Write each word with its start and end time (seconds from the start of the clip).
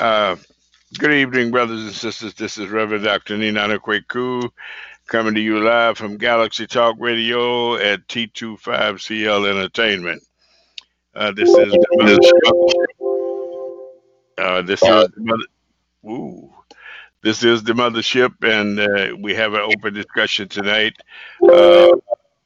Uh, 0.00 0.36
good 0.98 1.12
evening, 1.12 1.50
brothers 1.50 1.82
and 1.82 1.92
sisters. 1.92 2.32
This 2.34 2.56
is 2.56 2.70
Reverend 2.70 3.04
Dr. 3.04 3.36
Ninana 3.36 3.78
Kweku 3.78 4.50
coming 5.06 5.34
to 5.34 5.40
you 5.40 5.60
live 5.60 5.98
from 5.98 6.16
Galaxy 6.16 6.66
Talk 6.66 6.96
Radio 6.98 7.76
at 7.76 8.08
T25CL 8.08 9.50
Entertainment. 9.50 10.22
Uh, 11.14 11.30
this 11.32 11.50
is 11.50 11.54
the 11.72 11.86
mothership. 12.00 12.62
Uh, 14.38 14.62
this 14.62 14.82
is 14.82 14.88
the 14.88 15.12
mother. 15.18 15.44
Ooh. 16.06 16.50
This 17.22 17.44
is 17.44 17.62
the 17.62 17.74
mothership, 17.74 18.32
and 18.42 18.80
uh, 18.80 19.14
we 19.20 19.34
have 19.34 19.52
an 19.52 19.60
open 19.60 19.92
discussion 19.92 20.48
tonight. 20.48 20.94
Uh, 21.46 21.92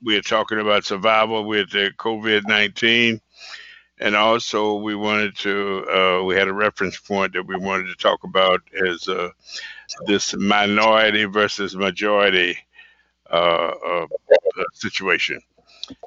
we 0.03 0.17
are 0.17 0.23
talking 0.23 0.59
about 0.59 0.85
survival 0.85 1.45
with 1.47 1.71
COVID 1.71 2.43
19 2.49 3.21
and 4.01 4.15
also 4.15 4.75
we 4.75 4.95
wanted 4.95 5.37
to 5.37 5.85
uh, 5.91 6.25
we 6.25 6.35
had 6.35 6.49
a 6.49 6.53
reference 6.53 6.99
point 6.99 7.33
that 7.33 7.47
we 7.47 7.57
wanted 7.57 7.87
to 7.87 7.95
talk 7.97 8.25
about 8.25 8.61
as 8.87 9.09
uh, 9.09 9.31
this 10.07 10.35
minority 10.37 11.25
versus 11.25 11.77
majority 11.77 12.59
uh, 13.31 14.07
situation. 14.73 15.41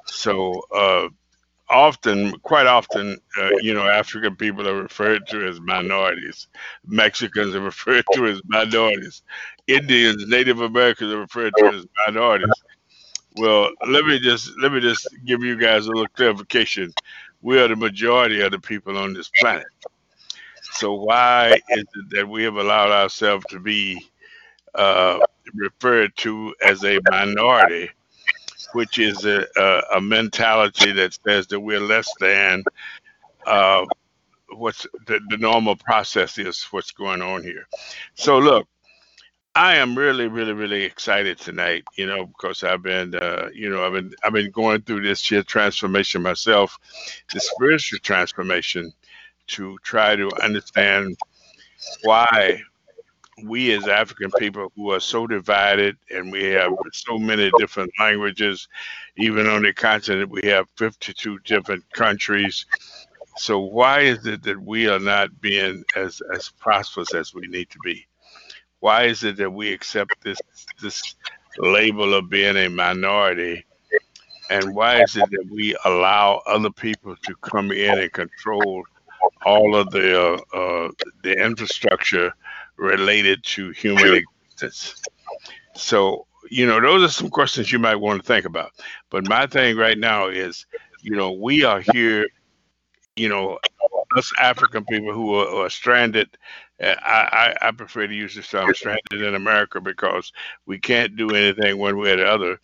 So 0.06 0.62
uh, 0.74 1.08
often 1.68 2.32
quite 2.40 2.66
often 2.66 3.16
uh, 3.38 3.50
you 3.60 3.72
know 3.72 3.88
african 3.88 4.34
people 4.36 4.68
are 4.68 4.82
referred 4.82 5.26
to 5.28 5.46
as 5.46 5.60
minorities. 5.60 6.48
Mexicans 6.86 7.54
are 7.54 7.60
referred 7.72 8.04
to 8.14 8.26
as 8.26 8.40
minorities. 8.46 9.22
Indians 9.66 10.26
native 10.26 10.60
americans 10.60 11.12
are 11.12 11.20
referred 11.20 11.52
to 11.58 11.66
as 11.66 11.86
minorities. 12.06 12.48
Well 13.36 13.70
let 13.88 14.04
me 14.04 14.18
just 14.18 14.50
let 14.60 14.72
me 14.72 14.80
just 14.80 15.08
give 15.24 15.42
you 15.42 15.56
guys 15.56 15.86
a 15.86 15.90
little 15.90 16.08
clarification 16.08 16.92
we 17.42 17.58
are 17.60 17.68
the 17.68 17.76
majority 17.76 18.40
of 18.40 18.50
the 18.52 18.58
people 18.58 18.96
on 18.96 19.14
this 19.14 19.30
planet. 19.40 19.66
So 20.72 20.94
why 20.94 21.60
is 21.70 21.84
it 21.94 22.10
that 22.10 22.28
we 22.28 22.42
have 22.44 22.56
allowed 22.56 22.90
ourselves 22.90 23.44
to 23.50 23.58
be 23.58 24.00
uh, 24.74 25.18
referred 25.54 26.16
to 26.18 26.54
as 26.62 26.84
a 26.84 27.00
minority, 27.10 27.90
which 28.72 28.98
is 28.98 29.24
a, 29.24 29.46
a, 29.56 29.82
a, 29.96 30.00
mentality 30.00 30.92
that 30.92 31.18
says 31.26 31.46
that 31.48 31.58
we're 31.58 31.80
less 31.80 32.08
than 32.20 32.62
uh, 33.46 33.84
what's 34.50 34.86
the, 35.06 35.20
the 35.28 35.36
normal 35.36 35.76
process 35.76 36.38
is 36.38 36.62
what's 36.70 36.92
going 36.92 37.20
on 37.20 37.42
here. 37.42 37.66
So 38.14 38.38
look, 38.38 38.68
I 39.54 39.76
am 39.76 39.98
really, 39.98 40.28
really, 40.28 40.52
really 40.52 40.84
excited 40.84 41.38
tonight. 41.38 41.84
You 41.96 42.06
know, 42.06 42.26
because 42.26 42.62
I've 42.62 42.82
been, 42.82 43.14
uh, 43.14 43.48
you 43.52 43.68
know, 43.68 43.84
I've 43.84 43.92
been, 43.92 44.14
I've 44.22 44.32
been 44.32 44.50
going 44.50 44.82
through 44.82 45.02
this 45.02 45.20
shit 45.20 45.46
transformation 45.46 46.22
myself, 46.22 46.78
this 47.32 47.50
spiritual 47.50 47.98
transformation, 47.98 48.92
to 49.48 49.76
try 49.82 50.14
to 50.14 50.30
understand 50.42 51.16
why 52.04 52.62
we 53.42 53.72
as 53.72 53.88
African 53.88 54.30
people 54.38 54.70
who 54.76 54.92
are 54.92 55.00
so 55.00 55.26
divided 55.26 55.96
and 56.10 56.30
we 56.30 56.44
have 56.44 56.72
so 56.92 57.18
many 57.18 57.50
different 57.58 57.90
languages, 57.98 58.68
even 59.16 59.46
on 59.48 59.62
the 59.62 59.72
continent, 59.72 60.30
we 60.30 60.48
have 60.48 60.68
52 60.76 61.38
different 61.40 61.84
countries. 61.92 62.66
So 63.36 63.58
why 63.58 64.00
is 64.00 64.26
it 64.26 64.42
that 64.44 64.60
we 64.60 64.88
are 64.88 65.00
not 65.00 65.40
being 65.40 65.84
as 65.96 66.20
as 66.34 66.50
prosperous 66.58 67.14
as 67.14 67.34
we 67.34 67.46
need 67.48 67.70
to 67.70 67.78
be? 67.82 68.06
Why 68.80 69.04
is 69.04 69.24
it 69.24 69.36
that 69.36 69.50
we 69.50 69.72
accept 69.72 70.22
this 70.22 70.38
this 70.80 71.14
label 71.58 72.14
of 72.14 72.28
being 72.28 72.56
a 72.56 72.68
minority? 72.68 73.64
And 74.50 74.74
why 74.74 75.02
is 75.02 75.16
it 75.16 75.30
that 75.30 75.46
we 75.50 75.76
allow 75.84 76.42
other 76.46 76.70
people 76.70 77.14
to 77.24 77.34
come 77.36 77.70
in 77.70 77.98
and 77.98 78.12
control 78.12 78.82
all 79.46 79.76
of 79.76 79.90
the 79.90 80.20
uh, 80.20 80.56
uh, 80.56 80.90
the 81.22 81.32
infrastructure 81.32 82.32
related 82.76 83.44
to 83.44 83.70
human 83.70 84.24
existence? 84.52 85.00
So 85.76 86.26
you 86.50 86.66
know 86.66 86.80
those 86.80 87.02
are 87.02 87.12
some 87.12 87.30
questions 87.30 87.70
you 87.70 87.78
might 87.78 87.96
want 87.96 88.20
to 88.20 88.26
think 88.26 88.44
about. 88.44 88.72
But 89.10 89.28
my 89.28 89.46
thing 89.46 89.76
right 89.76 89.98
now 89.98 90.28
is 90.28 90.66
you 91.02 91.16
know 91.16 91.32
we 91.32 91.64
are 91.64 91.82
here 91.92 92.26
you 93.16 93.28
know 93.28 93.58
us 94.16 94.32
african 94.38 94.84
people 94.84 95.12
who 95.12 95.34
are, 95.34 95.64
are 95.64 95.70
stranded 95.70 96.36
I, 96.82 97.54
I, 97.60 97.70
prefer 97.72 98.06
to 98.06 98.14
use 98.14 98.34
the 98.34 98.42
term 98.42 98.72
stranded 98.74 99.22
in 99.22 99.34
America 99.34 99.80
because 99.80 100.32
we 100.64 100.78
can't 100.78 101.14
do 101.14 101.28
anything 101.30 101.78
one 101.78 101.98
way 101.98 102.12
or 102.12 102.16
the 102.16 102.26
other. 102.26 102.60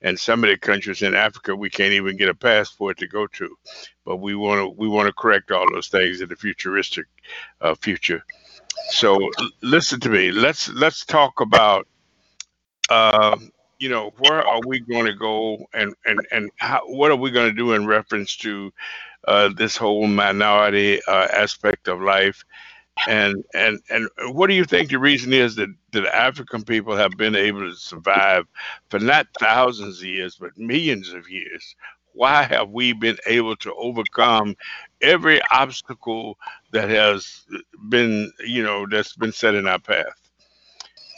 And 0.00 0.18
some 0.18 0.42
of 0.42 0.50
the 0.50 0.56
countries 0.56 1.02
in 1.02 1.14
Africa 1.14 1.54
we 1.54 1.70
can't 1.70 1.92
even 1.92 2.16
get 2.16 2.28
a 2.28 2.34
passport 2.34 2.98
to 2.98 3.06
go 3.06 3.26
to. 3.28 3.56
But 4.04 4.16
we 4.16 4.34
want 4.34 4.60
to 4.60 4.68
we 4.68 4.88
want 4.88 5.06
to 5.06 5.12
correct 5.12 5.52
all 5.52 5.70
those 5.70 5.88
things 5.88 6.20
in 6.20 6.28
the 6.28 6.36
futuristic 6.36 7.06
uh, 7.60 7.74
future. 7.76 8.24
So 8.90 9.30
listen 9.62 10.00
to 10.00 10.08
me. 10.08 10.32
Let's 10.32 10.68
let's 10.70 11.04
talk 11.04 11.40
about 11.40 11.86
uh, 12.90 13.36
you 13.78 13.88
know 13.88 14.12
where 14.18 14.44
are 14.46 14.60
we 14.66 14.80
going 14.80 15.06
to 15.06 15.14
go 15.14 15.66
and 15.72 15.94
and 16.04 16.20
and 16.32 16.50
how, 16.56 16.80
what 16.86 17.12
are 17.12 17.16
we 17.16 17.30
going 17.30 17.48
to 17.48 17.56
do 17.56 17.74
in 17.74 17.86
reference 17.86 18.36
to 18.38 18.72
uh, 19.28 19.50
this 19.56 19.76
whole 19.76 20.08
minority 20.08 21.00
uh, 21.06 21.28
aspect 21.32 21.86
of 21.86 22.00
life 22.00 22.44
and 23.08 23.42
and 23.54 23.80
and 23.90 24.08
what 24.34 24.48
do 24.48 24.54
you 24.54 24.64
think 24.64 24.90
the 24.90 24.98
reason 24.98 25.32
is 25.32 25.56
that 25.56 25.68
that 25.92 26.06
African 26.14 26.62
people 26.62 26.96
have 26.96 27.12
been 27.12 27.34
able 27.34 27.60
to 27.60 27.74
survive 27.74 28.46
for 28.90 28.98
not 28.98 29.26
thousands 29.38 29.98
of 29.98 30.06
years 30.06 30.36
but 30.38 30.56
millions 30.56 31.12
of 31.12 31.28
years? 31.28 31.74
Why 32.14 32.42
have 32.42 32.70
we 32.70 32.92
been 32.92 33.16
able 33.26 33.56
to 33.56 33.74
overcome 33.74 34.54
every 35.00 35.40
obstacle 35.50 36.38
that 36.72 36.90
has 36.90 37.46
been, 37.88 38.30
you 38.46 38.62
know, 38.62 38.86
that's 38.86 39.16
been 39.16 39.32
set 39.32 39.54
in 39.54 39.66
our 39.66 39.78
path? 39.78 40.30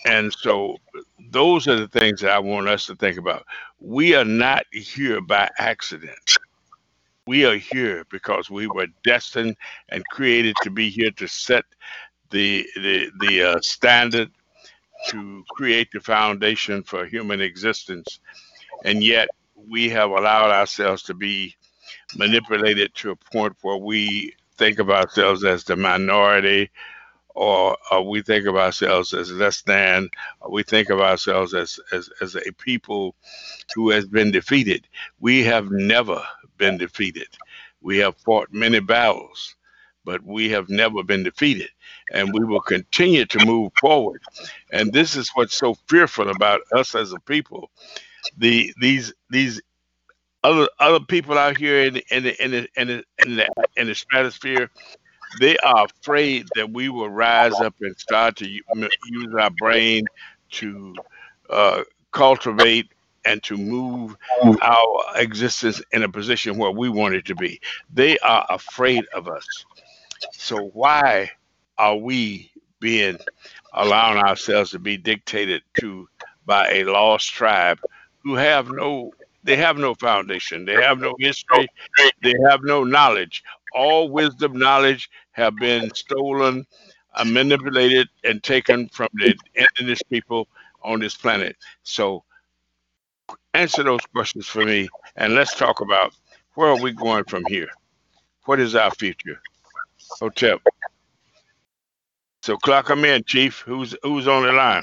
And 0.07 0.33
so 0.33 0.77
those 1.31 1.67
are 1.67 1.77
the 1.77 1.89
things 1.89 2.21
that 2.21 2.31
I 2.31 2.39
want 2.39 2.69
us 2.69 2.87
to 2.87 2.95
think 2.95 3.19
about. 3.19 3.45
We 3.81 4.15
are 4.15 4.25
not 4.25 4.67
here 4.73 5.21
by 5.21 5.51
accident. 5.59 6.37
We 7.27 7.47
are 7.47 7.57
here 7.57 8.05
because 8.11 8.51
we 8.51 8.67
were 8.67 8.89
destined 9.03 9.57
and 9.89 10.05
created 10.09 10.57
to 10.63 10.71
be 10.71 10.91
here 10.91 11.11
to 11.13 11.27
set 11.27 11.65
the 12.31 12.67
the 12.77 13.11
the 13.21 13.43
uh, 13.43 13.61
standard 13.61 14.31
to 15.09 15.45
create 15.51 15.89
the 15.93 16.01
foundation 16.01 16.83
for 16.83 17.07
human 17.07 17.41
existence, 17.41 18.21
and 18.85 19.03
yet 19.03 19.29
we 19.55 19.89
have 19.91 20.11
allowed 20.11 20.51
ourselves 20.51 21.03
to 21.05 21.15
be 21.15 21.55
manipulated 22.17 22.95
to 22.95 23.11
a 23.11 23.17
point 23.17 23.55
where 23.63 23.77
we 23.77 24.35
think 24.57 24.79
of 24.79 24.91
ourselves 24.91 25.45
as 25.45 25.65
the 25.65 25.77
minority, 25.77 26.71
or, 27.35 27.77
we 28.05 28.23
think 28.23 28.47
of 28.47 28.57
ourselves 28.57 29.13
as 29.13 29.31
less 29.33 29.63
than, 29.63 30.09
we 30.49 30.63
think 30.63 30.91
of 30.91 31.01
ourselves 31.01 31.55
as, 31.55 31.81
as, 31.93 32.09
as 32.21 32.37
a 32.37 32.53
people 32.53 33.15
who 33.75 33.91
has 33.91 34.07
been 34.07 34.31
defeated. 34.31 34.87
We 35.21 35.43
have 35.45 35.71
never 35.71 36.23
been 36.65 36.79
defeated. 36.79 37.29
We 37.83 37.99
have 37.99 38.17
fought 38.25 38.49
many 38.53 38.81
battles, 38.81 39.57
but 40.05 40.23
we 40.25 40.51
have 40.51 40.69
never 40.69 41.03
been 41.03 41.25
defeated. 41.25 41.71
And 42.13 42.33
we 42.33 42.45
will 42.45 42.61
continue 42.63 43.27
to 43.27 43.47
move 43.47 43.73
forward. 43.81 44.23
And 44.73 44.93
this 44.93 45.17
is 45.17 45.31
what's 45.35 45.57
so 45.57 45.75
fearful 45.89 46.31
about 46.31 46.61
us 46.73 46.95
as 46.95 47.13
a 47.13 47.21
people. 47.21 47.71
The 48.39 48.73
these 48.81 49.13
these 49.31 49.61
other 50.43 50.69
other 50.79 51.05
people 51.05 51.39
out 51.39 51.57
here 51.57 51.85
in 51.87 51.95
the, 51.95 52.05
in 52.17 52.23
the, 52.25 52.45
in 52.45 52.51
the, 52.51 52.69
in 52.77 52.89
the, 52.89 53.05
in 53.25 53.37
the, 53.37 53.49
in 53.77 53.87
the 53.89 53.95
stratosphere, 53.95 54.71
they 55.41 55.57
are 55.59 55.87
afraid 56.01 56.47
that 56.57 56.71
we 56.71 56.89
will 56.89 57.11
rise 57.11 57.61
up 57.61 57.75
and 57.81 57.97
start 57.99 58.37
to 58.37 58.49
use 58.49 59.35
our 59.39 59.51
brain 59.51 60.05
to 60.51 60.95
uh, 61.51 61.83
cultivate 62.13 62.89
and 63.25 63.43
to 63.45 63.57
move 63.57 64.17
our 64.61 65.05
existence 65.17 65.83
in 65.93 66.03
a 66.03 66.09
position 66.09 66.57
where 66.59 66.71
we 66.71 66.89
want 66.89 67.15
it 67.15 67.25
to 67.27 67.35
be. 67.35 67.61
They 67.93 68.19
are 68.21 68.47
afraid 68.51 69.07
of 69.15 69.29
us. 69.29 69.67
So 70.37 70.69
why 70.73 71.31
are 71.79 71.97
we 71.97 72.53
being 72.81 73.19
allowing 73.73 74.19
ourselves 74.19 74.71
to 74.73 74.79
be 74.79 74.97
dictated 74.97 75.63
to 75.81 76.09
by 76.47 76.69
a 76.71 76.85
lost 76.85 77.33
tribe 77.33 77.81
who 78.23 78.35
have 78.35 78.69
no 78.71 79.15
They 79.45 79.57
have 79.57 79.77
no 79.79 79.95
foundation. 79.95 80.65
They 80.65 80.79
have 80.79 80.99
no 80.99 81.15
history. 81.19 81.69
They 82.23 82.35
have 82.49 82.61
no 82.63 82.85
knowledge. 82.85 83.43
All 83.73 84.11
wisdom, 84.11 84.59
knowledge 84.59 85.11
have 85.33 85.59
been 85.59 85.93
stolen, 85.95 86.67
uh, 87.15 87.25
manipulated, 87.25 88.09
and 88.25 88.43
taken 88.43 88.89
from 88.89 89.09
the 89.15 89.35
indigenous 89.55 90.03
people 90.03 90.49
on 90.83 91.01
this 91.01 91.17
planet. 91.17 91.57
So, 91.83 92.25
answer 93.55 93.83
those 93.83 94.05
questions 94.13 94.47
for 94.47 94.65
me, 94.65 94.89
and 95.17 95.35
let's 95.35 95.55
talk 95.57 95.81
about 95.81 96.15
where 96.55 96.69
are 96.69 96.81
we 96.81 96.93
going 96.93 97.25
from 97.25 97.45
here. 97.47 97.69
What 98.45 98.61
is 98.61 98.75
our 98.75 98.91
future? 98.91 99.41
Hotep. 100.21 100.61
So 102.43 102.57
clock 102.57 102.89
them 102.89 103.05
in, 103.05 103.25
Chief. 103.25 103.61
Who's 103.61 103.97
who's 104.03 104.29
on 104.29 104.43
the 104.43 104.53
line? 104.53 104.83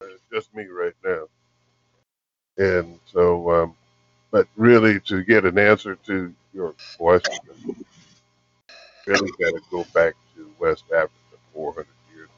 It's 0.00 0.22
just 0.32 0.54
me 0.54 0.64
right 0.64 0.94
now. 1.04 1.26
And 2.56 2.98
so, 3.06 3.50
um, 3.50 3.74
but 4.30 4.46
really, 4.56 5.00
to 5.00 5.22
get 5.24 5.44
an 5.44 5.58
answer 5.58 5.96
to 6.06 6.34
your 6.54 6.74
question, 6.96 7.38
really 9.06 9.30
got 9.38 9.50
to 9.50 9.60
go 9.70 9.84
back 9.92 10.14
to 10.36 10.50
West 10.58 10.84
Africa 10.92 11.12
400 11.52 11.86
years 12.14 12.28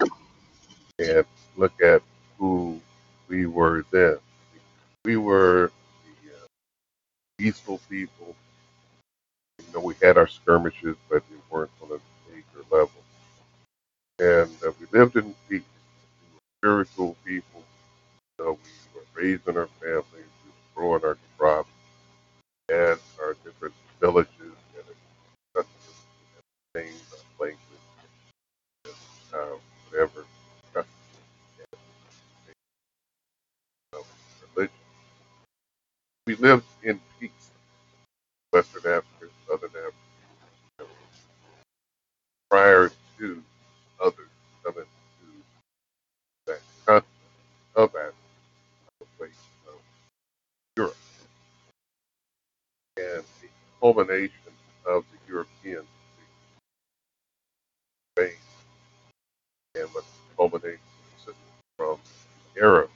ago 0.00 0.10
and 0.98 1.24
look 1.56 1.80
at 1.82 2.02
who 2.38 2.80
we 3.28 3.46
were 3.46 3.84
then. 3.90 4.18
We 5.04 5.16
were 5.16 5.70
the 6.04 6.34
uh, 6.34 6.46
peaceful 7.38 7.80
people. 7.90 8.34
You 9.58 9.66
know, 9.74 9.80
we 9.80 9.94
had 10.02 10.16
our 10.18 10.26
skirmishes, 10.26 10.96
but 11.08 11.22
they 11.28 11.36
weren't 11.50 11.70
on 11.82 11.90
a 11.90 12.30
major 12.30 12.64
level. 12.70 12.90
And 14.18 14.50
uh, 14.66 14.72
we 14.80 14.98
lived 14.98 15.16
in 15.16 15.34
peace. 15.48 15.62
We 16.62 16.70
were 16.72 16.84
spiritual 16.84 17.16
people. 17.24 17.62
You 18.38 18.44
know, 18.44 18.52
we 18.52 18.98
were 19.00 19.06
raising 19.14 19.56
our 19.56 19.68
families, 19.80 20.04
we 20.14 20.50
were 20.50 20.74
growing 20.74 21.04
our 21.04 21.18
crops, 21.38 21.68
and 22.68 22.98
our 23.20 23.34
different 23.44 23.74
villages 24.00 24.30
and 25.56 25.64
things, 26.74 27.14
language, 27.40 27.58
and, 28.84 28.94
uh, 29.34 29.56
whatever 29.90 30.24
We 36.26 36.36
lived 36.36 36.64
in 36.84 37.00
peace. 37.20 37.50
Western 38.52 38.80
Africa, 38.80 39.32
Southern 39.46 39.70
Africa, 39.70 40.92
prior 42.50 42.90
to 43.18 43.42
others 44.02 44.28
coming 44.64 44.84
to 44.84 45.26
that 46.46 46.60
continent 46.86 47.06
of 47.76 47.90
Africa, 47.90 48.14
the 49.00 49.06
place 49.18 49.30
of 49.68 49.74
Europe, 50.76 50.96
and 52.98 53.24
the 53.42 53.48
culmination 53.80 54.32
of 54.86 55.04
the 55.12 55.32
European 55.32 55.84
Spain, 58.16 58.32
and 59.76 59.88
what 59.90 60.04
the 60.04 60.36
culmination 60.36 60.80
from 61.78 61.98
Arab, 62.60 62.90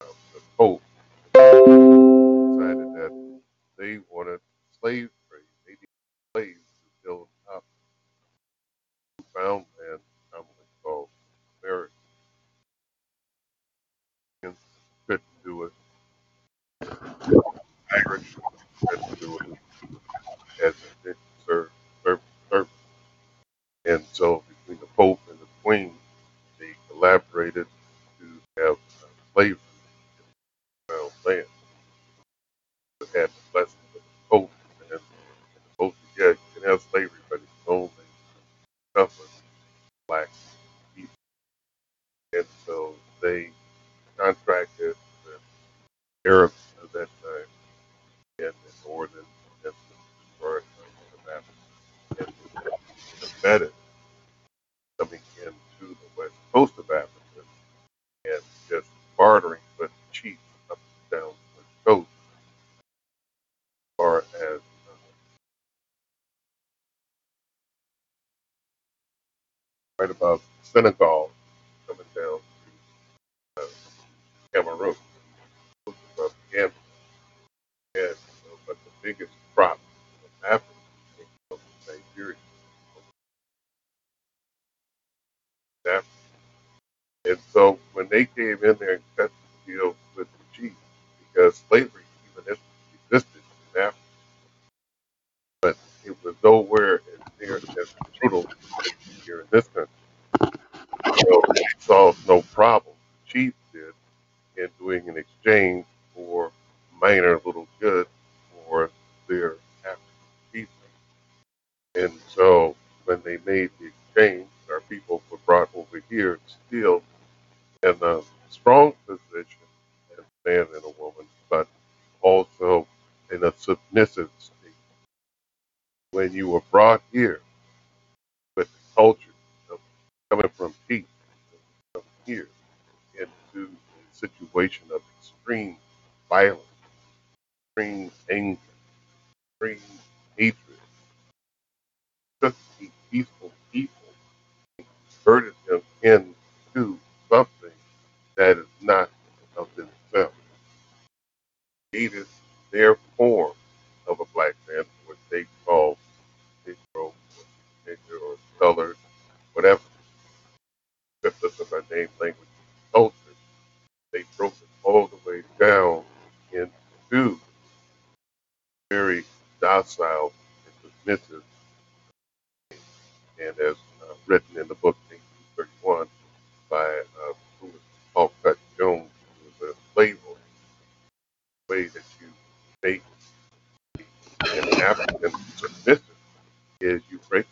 the 0.00 0.40
Pope 0.58 0.82
decided 2.62 2.94
that 2.94 3.12
they 3.78 3.98
wanted 4.10 4.40
slave 4.80 5.10
trade. 5.28 5.42
They 5.66 5.72
needed 5.72 5.88
slaves 6.34 6.70
to 6.84 6.90
build 7.04 7.28
up 7.54 7.64
found 9.34 9.64
land 9.80 10.00
commonly 10.30 10.52
called 10.82 11.08
America. 11.62 11.92
Couldn't 15.06 15.22
do 15.44 15.64
it. 15.64 15.72
Irish 18.08 18.36
couldn't 18.88 19.20
do 19.20 19.38
it 19.38 19.58
as 20.64 20.74
a 20.74 21.04
did 21.08 21.16
serve. 21.46 21.70
And 23.86 24.04
so 24.12 24.44
between 24.48 24.80
the 24.80 24.86
Pope 24.96 25.20
and 25.30 25.38
the 25.38 25.46
Queen, 25.64 25.94
they 26.58 26.70
collaborated 26.90 27.66
to 28.20 28.62
have 28.62 28.76
slavery 29.34 29.58
in 30.18 30.94
found 30.94 31.12
land. 31.26 31.46
Had 33.14 33.30
the 33.30 33.42
blessing 33.52 33.80
of 33.88 33.94
the 33.94 34.00
Pope 34.30 34.50
and, 34.82 34.90
the 34.90 35.00
said, 35.78 35.94
yeah, 36.18 36.28
you 36.30 36.38
can 36.62 36.70
have 36.70 36.82
slavery, 36.82 37.20
but 37.30 37.36
it's 37.40 37.68
only 37.68 37.90
covered 38.96 39.12
black 40.08 40.28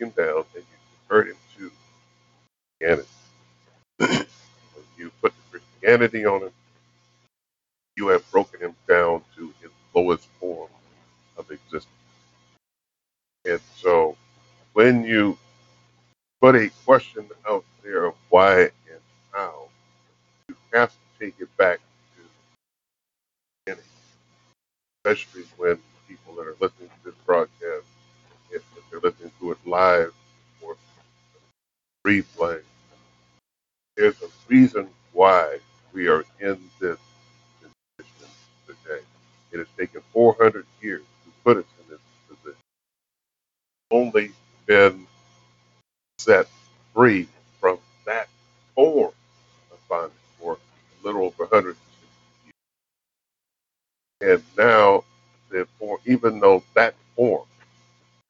him 0.01 0.11
down 0.11 0.45
and 0.55 0.65
you 0.65 0.79
convert 1.09 1.29
him 1.29 1.37
to 1.59 1.73
Christianity. 2.81 3.09
when 3.99 4.85
you 4.99 5.11
put 5.23 5.33
the 5.53 5.59
Christianity 5.59 6.27
on 6.27 6.43
him, 6.43 6.51
you 7.97 8.09
have 8.09 8.29
broken 8.31 8.61
him 8.61 8.75
down 8.89 9.23
to 9.37 9.53
his 9.63 9.71
lowest 9.95 10.27
form 10.41 10.71
of 11.39 11.51
existence. 11.51 11.87
And 13.47 13.61
so 13.77 14.17
when 14.75 15.05
you 15.05 15.39
put 16.41 16.57
a 16.57 16.71
question 16.87 17.29
out 17.49 17.65
there 17.83 18.07
of 18.07 18.15
why 18.31 18.63
and 18.63 19.01
how, 19.33 19.69
you 20.49 20.57
have 20.75 20.91
to 20.91 21.25
take 21.25 21.35
it 21.41 21.55
back 21.57 21.79
to 22.17 22.23
the 22.23 22.29
beginning, 23.67 23.85
especially 25.05 25.45
when 25.59 25.79
people 26.09 26.35
that 26.37 26.47
are 26.47 26.57
listening 26.61 26.89
to 26.89 27.05
this 27.11 27.15
broadcast 27.27 27.87
if, 28.53 28.63
if 28.77 28.91
they're 28.91 29.01
listening 29.01 29.33
to 29.41 29.53
it 29.53 29.59
live 29.67 30.13
or 30.63 30.77
replay, 32.07 32.61
there's 33.97 34.21
a 34.23 34.29
reason 34.49 34.89
why 35.13 35.59
we 35.93 36.09
are 36.09 36.25
in 36.41 36.59
this 36.81 36.99
position 37.61 38.29
today. 38.67 39.01
It 39.53 39.59
has 39.59 39.69
taken 39.79 40.03
400 40.13 40.67
years 40.83 41.03
to 41.25 41.31
put 41.45 41.59
us 41.59 41.65
in 41.83 41.91
this 41.91 42.01
position. 42.29 42.59
Only 43.91 44.33
been 44.67 45.07
set 46.19 46.49
free 46.95 47.29
from 47.61 47.79
that 48.07 48.29
form 48.75 49.13
of 49.73 49.89
bondage 49.89 50.13
for 50.41 50.55
a 50.55 51.07
little 51.07 51.23
over 51.25 51.45
160 51.45 51.81
years. 54.21 54.41
And 54.41 54.59
now, 54.59 55.05
therefore, 55.51 55.99
even 56.07 56.41
though 56.41 56.63
that 56.75 56.95
form 57.17 57.45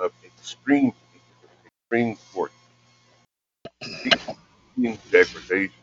of 0.01 0.13
extreme, 0.25 0.93
extreme 1.91 2.17
torture, 2.33 2.53
extreme 4.77 4.99
degradation, 5.11 5.75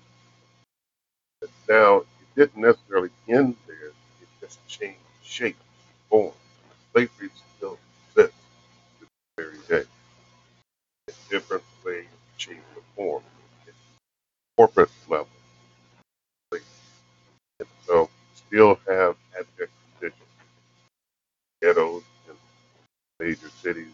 but 1.41 1.49
now 1.69 1.97
it 1.99 2.07
didn't 2.35 2.61
necessarily 2.61 3.09
end 3.29 3.55
there. 3.67 3.87
It 3.87 4.27
just 4.41 4.65
changed 4.67 4.99
shape, 5.23 5.57
form. 6.09 6.33
Slavery 6.93 7.29
still 7.57 7.77
exists 8.09 8.37
to 8.99 9.05
this 9.05 9.09
very 9.37 9.83
day 9.83 9.87
in 11.09 11.13
different 11.29 11.63
ways, 11.85 12.05
shape, 12.37 12.57
the 12.75 12.81
form. 12.95 13.23
Corporate 14.57 14.91
level. 15.09 15.27
And 16.51 17.67
so 17.87 18.09
still 18.35 18.79
have 18.87 19.15
abject 19.37 19.71
conditions, 19.99 20.29
ghettos 21.61 22.03
in 22.29 22.35
major 23.25 23.49
cities, 23.49 23.93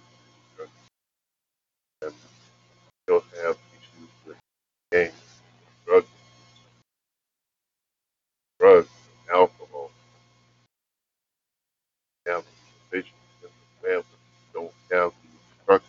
still 3.04 3.24
have 3.44 3.58
issues 3.74 4.10
with 4.26 4.38
gangs, 4.92 5.14
drug, 5.86 6.06
drugs, 8.60 8.90
alcohol, 9.32 9.92
divisions 12.92 13.14
in 13.44 13.50
the 13.82 13.88
family, 13.88 14.06
don't 14.54 14.72
have 14.92 15.12
the 15.12 15.64
structure 15.64 15.86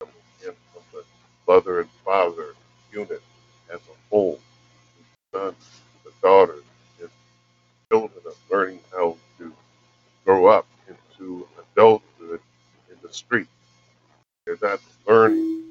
coming 0.00 0.14
in 0.44 0.52
from 0.72 0.82
the 0.92 1.04
mother 1.46 1.80
and 1.80 1.90
father 2.04 2.54
unit 2.92 3.22
as 3.72 3.80
a 3.80 4.10
whole, 4.10 4.38
the 5.32 5.38
sons, 5.38 5.80
the 6.04 6.12
daughters, 6.22 6.64
and 7.00 7.10
children 7.90 8.12
are 8.26 8.56
learning 8.56 8.80
how 8.92 9.16
to 9.38 9.52
grow 10.24 10.46
up 10.46 10.66
into 10.88 11.46
adulthood 11.74 12.40
in 12.90 12.96
the 13.02 13.12
street. 13.12 13.48
They're 14.46 14.58
not 14.62 14.80
learning 15.06 15.62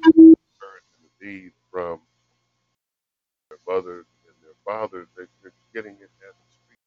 from 1.72 2.00
their 3.50 3.58
mothers 3.68 4.06
and 4.26 4.36
their 4.42 4.54
fathers. 4.64 5.08
They- 5.16 5.26
They're 5.42 5.52
getting 5.74 5.94
it 5.96 6.10
at 6.22 6.34
the 6.34 6.48
street. 6.64 6.80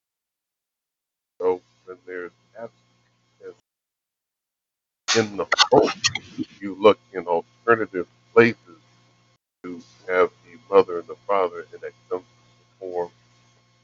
So 1.39 1.61
when 1.85 1.97
there's 2.05 2.31
absence 2.57 3.57
in 5.17 5.37
the 5.37 5.47
home, 5.71 5.91
you 6.61 6.75
look 6.75 6.99
in 7.13 7.27
alternative 7.27 8.07
places 8.33 8.79
to 9.63 9.81
have 10.07 10.31
the 10.45 10.59
mother 10.69 10.99
and 10.99 11.07
the 11.07 11.15
father, 11.27 11.61
in 11.73 11.81
the 12.09 12.21
form 12.79 13.11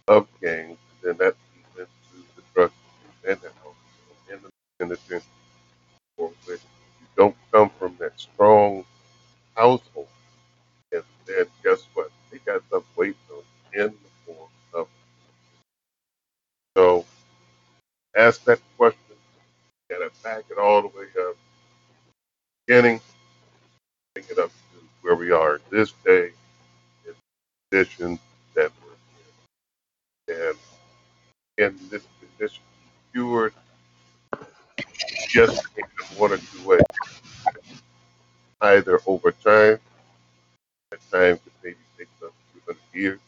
of 0.08 0.28
gangs, 0.42 0.80
and 1.04 1.04
then 1.04 1.18
that 1.18 1.36
leads 1.56 1.90
into 2.14 2.28
the 2.38 2.44
drug 2.54 2.72
and 3.28 3.40
the 3.42 3.48
alcohol 3.48 3.76
and 4.32 4.42
the 4.44 4.50
penitentiary, 4.80 5.22
for 6.18 6.30
which 6.46 6.62
you 7.02 7.08
don't 7.18 7.36
come 7.52 7.70
from 7.80 7.98
that 8.00 8.20
strong 8.20 8.86
household. 9.56 10.08
And 11.28 11.38
then 11.38 11.46
guess 11.64 11.84
what? 11.94 12.12
They 12.32 12.40
got 12.40 12.62
some 12.70 12.84
weight 12.96 13.16
in 13.74 13.88
the 13.88 14.34
form 14.34 14.50
of 14.74 14.88
so 16.76 17.06
ask 18.16 18.44
that 18.46 18.60
question, 18.78 19.00
gotta 19.90 20.12
back 20.24 20.46
it 20.50 20.58
all 20.58 20.82
the 20.82 20.88
way 20.88 21.06
up, 21.28 21.36
beginning, 22.66 23.02
bring 24.14 24.26
it 24.30 24.40
up 24.40 24.50
to 24.50 24.80
where 25.02 25.16
we 25.16 25.32
are 25.32 25.62
this 25.70 25.94
day 26.06 26.32
in 27.06 27.14
the 27.72 27.78
position 27.86 28.20
that 28.56 28.72
we're 28.84 30.36
in. 30.36 30.56
And 31.58 31.78
in 31.80 31.90
this 31.90 32.04
position, 32.38 32.64
cured 33.14 33.54
just 35.30 35.66
in 35.78 35.84
one 36.18 36.34
or 36.34 36.38
two 36.38 36.68
ways. 36.68 36.82
Either 38.62 39.00
over 39.06 39.32
time, 39.32 39.80
time 41.12 41.38
could 41.38 41.54
maybe 41.64 41.78
take 41.98 42.08
up 42.24 42.34
to 42.54 42.60
200 42.66 42.78
years, 42.94 43.20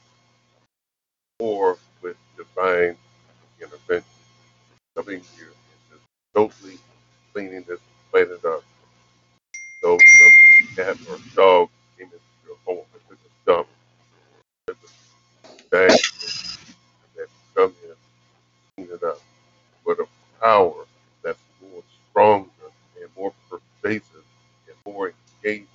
or 1.39 1.77
with 2.01 2.17
divine 2.37 2.95
intervention. 3.61 4.05
Coming 4.95 5.21
here 5.37 5.47
and 5.47 5.79
just 5.91 6.03
totally 6.35 6.77
cleaning 7.31 7.63
this 7.67 7.79
planet 8.11 8.43
up. 8.43 8.63
So 9.81 9.97
some 9.97 10.75
cat 10.75 10.97
or 11.09 11.17
dog 11.35 11.69
came 11.97 12.07
into 12.07 12.19
your 12.45 12.57
home 12.65 12.85
and 12.93 13.01
took 13.07 13.17
a 13.17 13.29
dump, 13.45 13.67
bag 15.71 15.91
that 17.15 17.27
come 17.55 17.73
in, 17.83 17.95
clean 18.85 18.93
it 18.93 19.03
up 19.03 19.21
with 19.85 19.99
a 19.99 20.07
power 20.41 20.85
that's 21.23 21.39
more 21.61 21.83
stronger 22.09 22.49
and 22.99 23.09
more 23.17 23.33
pervasive 23.49 24.25
and 24.67 24.75
more 24.93 25.13
engaged 25.43 25.67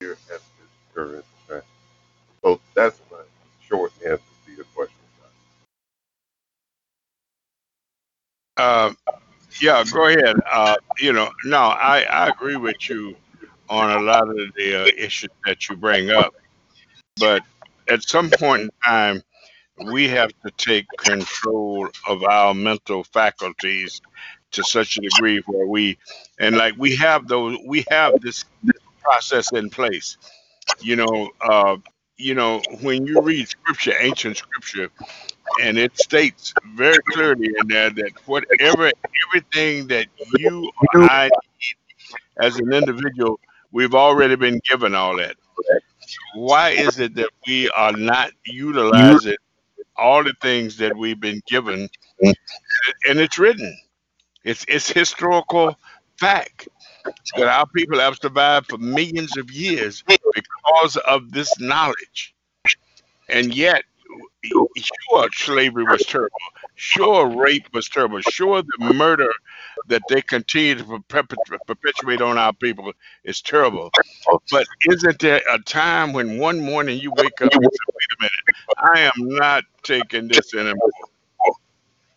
here 0.00 0.16
at 0.32 0.40
So 2.42 2.60
that's 2.74 3.00
my 3.10 3.18
short 3.68 3.92
answer 4.06 4.22
to 4.46 4.52
your 4.52 4.64
question. 4.74 4.96
Uh, 8.56 8.92
yeah, 9.60 9.84
go 9.90 10.06
ahead. 10.06 10.36
Uh, 10.52 10.76
you 10.98 11.12
know, 11.12 11.30
no, 11.44 11.58
I, 11.58 12.02
I 12.02 12.28
agree 12.28 12.56
with 12.56 12.88
you 12.88 13.16
on 13.68 13.90
a 13.90 14.00
lot 14.00 14.28
of 14.28 14.36
the 14.56 14.82
uh, 14.82 14.86
issues 14.96 15.30
that 15.46 15.68
you 15.68 15.76
bring 15.76 16.10
up. 16.10 16.34
But 17.16 17.42
at 17.88 18.02
some 18.02 18.30
point 18.30 18.62
in 18.62 18.70
time, 18.84 19.22
we 19.84 20.08
have 20.08 20.30
to 20.44 20.50
take 20.56 20.86
control 20.98 21.88
of 22.06 22.22
our 22.24 22.54
mental 22.54 23.04
faculties 23.04 24.00
to 24.52 24.62
such 24.64 24.98
a 24.98 25.00
degree 25.00 25.42
where 25.46 25.66
we, 25.66 25.96
and 26.38 26.56
like 26.56 26.74
we 26.76 26.96
have 26.96 27.28
those, 27.28 27.56
we 27.64 27.84
have 27.90 28.20
this, 28.20 28.44
this 28.62 28.76
process 29.02 29.52
in 29.52 29.70
place. 29.70 30.16
You 30.78 30.96
know, 30.96 31.30
uh, 31.40 31.76
you 32.16 32.34
know, 32.34 32.62
when 32.80 33.06
you 33.06 33.20
read 33.20 33.48
scripture, 33.48 33.94
ancient 33.98 34.36
scripture, 34.36 34.90
and 35.56 35.78
it 35.78 35.96
states 35.98 36.54
very 36.74 37.02
clearly 37.12 37.48
in 37.58 37.68
there 37.68 37.90
that 37.90 38.12
whatever 38.26 38.90
everything 39.28 39.88
that 39.88 40.06
you 40.20 40.70
or 40.80 41.00
I 41.00 41.28
need 41.28 41.76
as 42.40 42.58
an 42.58 42.72
individual, 42.72 43.40
we've 43.72 43.94
already 43.94 44.36
been 44.36 44.60
given 44.68 44.94
all 44.94 45.16
that. 45.16 45.36
Why 46.34 46.70
is 46.70 46.98
it 46.98 47.14
that 47.16 47.30
we 47.46 47.68
are 47.70 47.92
not 47.92 48.32
utilizing 48.44 49.36
all 49.96 50.22
the 50.24 50.34
things 50.40 50.76
that 50.78 50.96
we've 50.96 51.20
been 51.20 51.42
given? 51.46 51.88
And 53.08 53.18
it's 53.20 53.38
written. 53.38 53.76
It's 54.44 54.64
it's 54.68 54.90
historical 54.90 55.76
fact 56.18 56.68
that 57.36 57.48
our 57.48 57.66
people 57.66 57.98
have 57.98 58.18
survived 58.20 58.68
for 58.68 58.78
millions 58.78 59.36
of 59.36 59.50
years 59.50 60.02
because 60.06 60.96
of 60.98 61.32
this 61.32 61.58
knowledge. 61.60 62.34
And 63.28 63.54
yet 63.54 63.84
sure 64.44 65.28
slavery 65.32 65.84
was 65.84 66.04
terrible. 66.04 66.30
Sure 66.74 67.26
rape 67.26 67.66
was 67.72 67.88
terrible. 67.88 68.20
Sure 68.20 68.62
the 68.62 68.94
murder 68.94 69.32
that 69.88 70.02
they 70.08 70.22
continue 70.22 70.76
to 70.76 71.04
perpet- 71.08 71.38
perpetuate 71.66 72.20
on 72.20 72.38
our 72.38 72.52
people 72.52 72.92
is 73.24 73.40
terrible. 73.40 73.90
But 74.50 74.66
isn't 74.90 75.18
there 75.20 75.42
a 75.50 75.58
time 75.58 76.12
when 76.12 76.38
one 76.38 76.60
morning 76.60 76.98
you 76.98 77.12
wake 77.12 77.40
up 77.42 77.52
and 77.52 77.62
say 77.62 77.78
wait 77.94 78.18
a 78.18 78.22
minute. 78.22 78.32
I 78.78 79.00
am 79.00 79.28
not 79.36 79.64
taking 79.82 80.28
this 80.28 80.54
anymore. 80.54 80.90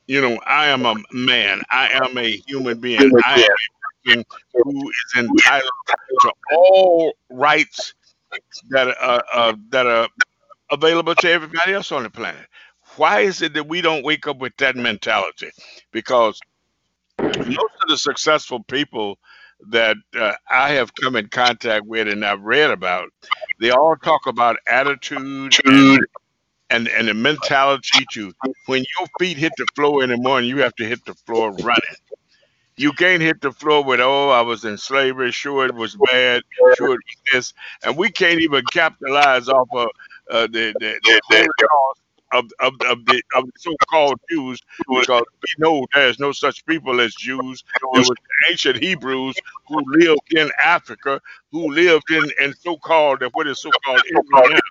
You 0.06 0.22
know 0.22 0.40
i 0.46 0.68
am 0.68 0.86
a 0.86 0.96
man. 1.14 1.62
I 1.72 1.88
am 1.90 2.18
a 2.18 2.38
human 2.46 2.80
being. 2.80 3.00
I 3.24 3.40
am 3.40 3.48
a 3.48 3.83
person 4.06 4.26
who 4.64 4.90
is 4.90 5.14
entitled 5.18 5.72
to 6.22 6.32
all 6.54 7.14
rights 7.32 7.96
that 8.72 8.90
are 9.02 9.24
uh, 9.34 9.56
that 9.70 9.88
are 9.88 10.10
available 10.72 11.16
to 11.16 11.32
everybody 11.32 11.74
else 11.74 11.92
on 11.94 12.04
the 12.04 12.12
planet. 12.12 12.48
Why 12.98 13.22
is 13.22 13.42
it 13.44 13.56
that 13.56 13.68
we 13.68 13.82
don't 13.82 14.06
wake 14.06 14.28
up 14.28 14.40
with 14.40 14.54
that 14.60 14.76
mentality? 14.78 15.52
Because 15.94 16.40
most 17.46 17.74
of 17.84 17.90
the 17.90 17.98
successful 17.98 18.64
people 18.66 19.20
that 19.70 19.98
uh, 20.20 20.34
I 20.50 20.72
have 20.72 20.94
come 20.96 21.16
in 21.18 21.30
contact 21.30 21.86
with 21.86 22.08
and 22.10 22.26
I've 22.26 22.42
read 22.44 22.72
about, 22.72 23.10
they 23.60 23.72
all 23.72 23.96
talk 23.98 24.28
about 24.28 24.58
attitude 24.68 25.58
and, 25.66 26.08
and, 26.70 26.88
and 26.90 27.08
the 27.10 27.16
mentality 27.16 28.06
to 28.14 28.34
when 28.68 28.86
your 29.00 29.08
feet 29.20 29.38
hit 29.38 29.54
the 29.58 29.68
floor 29.76 30.04
in 30.04 30.12
the 30.12 30.18
morning, 30.18 30.50
you 30.50 30.60
have 30.60 30.76
to 30.78 30.86
hit 30.86 31.06
the 31.06 31.16
floor 31.28 31.52
running. 31.54 31.96
You 32.78 32.94
can't 32.94 33.22
hit 33.22 33.42
the 33.42 33.52
floor 33.52 33.84
with, 33.84 34.00
oh, 34.02 34.30
I 34.30 34.42
was 34.42 34.66
in 34.66 34.78
slavery, 34.78 35.32
sure 35.32 35.66
it 35.66 35.76
was 35.76 35.96
bad, 35.96 36.44
sure 36.68 36.96
it 36.96 37.02
was 37.06 37.18
this. 37.32 37.54
And 37.84 37.98
we 37.98 38.10
can't 38.12 38.42
even 38.42 38.66
capitalize 38.72 39.48
off 39.50 39.70
of 39.74 39.90
uh, 40.32 40.48
the, 40.48 40.76
the, 40.80 41.02
the, 41.06 41.22
the 41.30 41.50
of, 42.34 42.46
of, 42.62 42.74
of 42.90 43.06
the 43.08 43.24
of 43.36 43.46
the 43.46 43.54
so-called 43.58 44.20
Jews 44.32 44.62
because 44.94 45.26
we 45.44 45.50
know 45.60 45.88
there's 45.96 46.20
no 46.20 46.34
such 46.34 46.66
people 46.68 47.02
as 47.02 47.16
Jews. 47.16 47.64
There 47.94 48.04
was 48.04 48.18
ancient 48.52 48.78
Hebrews 48.84 49.42
who 49.68 49.84
lived 50.00 50.34
in 50.36 50.52
Africa, 50.64 51.22
who 51.52 51.72
lived 51.74 52.12
in 52.12 52.32
in 52.42 52.56
so-called 52.56 53.24
what 53.34 53.48
is 53.48 53.62
so-called 53.62 54.04
Israel. 54.06 54.62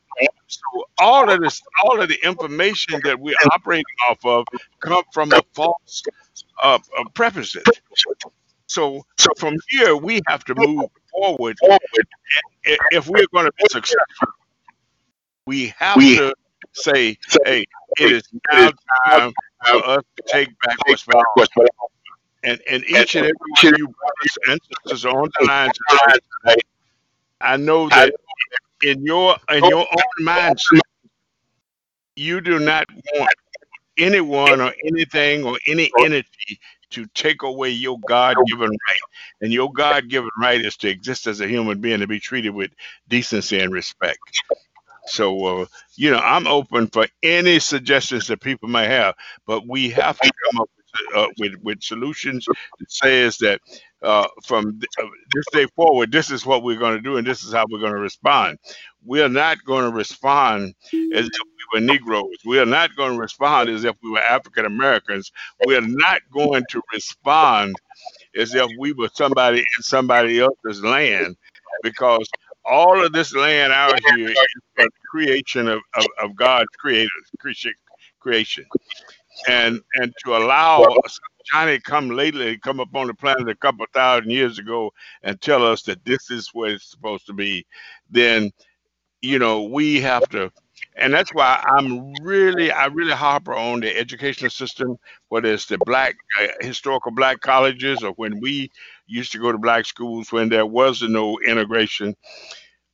So 0.48 0.84
all 0.98 1.30
of 1.30 1.40
this, 1.42 1.62
all 1.84 2.00
of 2.02 2.08
the 2.08 2.18
information 2.24 3.02
that 3.04 3.20
we're 3.20 3.36
operating 3.52 3.84
off 4.10 4.24
of, 4.24 4.46
come 4.80 5.04
from 5.12 5.34
a 5.34 5.42
false 5.54 6.04
uh, 6.62 6.78
uh, 6.98 7.04
prefaces. 7.14 7.64
So, 8.66 9.04
so 9.18 9.28
from 9.36 9.56
here 9.68 9.96
we 9.96 10.20
have 10.28 10.44
to 10.44 10.54
move 10.54 10.86
forward. 11.10 11.56
If 12.64 13.08
we're 13.08 13.26
going 13.32 13.46
to 13.46 13.52
be 13.58 13.64
successful, 13.70 14.28
we 15.46 15.74
have 15.78 15.98
to 15.98 16.34
say, 16.72 17.18
hey, 17.44 17.66
it 17.98 18.12
is 18.12 18.22
now 18.50 18.70
time 19.06 19.32
for 19.66 19.86
us 19.86 20.02
to 20.16 20.22
take 20.26 20.48
back 20.62 20.76
what's 20.86 21.04
belongs. 21.04 21.48
And, 22.44 22.60
and 22.70 22.84
each 22.84 23.14
and 23.14 23.26
every 23.26 23.34
one 23.62 23.74
of 23.74 23.78
you 23.78 23.88
brothers 23.88 24.38
and 24.48 24.60
sisters 24.84 25.04
on 25.04 25.30
the 25.38 25.46
line 25.46 25.70
tonight, 25.90 26.20
I 27.40 27.56
know 27.56 27.88
that 27.90 28.14
in 28.82 29.04
your 29.04 29.36
in 29.50 29.64
your 29.64 29.86
own 29.92 30.26
mindset, 30.26 30.80
you 32.16 32.40
do 32.40 32.58
not 32.58 32.86
want 33.14 33.34
anyone 33.98 34.60
or 34.60 34.72
anything 34.86 35.44
or 35.44 35.58
any 35.66 35.90
entity 36.00 36.60
to 36.90 37.06
take 37.14 37.42
away 37.42 37.70
your 37.70 37.98
God 38.06 38.36
given 38.46 38.70
right. 38.70 39.00
And 39.40 39.52
your 39.52 39.72
God 39.72 40.08
given 40.08 40.30
right 40.40 40.60
is 40.60 40.76
to 40.78 40.88
exist 40.88 41.26
as 41.26 41.40
a 41.40 41.48
human 41.48 41.80
being, 41.80 42.00
to 42.00 42.06
be 42.06 42.20
treated 42.20 42.50
with 42.50 42.70
decency 43.08 43.58
and 43.60 43.72
respect. 43.72 44.18
So, 45.06 45.44
uh, 45.62 45.66
you 45.96 46.10
know, 46.10 46.18
I'm 46.18 46.46
open 46.46 46.86
for 46.88 47.06
any 47.22 47.58
suggestions 47.58 48.28
that 48.28 48.40
people 48.40 48.68
may 48.68 48.86
have, 48.86 49.14
but 49.46 49.66
we 49.66 49.90
have 49.90 50.18
to 50.20 50.32
come 50.44 50.60
up 50.60 50.70
with, 50.76 50.81
uh, 51.16 51.28
with, 51.38 51.54
with 51.62 51.82
solutions 51.82 52.48
that 52.80 52.92
says 52.92 53.38
that 53.38 53.60
uh, 54.02 54.28
from 54.44 54.80
uh, 55.00 55.06
this 55.34 55.46
day 55.52 55.66
forward, 55.76 56.12
this 56.12 56.30
is 56.30 56.46
what 56.46 56.62
we're 56.62 56.78
going 56.78 56.96
to 56.96 57.02
do, 57.02 57.16
and 57.18 57.26
this 57.26 57.44
is 57.44 57.52
how 57.52 57.66
we're 57.70 57.80
going 57.80 57.94
to 57.94 58.00
respond. 58.00 58.58
We 59.04 59.22
are 59.22 59.28
not 59.30 59.58
going 59.64 59.90
to 59.90 59.96
respond 59.96 60.74
as 61.14 61.26
if 61.26 61.32
we 61.34 61.80
were 61.80 61.86
Negroes. 61.86 62.36
We 62.46 62.60
are 62.60 62.66
not 62.66 62.96
going 62.96 63.14
to 63.14 63.20
respond 63.20 63.70
as 63.70 63.84
if 63.84 63.96
we 64.02 64.10
were 64.10 64.20
African 64.20 64.66
Americans. 64.66 65.32
We 65.66 65.76
are 65.76 65.82
not 65.82 66.22
going 66.32 66.64
to 66.70 66.82
respond 66.92 67.76
as 68.36 68.54
if 68.54 68.70
we 68.78 68.92
were 68.92 69.10
somebody 69.14 69.58
in 69.58 69.82
somebody 69.82 70.40
else's 70.40 70.82
land 70.82 71.36
because 71.82 72.28
all 72.64 73.04
of 73.04 73.12
this 73.12 73.34
land 73.34 73.72
out 73.72 73.98
here 74.16 74.30
is 74.30 74.36
the 74.76 74.90
creation 75.10 75.68
of, 75.68 75.80
of, 75.94 76.06
of 76.22 76.36
God's 76.36 76.68
creator, 76.78 77.10
creation. 78.20 78.64
And 79.48 79.80
and 79.94 80.12
to 80.24 80.36
allow 80.36 80.96
Johnny 81.50 81.78
come 81.80 82.10
lately, 82.10 82.58
come 82.58 82.80
up 82.80 82.94
on 82.94 83.08
the 83.08 83.14
planet 83.14 83.48
a 83.48 83.54
couple 83.54 83.84
thousand 83.92 84.30
years 84.30 84.58
ago 84.58 84.92
and 85.22 85.40
tell 85.40 85.66
us 85.66 85.82
that 85.82 86.04
this 86.04 86.30
is 86.30 86.50
what 86.52 86.70
it's 86.70 86.90
supposed 86.90 87.26
to 87.26 87.32
be, 87.32 87.66
then 88.10 88.50
you 89.20 89.38
know 89.38 89.62
we 89.62 90.00
have 90.00 90.28
to 90.30 90.52
and 90.96 91.12
that's 91.12 91.32
why 91.32 91.62
I'm 91.66 92.12
really, 92.22 92.70
I 92.70 92.86
really 92.86 93.12
harper 93.12 93.54
on 93.54 93.80
the 93.80 93.96
educational 93.96 94.50
system, 94.50 94.98
whether 95.28 95.52
it's 95.52 95.66
the 95.66 95.78
black 95.78 96.16
uh, 96.40 96.48
historical 96.60 97.12
black 97.12 97.40
colleges 97.40 98.02
or 98.02 98.12
when 98.12 98.40
we 98.40 98.70
used 99.06 99.32
to 99.32 99.38
go 99.38 99.52
to 99.52 99.58
black 99.58 99.86
schools 99.86 100.32
when 100.32 100.48
there 100.48 100.66
was 100.66 101.02
no 101.02 101.38
integration. 101.40 102.14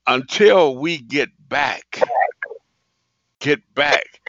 Until 0.06 0.76
we 0.76 0.98
get 0.98 1.28
back, 1.48 2.00
get 3.40 3.60
back 3.74 4.20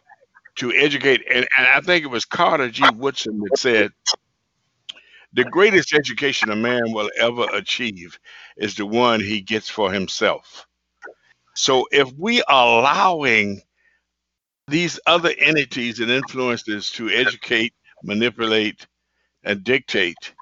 to 0.59 0.73
educate, 0.73 1.21
and, 1.29 1.47
and 1.57 1.67
I 1.67 1.81
think 1.81 2.03
it 2.03 2.09
was 2.09 2.25
Carter 2.25 2.69
G. 2.69 2.83
Woodson 2.95 3.39
that 3.39 3.57
said, 3.57 3.91
the 5.33 5.45
greatest 5.45 5.93
education 5.93 6.49
a 6.49 6.55
man 6.55 6.91
will 6.91 7.09
ever 7.19 7.45
achieve 7.53 8.19
is 8.57 8.75
the 8.75 8.85
one 8.85 9.19
he 9.19 9.41
gets 9.41 9.69
for 9.69 9.91
himself. 9.91 10.65
So 11.55 11.87
if 11.91 12.11
we 12.17 12.41
are 12.43 12.79
allowing 12.79 13.61
these 14.67 14.99
other 15.05 15.31
entities 15.37 15.99
and 15.99 16.11
influences 16.11 16.91
to 16.91 17.09
educate, 17.09 17.73
manipulate, 18.03 18.85
and 19.43 19.63
dictate, 19.63 20.33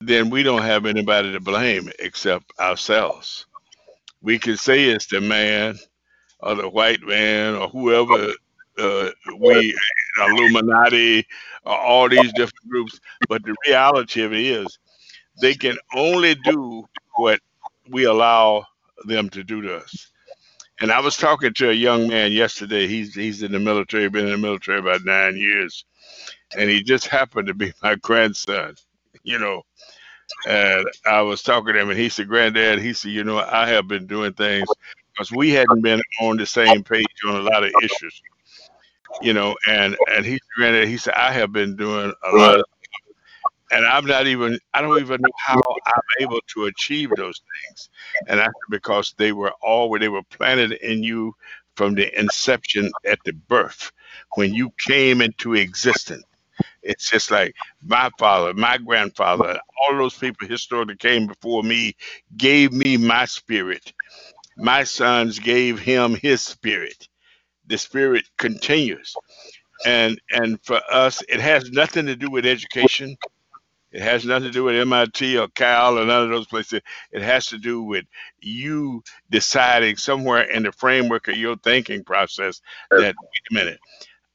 then 0.00 0.28
we 0.28 0.42
don't 0.42 0.62
have 0.62 0.86
anybody 0.86 1.32
to 1.32 1.40
blame 1.40 1.90
except 1.98 2.52
ourselves. 2.58 3.46
We 4.20 4.38
can 4.38 4.56
say 4.56 4.84
it's 4.84 5.06
the 5.06 5.20
man 5.20 5.78
or 6.40 6.56
the 6.56 6.68
white 6.68 7.02
man 7.02 7.54
or 7.54 7.68
whoever 7.68 8.32
uh, 8.78 9.10
we 9.38 9.74
Illuminati 10.18 11.26
or 11.64 11.76
all 11.78 12.08
these 12.08 12.32
different 12.32 12.68
groups, 12.68 13.00
but 13.28 13.42
the 13.44 13.54
reality 13.66 14.22
of 14.22 14.32
it 14.32 14.40
is 14.40 14.78
they 15.40 15.54
can 15.54 15.76
only 15.94 16.34
do 16.34 16.84
what 17.16 17.40
we 17.90 18.04
allow 18.04 18.66
them 19.06 19.28
to 19.30 19.44
do 19.44 19.62
to 19.62 19.76
us. 19.76 20.10
And 20.80 20.90
I 20.90 21.00
was 21.00 21.16
talking 21.16 21.54
to 21.54 21.70
a 21.70 21.74
young 21.74 22.08
man 22.08 22.32
yesterday. 22.32 22.88
He's 22.88 23.14
he's 23.14 23.42
in 23.42 23.52
the 23.52 23.60
military, 23.60 24.08
been 24.08 24.26
in 24.26 24.32
the 24.32 24.38
military 24.38 24.78
about 24.78 25.04
nine 25.04 25.36
years, 25.36 25.84
and 26.56 26.68
he 26.70 26.82
just 26.82 27.06
happened 27.06 27.48
to 27.48 27.54
be 27.54 27.72
my 27.82 27.96
grandson. 27.96 28.74
You 29.24 29.38
know, 29.38 29.62
and 30.48 30.86
I 31.06 31.22
was 31.22 31.42
talking 31.42 31.74
to 31.74 31.80
him, 31.80 31.90
and 31.90 31.98
he 31.98 32.08
said, 32.08 32.28
"Granddad," 32.28 32.80
he 32.80 32.92
said, 32.94 33.12
"You 33.12 33.24
know, 33.24 33.38
I 33.38 33.68
have 33.68 33.88
been 33.88 34.06
doing 34.06 34.32
things 34.34 34.68
because 35.12 35.32
we 35.32 35.50
hadn't 35.50 35.82
been 35.82 36.02
on 36.20 36.36
the 36.36 36.46
same 36.46 36.82
page 36.84 37.06
on 37.26 37.36
a 37.36 37.42
lot 37.42 37.64
of 37.64 37.72
issues." 37.82 38.22
You 39.20 39.32
know, 39.32 39.56
and 39.68 39.96
and 40.10 40.24
he 40.24 40.32
said, 40.32 40.40
"Granddad," 40.56 40.88
he 40.88 40.96
said, 40.96 41.14
"I 41.14 41.32
have 41.32 41.52
been 41.52 41.76
doing 41.76 42.12
a 42.24 42.32
lot 42.32 42.58
of 42.58 42.64
and 43.72 43.86
I'm 43.86 44.06
not 44.06 44.26
even 44.26 44.58
I 44.74 44.82
don't 44.82 45.00
even 45.00 45.22
know 45.22 45.30
how 45.36 45.60
I'm 45.86 46.02
able 46.20 46.40
to 46.54 46.66
achieve 46.66 47.14
those 47.16 47.40
things. 47.66 47.90
And 48.28 48.38
that's 48.38 48.54
because 48.70 49.14
they 49.18 49.32
were 49.32 49.52
all 49.62 49.98
they 49.98 50.08
were 50.08 50.24
planted 50.24 50.72
in 50.72 51.02
you 51.02 51.34
from 51.76 51.94
the 51.94 52.18
inception 52.18 52.92
at 53.06 53.18
the 53.24 53.32
birth 53.32 53.92
when 54.36 54.54
you 54.54 54.72
came 54.78 55.22
into 55.22 55.54
existence. 55.54 56.24
It's 56.82 57.10
just 57.10 57.30
like 57.30 57.54
my 57.84 58.10
father, 58.18 58.54
my 58.54 58.78
grandfather, 58.78 59.60
all 59.80 59.96
those 59.96 60.18
people 60.18 60.48
historically 60.48 60.96
came 60.96 61.26
before 61.26 61.62
me 61.62 61.94
gave 62.36 62.72
me 62.72 62.96
my 62.96 63.26
spirit. 63.26 63.92
My 64.56 64.84
sons 64.84 65.38
gave 65.38 65.78
him 65.80 66.16
his 66.16 66.42
spirit. 66.42 67.08
The 67.66 67.78
spirit 67.78 68.24
continues. 68.38 69.14
And 69.86 70.20
and 70.30 70.60
for 70.64 70.80
us, 70.90 71.22
it 71.28 71.40
has 71.40 71.70
nothing 71.70 72.06
to 72.06 72.16
do 72.16 72.30
with 72.30 72.46
education. 72.46 73.16
It 73.92 74.00
has 74.02 74.24
nothing 74.24 74.44
to 74.44 74.52
do 74.52 74.64
with 74.64 74.76
MIT 74.76 75.38
or 75.38 75.48
Cal 75.48 75.98
or 75.98 76.06
none 76.06 76.22
of 76.24 76.30
those 76.30 76.46
places. 76.46 76.80
It 77.12 77.22
has 77.22 77.46
to 77.48 77.58
do 77.58 77.82
with 77.82 78.06
you 78.40 79.02
deciding 79.30 79.96
somewhere 79.96 80.42
in 80.42 80.62
the 80.62 80.72
framework 80.72 81.28
of 81.28 81.36
your 81.36 81.56
thinking 81.56 82.02
process 82.04 82.62
that 82.90 83.14
wait 83.20 83.42
a 83.50 83.54
minute, 83.54 83.80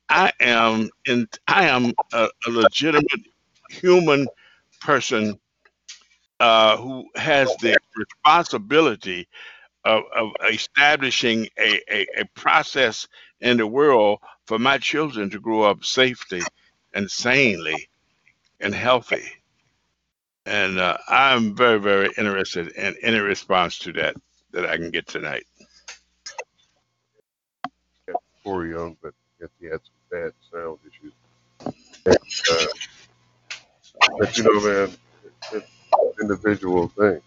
I 0.09 0.31
am 0.39 0.89
in 1.07 1.27
I 1.47 1.67
am 1.67 1.93
a, 2.13 2.29
a 2.47 2.49
legitimate 2.51 3.27
human 3.69 4.27
person 4.81 5.39
uh, 6.39 6.77
who 6.77 7.07
has 7.15 7.55
the 7.57 7.77
responsibility 7.95 9.27
of, 9.87 10.03
of 10.15 10.31
establishing 10.51 11.47
a, 11.57 11.79
a, 11.89 12.07
a 12.19 12.25
process 12.35 13.07
in 13.39 13.57
the 13.57 13.67
world 13.67 14.19
for 14.45 14.59
my 14.59 14.77
children 14.77 15.29
to 15.29 15.39
grow 15.39 15.63
up 15.63 15.85
safely 15.85 16.41
and 16.93 17.09
sanely 17.09 17.87
and 18.59 18.75
healthy. 18.75 19.23
And 20.45 20.79
uh, 20.79 20.97
I'm 21.07 21.55
very, 21.55 21.79
very 21.79 22.09
interested 22.17 22.69
in 22.69 22.95
any 23.01 23.19
response 23.19 23.79
to 23.79 23.93
that 23.93 24.15
that 24.51 24.65
I 24.65 24.77
can 24.77 24.91
get 24.91 25.07
tonight. 25.07 25.45
Poor 28.43 28.65
young, 28.65 28.97
but 29.01 29.13
I 29.13 29.43
guess 29.43 29.49
he 29.59 29.65
had 29.67 29.81
some 29.83 29.93
bad 30.09 30.31
sound 30.51 30.79
issues. 30.87 31.13
And, 32.05 32.15
uh, 32.51 32.65
but 34.17 34.37
you 34.37 34.43
know, 34.43 34.61
man, 34.67 34.97
it's 35.51 35.67
an 35.93 36.11
individual 36.21 36.87
thing. 36.89 37.21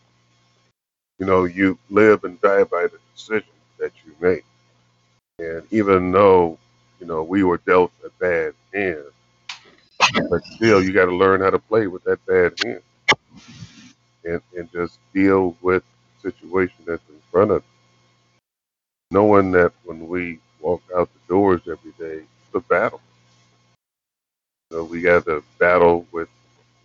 You 1.21 1.27
know, 1.27 1.45
you 1.45 1.79
live 1.91 2.25
and 2.25 2.41
die 2.43 2.65
by 2.65 2.85
the 2.89 2.99
decisions 3.15 3.47
that 3.79 3.93
you 4.07 4.15
make. 4.21 4.45
And 5.39 5.65
even 5.73 6.13
though, 6.13 6.59
you 7.01 7.07
know, 7.07 7.23
we 7.23 7.45
were 7.45 7.59
dealt 7.59 7.93
a 8.05 8.11
bad 8.21 8.55
hand, 8.75 9.05
but 10.31 10.43
still, 10.47 10.83
you 10.83 10.93
got 10.93 11.07
to 11.07 11.15
learn 11.15 11.41
how 11.41 11.51
to 11.51 11.59
play 11.59 11.87
with 11.89 12.05
that 12.05 12.25
bad 12.27 12.55
hand. 12.65 12.83
and, 14.25 14.43
and 14.57 14.71
just 14.73 14.99
deal 15.15 15.57
with 15.63 15.85
the 16.23 16.31
situation 16.31 16.85
that's 16.87 17.09
in 17.09 17.21
front 17.31 17.51
of 17.51 17.63
you. 17.63 17.69
knowing 19.11 19.53
that 19.53 19.73
when 19.85 20.09
we 20.09 20.39
walk 20.61 20.83
out 20.97 21.09
the 21.13 21.35
doors 21.35 21.61
every 21.69 21.93
day, 21.99 22.25
it's 22.25 22.55
a 22.55 22.61
battle. 22.61 23.01
So 24.73 24.85
we 24.85 25.01
got 25.03 25.25
to 25.27 25.43
battle 25.59 26.07
with 26.13 26.29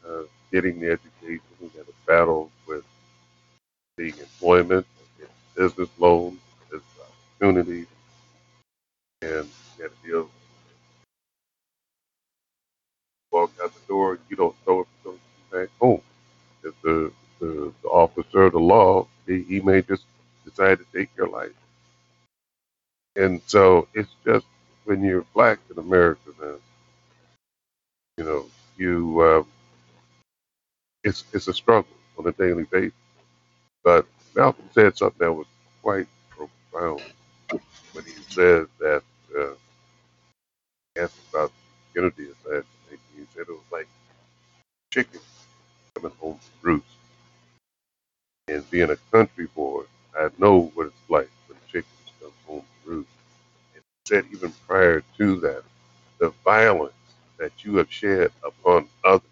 uh, 0.07 0.23
getting 0.51 0.79
the 0.79 0.91
education. 0.91 1.41
We 1.61 1.69
got 1.69 1.87
to 1.87 1.93
battle 2.07 2.51
with 2.67 2.83
the 3.97 4.09
employment, 4.09 4.87
business 5.55 5.89
loans, 5.99 6.39
business 6.71 6.83
opportunities, 7.41 7.87
and 9.21 9.45
you 9.79 9.83
got 9.83 9.91
to 10.03 10.07
deal. 10.07 10.29
Walk 13.31 13.51
out 13.63 13.73
the 13.73 13.81
door, 13.87 14.19
you 14.29 14.35
don't 14.37 14.55
know 14.67 14.81
if 14.81 14.87
you're 15.05 15.13
going 15.13 15.21
back 15.67 15.69
home. 15.79 16.01
If 16.63 16.73
the, 16.83 17.11
the, 17.39 17.73
the 17.83 17.89
officer 17.89 18.43
of 18.45 18.53
the 18.53 18.59
law, 18.59 19.07
he, 19.27 19.43
he 19.43 19.61
may 19.61 19.81
just 19.83 20.05
decide 20.45 20.79
to 20.79 20.85
take 20.93 21.09
your 21.17 21.29
life. 21.29 21.51
And 23.15 23.41
so 23.47 23.87
it's 23.93 24.11
just 24.25 24.45
when 24.85 25.03
you're 25.03 25.25
black 25.35 25.59
in 25.71 25.79
America, 25.79 26.21
man, 26.41 26.55
you 28.17 28.25
know, 28.25 28.45
you 28.77 29.21
uh, 29.21 29.43
it's 31.03 31.25
it's 31.33 31.47
a 31.49 31.53
struggle 31.53 31.91
on 32.19 32.27
a 32.27 32.33
daily 32.33 32.65
basis. 32.65 32.93
But 33.85 34.07
Malcolm 34.35 34.69
said 34.73 34.97
something 34.97 35.19
that 35.27 35.33
was 35.33 35.47
quite 35.83 36.07
profound 36.31 37.03
when 37.93 38.05
he 38.05 38.13
said 38.29 38.67
that 38.79 39.03
uh, 39.37 39.53
he 40.95 41.01
asked 41.01 41.17
about 41.31 41.51
Kennedy 41.95 42.25
assassination. 42.29 42.65
He 43.17 43.25
said 43.35 43.43
it 43.43 43.49
was 43.49 43.59
like 43.71 43.87
chicken 44.93 45.21
coming 45.95 46.17
home 46.19 46.39
to 46.39 46.67
roost. 46.67 46.85
And 48.49 48.69
being 48.71 48.91
a 48.91 48.97
country 49.11 49.47
boy, 49.55 49.83
I 50.17 50.29
know 50.39 50.71
what 50.75 50.87
it's 50.87 51.09
like 51.09 51.29
when 51.47 51.57
chickens 51.67 52.11
come 52.21 52.31
home 52.47 52.65
to 52.85 52.89
roost. 52.91 53.09
And 53.75 53.83
he 53.83 54.09
said 54.09 54.25
even 54.33 54.53
prior 54.67 55.03
to 55.17 55.37
that, 55.41 55.63
the 56.19 56.31
violence 56.45 56.93
that 57.39 57.51
you 57.65 57.77
have 57.77 57.91
shed 57.91 58.31
upon 58.45 58.87
others 59.05 59.23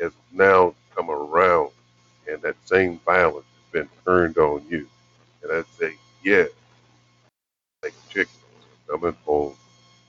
has 0.00 0.12
now 0.32 0.74
come 0.96 1.10
around, 1.10 1.70
and 2.30 2.42
that 2.42 2.56
same 2.66 3.00
violence 3.06 3.46
been 3.76 3.88
turned 4.06 4.38
on 4.38 4.64
you. 4.70 4.88
And 5.42 5.52
I'd 5.52 5.66
say, 5.78 5.94
yeah, 6.24 6.46
like 7.82 7.94
chickens 8.08 8.36
coming 8.88 9.16
home 9.26 9.54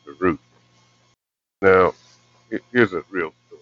to 0.06 0.14
roost. 0.20 0.42
Now, 1.62 1.94
here's 2.72 2.94
a 2.94 3.04
real 3.10 3.34
story. 3.48 3.62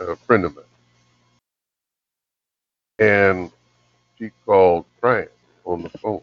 A 0.00 0.16
friend 0.16 0.44
of 0.44 0.56
mine, 0.56 0.64
and 2.98 3.52
she 4.18 4.30
called 4.44 4.84
crying 5.00 5.28
on 5.64 5.82
the 5.82 5.90
phone, 5.90 6.22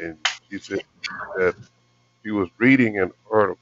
and 0.00 0.18
she 0.50 0.58
said 0.58 0.82
that 1.36 1.54
she 2.22 2.32
was 2.32 2.48
reading 2.58 2.98
an 2.98 3.12
article, 3.30 3.58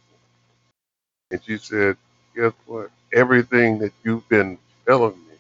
and 1.31 1.43
she 1.45 1.59
said, 1.59 1.97
guess 2.37 2.53
what? 2.67 2.91
Everything 3.15 3.79
that 3.81 3.93
you've 4.05 4.29
been 4.29 4.59
telling 4.87 5.17
me, 5.29 5.37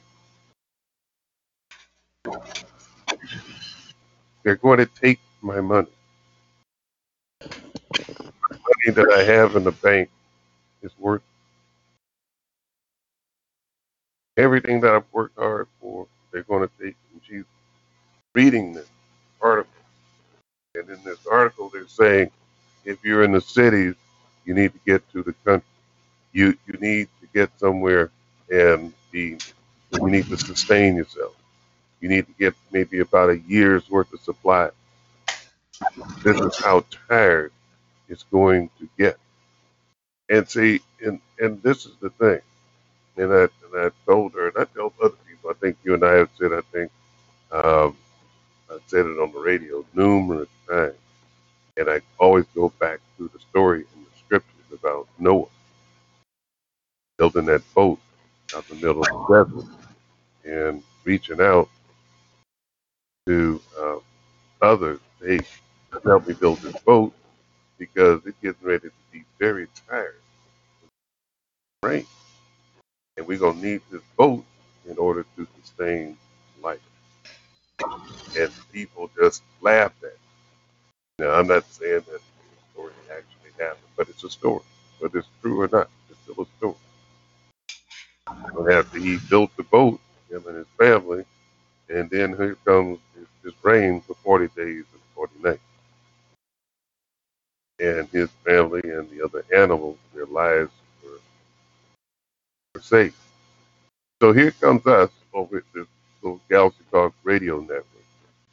they're 4.45 4.57
going 4.57 4.79
to 4.79 4.87
take 4.87 5.21
my 5.43 5.61
money. 5.61 5.89
The 8.51 8.59
money 8.59 8.95
that 8.95 9.13
I 9.19 9.25
have 9.25 9.57
in 9.57 9.65
the 9.65 9.73
bank 9.73 10.11
is 10.83 10.93
worth 10.99 11.23
everything 14.37 14.81
that 14.83 14.95
I've 14.95 15.13
worked 15.13 15.39
hard 15.39 15.69
for. 15.81 16.07
They're 16.33 16.45
going 16.45 16.69
to 16.69 16.85
take. 16.85 16.97
And 17.13 17.23
she's 17.27 17.45
reading 18.35 18.75
this 18.75 18.89
article, 19.41 19.73
and 20.77 20.89
in 20.91 21.03
this 21.05 21.27
article, 21.27 21.71
they're 21.71 21.89
saying 21.89 22.31
if 22.85 23.05
you're 23.05 23.25
in 23.25 23.33
the 23.33 23.41
cities, 23.43 23.95
you 24.45 24.55
need 24.55 24.73
to 24.75 24.81
get 24.87 25.09
to 25.13 25.23
the 25.25 25.35
country. 25.45 25.67
You 26.35 26.59
you 26.68 26.75
need 26.81 27.09
to 27.23 27.29
get 27.35 27.51
somewhere 27.61 28.12
and 28.53 28.94
be. 29.12 29.38
You 29.92 30.11
need 30.11 30.29
to 30.31 30.38
sustain 30.38 30.97
yourself. 30.97 31.35
You 32.01 32.09
need 32.11 32.27
to 32.27 32.35
get 32.38 32.55
maybe 32.73 33.01
about 33.01 33.31
a 33.31 33.40
year's 33.40 33.90
worth 33.90 34.12
of 34.12 34.20
supply. 34.20 34.70
This 36.25 36.40
is 36.40 36.57
how 36.57 36.85
tired 37.09 37.53
it's 38.09 38.25
going 38.25 38.70
to 38.81 38.88
get. 38.99 39.18
And 40.31 40.49
see, 40.49 40.81
and 41.05 41.20
and 41.40 41.62
this 41.62 41.87
is 41.87 41.94
the 42.01 42.11
thing. 42.11 42.40
And 43.16 43.33
I 43.33 43.42
and 43.44 43.77
I 43.77 43.90
told 44.07 44.35
her, 44.35 44.49
and 44.49 44.59
I 44.59 44.64
told 44.77 44.94
other 45.03 45.16
people. 45.29 45.51
I 45.51 45.55
think 45.55 45.79
you 45.85 45.94
and 45.94 46.05
I 46.05 46.14
have 46.14 46.31
said. 46.38 46.53
I 46.53 46.62
think 46.73 46.92
um, 47.53 47.97
I 48.70 48.79
said 48.88 49.07
it 49.07 49.18
on 49.20 49.33
the 49.33 49.40
radio 49.40 49.85
numerous 49.94 50.49
times. 50.68 50.94
And 51.79 51.90
I 51.90 52.03
always 52.18 52.47
go 52.55 52.70
back 52.81 53.01
to 53.18 53.31
the 53.33 53.40
story 53.40 53.81
in 53.81 54.05
the 54.05 54.18
scriptures 54.18 54.73
about 54.73 55.09
Noah 55.18 55.47
building 57.18 57.46
that 57.46 57.62
boat 57.74 57.98
out 58.55 58.64
in 58.70 58.81
the 58.81 58.87
middle 58.87 59.03
of 59.03 59.09
the 59.09 59.44
desert 59.44 59.68
and 60.44 60.83
reaching 61.05 61.40
out 61.40 61.68
to 63.27 63.61
uh, 63.81 63.96
others. 64.62 65.00
Hey, 65.20 65.40
help 66.05 66.29
me 66.29 66.35
build 66.35 66.59
this 66.59 66.81
boat 66.83 67.12
because 67.79 68.20
it's 68.27 68.38
getting 68.42 68.66
ready 68.66 68.88
to 68.88 68.92
be 69.12 69.24
very 69.38 69.68
tired 69.88 70.16
rain. 71.85 72.07
And 73.16 73.27
we're 73.27 73.38
going 73.38 73.61
to 73.61 73.66
need 73.66 73.83
this 73.90 74.03
boat 74.16 74.44
in 74.88 74.98
order 74.98 75.24
to 75.37 75.46
sustain 75.62 76.16
life. 76.62 76.81
And 78.38 78.50
people 78.72 79.11
just 79.16 79.42
laughed 79.61 80.03
at 80.05 80.11
it. 80.11 80.18
Now, 81.18 81.33
I'm 81.33 81.46
not 81.46 81.64
saying 81.72 82.03
that 82.07 82.07
the 82.07 82.20
story 82.72 82.92
actually 83.11 83.64
happened, 83.64 83.83
but 83.96 84.09
it's 84.09 84.24
a 84.24 84.31
story. 84.31 84.62
Whether 84.98 85.20
it's 85.20 85.29
true 85.42 85.61
or 85.61 85.68
not, 85.68 85.88
it's 86.11 86.20
still 86.22 86.44
a 86.44 86.59
story. 86.59 86.77
After 88.29 88.99
he 88.99 89.19
built 89.29 89.55
the 89.57 89.65
boat, 89.65 90.01
him 90.31 90.43
and 90.47 90.57
his 90.57 90.67
family, 90.79 91.25
and 91.89 92.09
then 92.09 92.35
here 92.37 92.57
comes 92.65 92.99
this, 93.15 93.29
this 93.43 93.55
rain 93.63 94.01
for 94.01 94.15
40 94.15 94.49
days 94.57 94.85
and 94.93 95.03
40 95.15 95.33
nights. 95.43 95.61
And 97.79 98.09
his 98.09 98.31
family 98.45 98.81
and 98.85 99.11
the 99.11 99.23
other 99.23 99.45
animals, 99.55 99.99
their 100.15 100.27
lives 100.27 100.71
were, 101.03 101.19
were 102.75 102.81
safe. 102.81 103.19
So 104.23 104.33
here 104.33 104.53
comes 104.53 104.87
us 104.87 105.11
over 105.35 105.59
at 105.59 105.65
this 105.75 105.87
little 106.23 106.41
Galaxy 106.49 106.85
Talk 106.91 107.13
radio 107.25 107.61
network. 107.61 107.85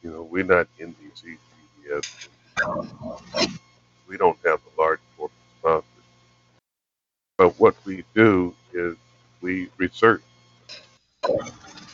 You 0.02 0.10
know, 0.10 0.22
we're 0.24 0.44
not 0.44 0.66
NBC, 0.78 1.38
CBS. 1.86 2.28
We 4.08 4.18
don't 4.18 4.38
have 4.44 4.60
the 4.60 4.82
large 4.82 5.00
corporate 5.16 5.38
sponsors. 5.58 5.86
But 7.38 7.58
what 7.58 7.76
we 7.86 8.04
do 8.14 8.54
is 8.74 8.96
we 9.42 9.68
research 9.78 10.22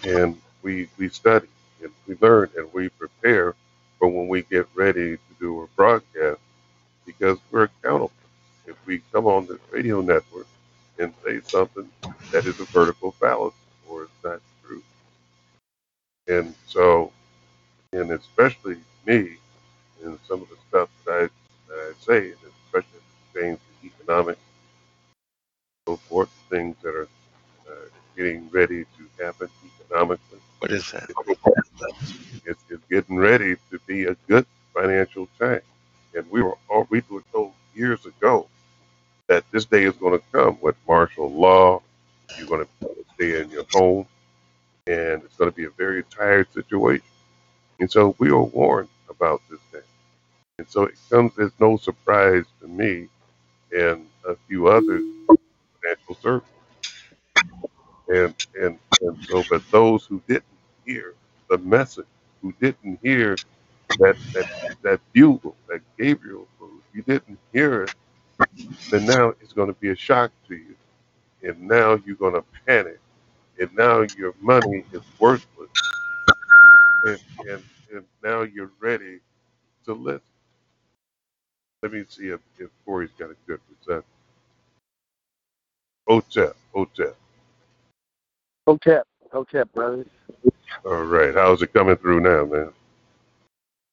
and 0.04 0.40
we 0.62 0.88
we 0.98 1.08
study 1.08 1.48
and 1.82 1.92
we 2.06 2.16
learn 2.20 2.50
and 2.56 2.72
we 2.72 2.88
prepare 2.90 3.54
for 3.98 4.08
when 4.08 4.28
we 4.28 4.42
get 4.44 4.66
ready 4.74 5.16
to 5.16 5.34
do 5.40 5.62
a 5.62 5.66
broadcast 5.76 6.40
because 7.06 7.38
we're 7.50 7.64
accountable. 7.64 8.12
If 8.66 8.76
we 8.86 9.02
come 9.12 9.26
on 9.26 9.46
this 9.46 9.58
radio 9.72 10.00
network 10.00 10.46
and 10.98 11.12
say 11.24 11.40
something 11.42 11.88
that 12.32 12.46
is 12.46 12.60
a 12.60 12.64
vertical 12.66 13.12
fallacy 13.12 13.56
or 13.88 14.04
it's 14.04 14.12
not 14.24 14.40
true. 14.66 14.82
And 16.28 16.54
so, 16.66 17.12
and 17.92 18.10
especially 18.12 18.78
me 19.06 19.36
and 20.04 20.18
some 20.28 20.42
of 20.42 20.48
the 20.50 20.56
stuff 20.68 20.90
that 21.06 21.12
I, 21.12 21.20
that 21.68 21.78
I 21.78 21.92
say, 22.00 22.26
and 22.28 22.38
especially 22.66 23.00
things 23.34 23.58
economic, 23.84 24.38
so 25.86 25.96
forth, 25.96 26.30
things 26.50 26.76
that 26.82 26.94
are 26.94 27.08
getting 28.18 28.50
ready 28.50 28.84
to 28.84 29.24
happen 29.24 29.48
economically. 29.80 30.40
What 30.58 30.72
is 30.72 30.90
that? 30.90 31.08
It's, 32.44 32.60
it's 32.68 32.82
getting 32.90 33.16
ready 33.16 33.54
to 33.70 33.78
be 33.86 34.06
a 34.06 34.16
good 34.26 34.44
financial 34.74 35.28
time. 35.38 35.60
And 36.14 36.28
we 36.30 36.42
were 36.42 36.56
all, 36.68 36.86
we 36.90 37.02
were 37.08 37.22
told 37.32 37.52
years 37.74 38.04
ago 38.06 38.48
that 39.28 39.44
this 39.52 39.66
day 39.66 39.84
is 39.84 39.94
going 39.94 40.18
to 40.18 40.24
come 40.32 40.58
with 40.60 40.74
martial 40.88 41.30
law. 41.32 41.80
You're 42.36 42.48
going 42.48 42.66
to 42.66 42.88
stay 43.14 43.40
in 43.40 43.50
your 43.50 43.64
home, 43.72 44.06
and 44.88 45.22
it's 45.22 45.36
going 45.36 45.50
to 45.50 45.56
be 45.56 45.64
a 45.64 45.70
very 45.70 46.02
tired 46.04 46.52
situation. 46.52 47.06
And 47.78 47.90
so 47.90 48.16
we 48.18 48.32
were 48.32 48.42
warned 48.42 48.88
about 49.08 49.42
this 49.48 49.60
day. 49.72 49.86
And 50.58 50.68
so 50.68 50.84
it 50.84 50.94
comes 51.08 51.38
as 51.38 51.52
no 51.60 51.76
surprise 51.76 52.44
to 52.60 52.66
me 52.66 53.08
and 53.72 54.06
a 54.28 54.34
few 54.48 54.66
others 54.66 55.02
financial 55.80 56.16
circles. 56.16 56.57
And, 58.08 58.34
and 58.60 58.78
and 59.02 59.18
so, 59.28 59.44
but 59.50 59.62
those 59.70 60.06
who 60.06 60.22
didn't 60.28 60.44
hear 60.86 61.14
the 61.50 61.58
message, 61.58 62.06
who 62.42 62.54
didn't 62.60 63.00
hear 63.02 63.36
that 63.98 64.16
that 64.34 64.46
that 64.82 65.00
bugle 65.12 65.56
that 65.68 65.80
Gabriel 65.98 66.48
blew, 66.58 66.82
you 66.94 67.02
didn't 67.02 67.38
hear 67.52 67.84
it, 67.84 67.92
then 68.90 69.06
now 69.06 69.30
it's 69.42 69.52
going 69.54 69.68
to 69.68 69.80
be 69.80 69.90
a 69.90 69.96
shock 69.96 70.32
to 70.48 70.56
you. 70.56 70.76
And 71.42 71.62
now 71.68 72.00
you're 72.06 72.16
going 72.16 72.34
to 72.34 72.44
panic. 72.66 73.00
And 73.60 73.70
now 73.76 74.06
your 74.18 74.34
money 74.40 74.84
is 74.92 75.02
worthless. 75.20 75.70
And, 77.04 77.20
and, 77.50 77.64
and 77.94 78.04
now 78.24 78.42
you're 78.42 78.72
ready 78.80 79.20
to 79.86 79.94
listen. 79.94 80.22
Let 81.82 81.92
me 81.92 82.04
see 82.08 82.28
if, 82.28 82.40
if 82.58 82.70
Corey's 82.84 83.10
got 83.18 83.30
a 83.30 83.36
good 83.46 83.60
reception. 83.70 84.04
Hotep, 86.08 86.56
Hotep. 86.74 87.16
Hotep, 88.68 89.08
Hotep, 89.32 89.72
brothers. 89.72 90.06
All 90.84 91.04
right. 91.04 91.34
How's 91.34 91.62
it 91.62 91.72
coming 91.72 91.96
through 91.96 92.20
now, 92.20 92.44
man? 92.44 92.68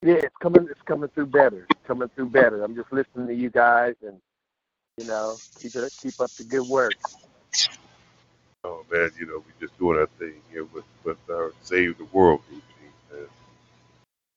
Yeah, 0.02 0.16
it's 0.16 0.36
coming. 0.42 0.68
It's 0.70 0.82
coming 0.82 1.08
through 1.16 1.28
better. 1.28 1.66
It's 1.70 1.80
coming 1.88 2.10
through 2.10 2.32
better. 2.32 2.62
I'm 2.62 2.76
just 2.76 2.92
listening 2.92 3.28
to 3.28 3.34
you 3.34 3.50
guys, 3.50 3.96
and 4.06 4.20
you 4.98 5.08
know, 5.08 5.38
keep 5.62 5.76
it, 5.76 5.98
keep 6.02 6.20
up 6.20 6.30
the 6.32 6.44
good 6.44 6.68
work. 6.68 6.92
Oh 8.66 8.86
man, 8.92 9.12
you 9.18 9.26
know, 9.28 9.38
we're 9.38 9.66
just 9.66 9.80
doing 9.80 9.98
our 9.98 10.08
thing 10.20 10.34
here 10.52 10.66
with 10.66 10.84
with 11.06 11.20
our 11.30 11.54
Save 11.62 11.98
the 11.98 12.06
World 12.12 12.42
routine, 12.50 13.30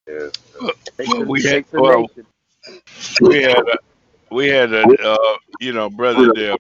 man. 0.07 0.21
And 0.23 0.39
uh, 0.63 0.73
Takes 0.97 1.15
we 1.27 1.43
had 1.43 1.65
well, 1.73 2.07
we 3.23 3.43
had 3.43 3.59
a, 3.59 3.79
we 4.31 4.47
had 4.47 4.73
a 4.73 4.85
uh, 4.85 5.37
you 5.59 5.73
know 5.73 5.91
brother 5.91 6.33
there, 6.33 6.57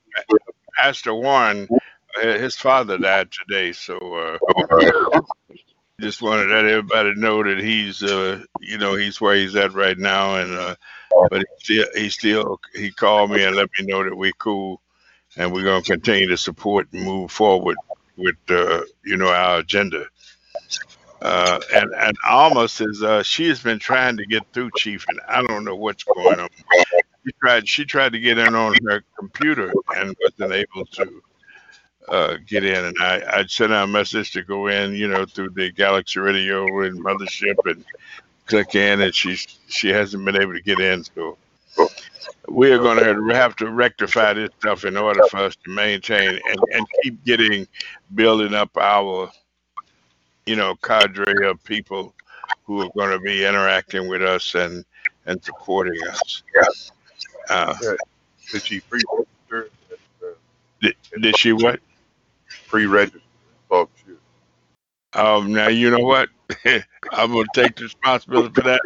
Pastor 0.77 1.15
Warren. 1.15 1.69
His 2.17 2.57
father 2.57 2.99
died 2.99 3.29
today, 3.31 3.73
so 3.73 3.99
uh, 3.99 5.21
just 6.01 6.23
wanted 6.23 6.47
to 6.47 6.55
let 6.55 6.65
everybody 6.65 7.15
know 7.17 7.43
that 7.43 7.59
he's 7.59 8.03
uh, 8.03 8.43
you 8.61 8.79
know 8.79 8.95
he's 8.95 9.21
where 9.21 9.35
he's 9.35 9.57
at 9.57 9.73
right 9.73 9.99
now, 9.99 10.37
and 10.37 10.53
uh, 10.53 10.75
but 11.31 11.41
he 11.41 11.47
still 11.59 11.87
he 11.95 12.11
still 12.11 12.61
he 12.75 12.91
called 12.91 13.31
me 13.31 13.45
and 13.45 13.57
let 13.57 13.69
me 13.79 13.87
know 13.87 14.05
that 14.05 14.17
we're 14.17 14.33
cool, 14.33 14.81
and 15.37 15.53
we're 15.53 15.65
gonna 15.65 15.83
continue 15.83 16.29
to 16.29 16.37
support 16.37 16.87
and 16.93 17.05
move 17.05 17.31
forward 17.31 17.77
with 18.17 18.37
uh, 18.49 18.83
you 19.05 19.17
know 19.17 19.29
our 19.29 19.59
agenda. 19.59 20.07
Uh, 21.21 21.59
and 21.75 21.93
and 21.95 22.17
Alma 22.29 22.69
says 22.69 23.03
uh, 23.03 23.23
she 23.23 23.49
has 23.49 23.61
been 23.61 23.81
trying 23.81 24.17
to 24.17 24.27
get 24.27 24.43
through, 24.53 24.71
Chief, 24.77 25.05
and 25.09 25.21
I 25.29 25.43
don't 25.43 25.65
know 25.65 25.75
what's 25.75 26.05
going 26.05 26.39
on. 26.39 26.49
She 27.27 27.33
tried 27.41 27.69
she 27.69 27.85
tried 27.85 28.13
to 28.13 28.21
get 28.21 28.39
in 28.39 28.55
on 28.55 28.75
her 28.87 29.03
computer 29.19 29.73
and 29.97 30.17
wasn't 30.21 30.53
able 30.53 30.87
to 30.87 31.23
uh, 32.11 32.37
get 32.47 32.65
in. 32.65 32.85
And 32.87 32.97
I 33.01 33.23
I 33.41 33.47
sent 33.47 33.73
out 33.73 33.85
a 33.85 33.93
message 33.93 34.33
to 34.33 34.43
go 34.43 34.69
in, 34.69 34.95
you 34.95 35.09
know, 35.09 35.27
through 35.27 35.51
the 35.51 35.73
Galaxy 35.73 36.21
Radio 36.21 36.83
and 36.83 37.05
Mothership 37.05 37.57
and 37.67 37.85
click 38.47 38.75
in, 38.75 39.01
and 39.03 39.15
she 39.15 39.37
she 39.69 39.89
hasn't 39.89 40.25
been 40.25 40.41
able 40.41 40.55
to 40.55 40.63
get 40.63 40.81
in. 40.81 41.05
So 41.05 41.39
we 42.49 42.73
are 42.73 42.79
going 42.79 42.99
to 42.99 43.35
have 43.35 43.57
to 43.57 43.71
rectify 43.71 44.35
this 44.35 44.51
stuff 44.61 44.85
in 44.85 44.97
order 44.97 45.23
for 45.31 45.39
us 45.39 45.57
to 45.65 45.71
maintain 45.71 46.31
and, 46.51 46.61
and 46.75 46.87
keep 47.03 47.25
getting 47.25 47.67
building 48.15 48.55
up 48.55 48.77
our 48.79 49.31
you 50.47 50.57
know 50.57 50.77
cadre 50.77 51.49
of 51.49 51.63
people 51.65 52.15
who 52.65 52.83
are 52.83 52.91
going 52.97 53.11
to 53.11 53.21
be 53.21 53.45
interacting 53.45 54.09
with 54.09 54.23
us 54.23 54.55
and 54.55 54.85
and 55.27 55.43
supporting 55.45 56.01
us. 56.11 56.43
Uh, 57.51 57.75
did 58.53 58.63
she? 58.65 58.83
Uh, 59.53 59.63
did, 60.83 60.97
did 61.21 61.39
she 61.39 61.53
what? 61.53 61.81
Pre-register? 62.69 63.21
Talk 63.69 63.91
shit. 64.07 64.17
Um, 65.15 65.53
now 65.53 65.69
you 65.69 65.91
know 65.91 65.99
what? 66.05 66.29
I'm 67.13 67.33
gonna 67.33 67.45
take 67.55 67.77
the 67.77 67.85
responsibility 67.85 68.53
for 68.55 68.63
that. 68.63 68.81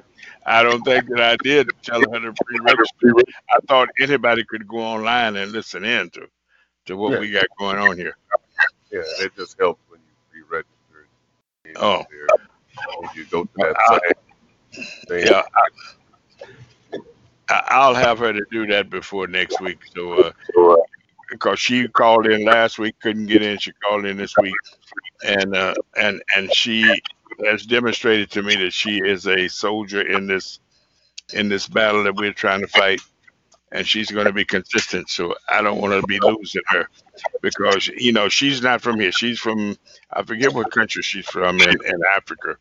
I 0.47 0.63
don't 0.63 0.83
think 0.83 1.07
that 1.09 1.21
I 1.21 1.37
did 1.43 1.69
tell 1.83 2.01
her 2.01 2.21
to 2.21 2.33
pre-register. 2.45 3.13
I 3.51 3.59
thought 3.69 3.89
anybody 4.01 4.45
could 4.45 4.67
go 4.67 4.79
online 4.79 5.37
and 5.37 5.53
listen 5.53 5.85
in 5.85 6.11
to 6.11 6.27
to 6.87 6.97
what 6.97 7.13
Yeah. 7.13 7.19
we 7.21 7.31
got 7.31 7.45
going 7.59 7.77
on 7.79 7.97
here. 7.97 8.17
Yeah, 8.91 9.03
it 9.21 9.33
just 9.37 9.57
helps 9.59 9.81
when 9.89 10.01
you 10.01 10.45
pre-register. 10.45 11.07
Oh. 11.77 12.05
there, 12.11 12.27
when 13.01 13.11
you 13.15 13.25
go 13.27 13.45
to 13.45 13.51
that 13.57 13.77
I- 13.79 13.99
site. 13.99 14.17
they- 15.09 15.25
Yeah, 15.31 15.43
I, 17.49 17.63
I'll 17.69 17.95
have 17.95 18.19
her 18.19 18.33
to 18.33 18.45
do 18.51 18.67
that 18.69 18.89
before 18.91 19.27
next 19.27 19.61
week. 19.61 19.79
So, 19.95 20.13
uh, 20.15 20.33
because 21.33 21.61
she 21.61 21.89
called 21.89 22.29
in 22.29 22.45
last 22.47 22.79
week, 22.79 22.97
couldn't 23.03 23.27
get 23.27 23.43
in. 23.43 23.59
She 23.59 23.73
called 23.85 24.07
in 24.07 24.19
this 24.19 24.37
week, 24.39 24.55
and 25.27 25.57
uh, 25.57 25.75
and 25.97 26.23
and 26.37 26.53
she 26.55 27.03
has 27.47 27.67
demonstrated 27.67 28.31
to 28.33 28.43
me 28.43 28.57
that 28.57 28.73
she 28.73 28.99
is 28.99 29.27
a 29.27 29.49
soldier 29.49 30.03
in 30.03 30.29
this 30.29 30.61
in 31.35 31.49
this 31.49 31.69
battle 31.69 32.05
that 32.05 32.17
we're 32.17 32.33
trying 32.35 32.61
to 32.63 32.69
fight, 32.69 33.01
and 33.73 33.87
she's 33.87 34.11
going 34.11 34.27
to 34.27 34.33
be 34.33 34.45
consistent. 34.45 35.11
So 35.11 35.35
I 35.49 35.63
don't 35.63 35.81
want 35.81 36.01
to 36.01 36.07
be 36.07 36.21
losing 36.21 36.63
her 36.69 36.89
because 37.43 37.89
you 37.89 38.13
know 38.13 38.29
she's 38.29 38.63
not 38.63 38.83
from 38.83 39.01
here. 39.01 39.13
She's 39.13 39.41
from 39.41 39.77
I 40.13 40.23
forget 40.25 40.55
what 40.55 40.71
country 40.73 41.03
she's 41.03 41.27
from 41.27 41.61
in, 41.61 41.71
in 41.71 42.01
Africa, 42.17 42.57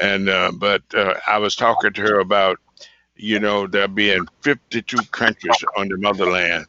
and 0.00 0.28
uh, 0.28 0.52
but 0.56 0.82
uh, 0.94 1.14
I 1.26 1.38
was 1.38 1.56
talking 1.56 1.92
to 1.94 2.02
her 2.02 2.20
about 2.20 2.58
you 3.16 3.40
know 3.40 3.66
there 3.66 3.88
being 3.88 4.26
52 4.42 4.98
countries 5.12 5.64
on 5.76 5.88
the 5.88 5.98
motherland 5.98 6.66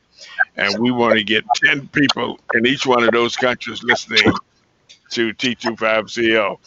and 0.58 0.78
we 0.80 0.92
want 0.92 1.18
to 1.18 1.24
get 1.24 1.44
10 1.64 1.88
people 1.90 2.40
in 2.54 2.66
each 2.66 2.86
one 2.86 3.04
of 3.04 3.12
those 3.12 3.36
countries 3.36 3.84
listening 3.84 4.34
to 5.12 5.34
T25CL. 5.34 6.58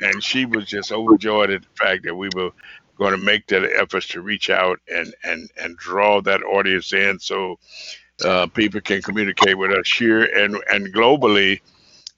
And 0.00 0.22
she 0.22 0.44
was 0.44 0.66
just 0.66 0.92
overjoyed 0.92 1.50
at 1.50 1.62
the 1.62 1.68
fact 1.74 2.04
that 2.04 2.14
we 2.14 2.28
were 2.34 2.50
going 2.96 3.12
to 3.12 3.24
make 3.24 3.46
that 3.48 3.64
effort 3.64 4.02
to 4.04 4.20
reach 4.20 4.50
out 4.50 4.78
and, 4.92 5.14
and, 5.24 5.50
and 5.60 5.76
draw 5.76 6.20
that 6.22 6.42
audience 6.42 6.92
in 6.92 7.18
so 7.18 7.58
uh, 8.24 8.46
people 8.48 8.80
can 8.80 9.00
communicate 9.02 9.56
with 9.56 9.70
us 9.70 9.90
here 9.90 10.24
and, 10.24 10.56
and 10.70 10.92
globally. 10.92 11.60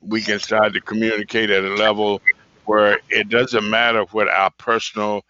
We 0.00 0.22
can 0.22 0.38
start 0.38 0.72
to 0.72 0.80
communicate 0.80 1.50
at 1.50 1.64
a 1.64 1.74
level 1.74 2.22
where 2.64 3.00
it 3.08 3.28
doesn't 3.28 3.68
matter 3.68 4.02
what 4.12 4.28
our 4.28 4.50
personal 4.52 5.24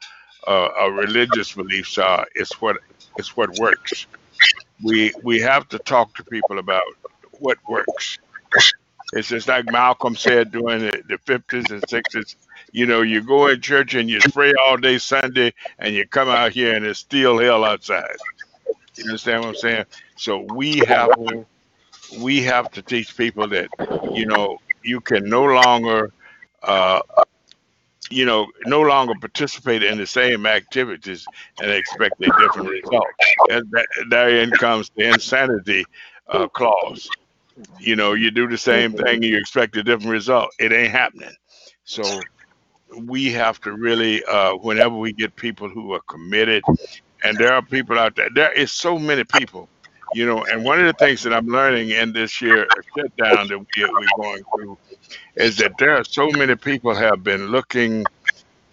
uh, 0.46 0.68
or 0.80 0.92
religious 0.92 1.52
beliefs 1.52 1.98
are. 1.98 2.26
It's 2.34 2.60
what 2.60 2.76
it's 3.18 3.36
what 3.36 3.58
works 3.58 4.06
we 4.82 5.12
we 5.22 5.40
have 5.40 5.68
to 5.70 5.78
talk 5.78 6.14
to 6.16 6.24
people 6.24 6.58
about 6.58 6.82
what 7.38 7.58
works. 7.68 8.18
It's 9.12 9.28
just 9.28 9.48
like 9.48 9.66
Malcolm 9.70 10.16
said 10.16 10.52
during 10.52 10.80
the, 10.80 11.02
the 11.08 11.18
50s 11.18 11.70
and 11.72 11.82
60s. 11.82 12.36
You 12.72 12.86
know, 12.86 13.02
you 13.02 13.22
go 13.22 13.48
in 13.48 13.60
church 13.60 13.94
and 13.94 14.08
you 14.08 14.20
pray 14.32 14.52
all 14.54 14.76
day 14.76 14.98
Sunday, 14.98 15.52
and 15.78 15.94
you 15.94 16.06
come 16.06 16.28
out 16.28 16.52
here 16.52 16.76
and 16.76 16.86
it's 16.86 17.00
still 17.00 17.38
hell 17.38 17.64
outside. 17.64 18.16
You 18.96 19.04
understand 19.04 19.42
what 19.42 19.48
I'm 19.50 19.54
saying? 19.56 19.84
So 20.16 20.46
we 20.54 20.78
have 20.86 21.10
to 21.16 21.46
we 22.20 22.42
have 22.42 22.70
to 22.72 22.82
teach 22.82 23.16
people 23.16 23.48
that 23.48 23.68
you 24.14 24.26
know 24.26 24.58
you 24.82 25.00
can 25.00 25.28
no 25.28 25.44
longer 25.44 26.12
uh, 26.62 27.00
you 28.10 28.24
know 28.24 28.46
no 28.66 28.80
longer 28.80 29.14
participate 29.20 29.82
in 29.82 29.96
the 29.96 30.06
same 30.06 30.44
activities 30.46 31.24
and 31.62 31.70
expect 31.70 32.20
a 32.20 32.30
different 32.40 32.68
result. 32.68 33.06
And 33.48 33.64
that, 33.70 33.86
therein 34.10 34.50
comes 34.50 34.90
the 34.96 35.08
insanity 35.08 35.84
uh, 36.28 36.48
clause. 36.48 37.08
You 37.78 37.96
know, 37.96 38.14
you 38.14 38.30
do 38.30 38.48
the 38.48 38.58
same 38.58 38.92
thing 38.92 39.16
and 39.16 39.24
you 39.24 39.36
expect 39.36 39.76
a 39.76 39.82
different 39.82 40.10
result. 40.10 40.50
It 40.58 40.72
ain't 40.72 40.92
happening. 40.92 41.34
So 41.84 42.20
we 43.04 43.30
have 43.32 43.60
to 43.62 43.72
really, 43.72 44.24
uh, 44.24 44.54
whenever 44.54 44.96
we 44.96 45.12
get 45.12 45.36
people 45.36 45.68
who 45.68 45.92
are 45.92 46.00
committed, 46.08 46.64
and 47.22 47.36
there 47.38 47.52
are 47.52 47.62
people 47.62 47.98
out 47.98 48.16
there, 48.16 48.28
there 48.34 48.52
is 48.52 48.72
so 48.72 48.98
many 48.98 49.24
people, 49.24 49.68
you 50.14 50.26
know, 50.26 50.44
and 50.44 50.64
one 50.64 50.80
of 50.80 50.86
the 50.86 50.92
things 50.94 51.22
that 51.22 51.34
I'm 51.34 51.46
learning 51.46 51.90
in 51.90 52.12
this 52.12 52.40
year 52.40 52.66
shutdown 52.96 53.48
that 53.48 53.58
we, 53.58 53.66
we're 53.84 54.08
going 54.16 54.42
through 54.56 54.78
is 55.36 55.56
that 55.58 55.72
there 55.78 55.96
are 55.96 56.04
so 56.04 56.28
many 56.30 56.54
people 56.56 56.94
have 56.94 57.22
been 57.24 57.48
looking 57.48 58.04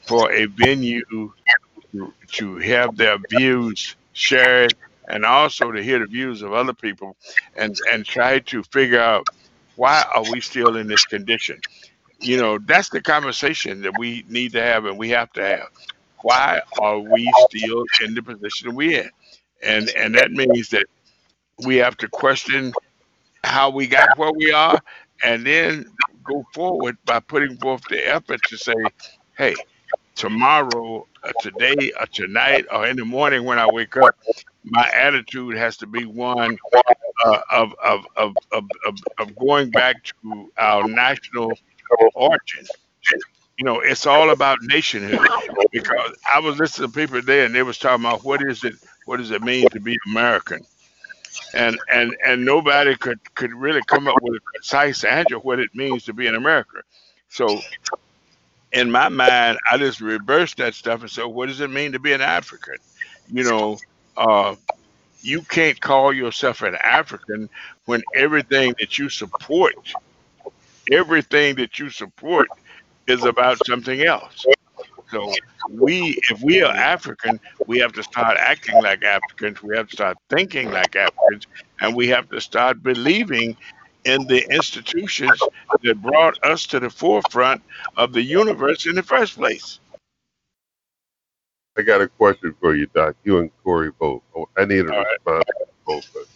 for 0.01 0.31
a 0.31 0.45
venue 0.45 1.03
to, 2.31 2.57
have 2.59 2.95
their 2.97 3.17
views 3.29 3.95
shared 4.13 4.75
and 5.09 5.25
also 5.25 5.71
to 5.71 5.81
hear 5.83 5.99
the 5.99 6.05
views 6.07 6.41
of 6.41 6.53
other 6.53 6.73
people 6.73 7.15
and 7.55 7.75
and 7.91 8.05
try 8.05 8.39
to 8.39 8.63
figure 8.63 8.99
out 8.99 9.25
why 9.75 10.03
are 10.15 10.23
we 10.31 10.41
still 10.41 10.75
in 10.77 10.87
this 10.87 11.05
condition. 11.05 11.59
You 12.19 12.37
know 12.37 12.59
that's 12.59 12.89
the 12.89 13.01
conversation 13.01 13.81
that 13.83 13.93
we 13.97 14.25
need 14.29 14.53
to 14.53 14.61
have 14.61 14.85
and 14.85 14.97
we 14.97 15.09
have 15.09 15.31
to 15.33 15.43
have. 15.43 15.67
Why 16.21 16.61
are 16.79 16.99
we 16.99 17.31
still 17.49 17.85
in 18.03 18.13
the 18.15 18.23
position 18.23 18.75
we're 18.75 19.01
in? 19.03 19.09
And 19.63 19.89
and 19.97 20.15
that 20.15 20.31
means 20.31 20.69
that 20.69 20.85
we 21.65 21.77
have 21.77 21.97
to 21.97 22.07
question 22.09 22.73
how 23.43 23.69
we 23.69 23.87
got 23.87 24.17
where 24.17 24.31
we 24.33 24.51
are 24.51 24.79
and 25.23 25.45
then 25.45 25.85
go 26.27 26.45
forward 26.53 26.97
by 27.05 27.19
putting 27.19 27.57
forth 27.57 27.83
the 27.89 28.07
effort 28.07 28.41
to 28.49 28.57
say 28.57 28.75
hey 29.37 29.55
tomorrow 30.15 31.07
or 31.23 31.31
today 31.41 31.91
or 31.99 32.07
tonight 32.07 32.65
or 32.71 32.87
in 32.87 32.97
the 32.97 33.05
morning 33.05 33.45
when 33.45 33.59
i 33.59 33.67
wake 33.67 33.97
up 33.97 34.15
my 34.65 34.89
attitude 34.95 35.57
has 35.57 35.77
to 35.77 35.87
be 35.87 36.05
one 36.05 36.57
uh, 37.25 37.39
of, 37.51 37.73
of, 37.83 38.05
of, 38.17 38.35
of, 38.51 38.65
of, 38.85 38.95
of 39.19 39.35
going 39.37 39.71
back 39.71 40.03
to 40.05 40.51
our 40.57 40.87
national 40.87 41.51
origin. 42.15 42.65
You 43.57 43.65
know, 43.65 43.81
it's 43.81 44.05
all 44.05 44.31
about 44.31 44.59
nationhood 44.63 45.27
because 45.71 46.11
I 46.33 46.39
was 46.39 46.59
listening 46.59 46.91
to 46.91 46.95
people 46.99 47.21
there 47.21 47.45
and 47.45 47.55
they 47.55 47.63
was 47.63 47.77
talking 47.79 48.05
about 48.05 48.23
what 48.23 48.41
is 48.43 48.63
it, 48.63 48.75
what 49.05 49.17
does 49.17 49.31
it 49.31 49.43
mean 49.43 49.69
to 49.71 49.79
be 49.79 49.97
American? 50.07 50.61
And 51.53 51.77
and 51.91 52.15
and 52.25 52.45
nobody 52.45 52.95
could 52.95 53.19
could 53.35 53.53
really 53.53 53.81
come 53.87 54.07
up 54.07 54.15
with 54.21 54.35
a 54.35 54.39
concise 54.55 55.03
answer 55.03 55.39
what 55.39 55.59
it 55.59 55.73
means 55.73 56.03
to 56.05 56.13
be 56.13 56.27
in 56.27 56.35
America. 56.35 56.81
So 57.29 57.59
in 58.71 58.91
my 58.91 59.09
mind, 59.09 59.57
I 59.69 59.77
just 59.77 60.01
reversed 60.01 60.57
that 60.57 60.73
stuff 60.75 61.01
and 61.01 61.09
said, 61.09 61.25
what 61.25 61.47
does 61.47 61.61
it 61.61 61.69
mean 61.69 61.93
to 61.93 61.99
be 61.99 62.13
an 62.13 62.21
African? 62.21 62.75
You 63.31 63.43
know, 63.43 63.77
uh, 64.17 64.55
you 65.21 65.41
can't 65.41 65.79
call 65.79 66.13
yourself 66.13 66.61
an 66.61 66.75
African 66.75 67.49
when 67.85 68.03
everything 68.15 68.75
that 68.79 68.97
you 68.99 69.09
support, 69.09 69.93
everything 70.91 71.55
that 71.55 71.79
you 71.79 71.89
support 71.89 72.49
is 73.07 73.23
about 73.23 73.65
something 73.65 74.01
else. 74.01 74.45
So 75.11 75.33
we, 75.69 76.19
if 76.29 76.41
we 76.41 76.61
are 76.61 76.73
African, 76.73 77.39
we 77.65 77.79
have 77.79 77.93
to 77.93 78.03
start 78.03 78.37
acting 78.37 78.81
like 78.81 79.03
Africans. 79.03 79.63
We 79.63 79.75
have 79.75 79.87
to 79.89 79.95
start 79.95 80.17
thinking 80.29 80.71
like 80.71 80.95
Africans, 80.95 81.47
and 81.79 81.95
we 81.95 82.07
have 82.09 82.29
to 82.29 82.41
start 82.41 82.83
believing 82.83 83.55
in 84.05 84.25
the 84.27 84.45
institutions 84.53 85.39
that 85.83 86.01
brought 86.01 86.41
us 86.43 86.65
to 86.67 86.79
the 86.79 86.89
forefront 86.89 87.61
of 87.95 88.13
the 88.13 88.21
universe 88.21 88.85
in 88.85 88.95
the 88.95 89.03
first 89.03 89.35
place. 89.35 89.79
I 91.77 91.83
got 91.83 92.01
a 92.01 92.07
question 92.07 92.55
for 92.59 92.75
you, 92.75 92.87
Doc. 92.87 93.15
You 93.23 93.39
and 93.39 93.51
Corey 93.63 93.91
both. 93.99 94.23
Oh, 94.35 94.47
I 94.57 94.65
need 94.65 94.85
a 94.85 94.93
All 94.93 95.05
response 95.05 95.25
right. 95.27 95.45
to 95.59 95.65
both 95.85 96.15
of 96.15 96.27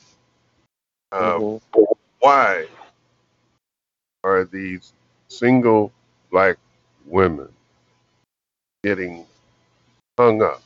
you. 1.12 1.18
Um, 1.18 1.42
mm-hmm. 1.42 1.94
Why 2.20 2.68
are 4.24 4.46
these 4.46 4.94
single 5.28 5.92
black 6.30 6.58
women 7.06 7.50
getting 8.84 9.26
hung 10.20 10.42
up 10.44 10.62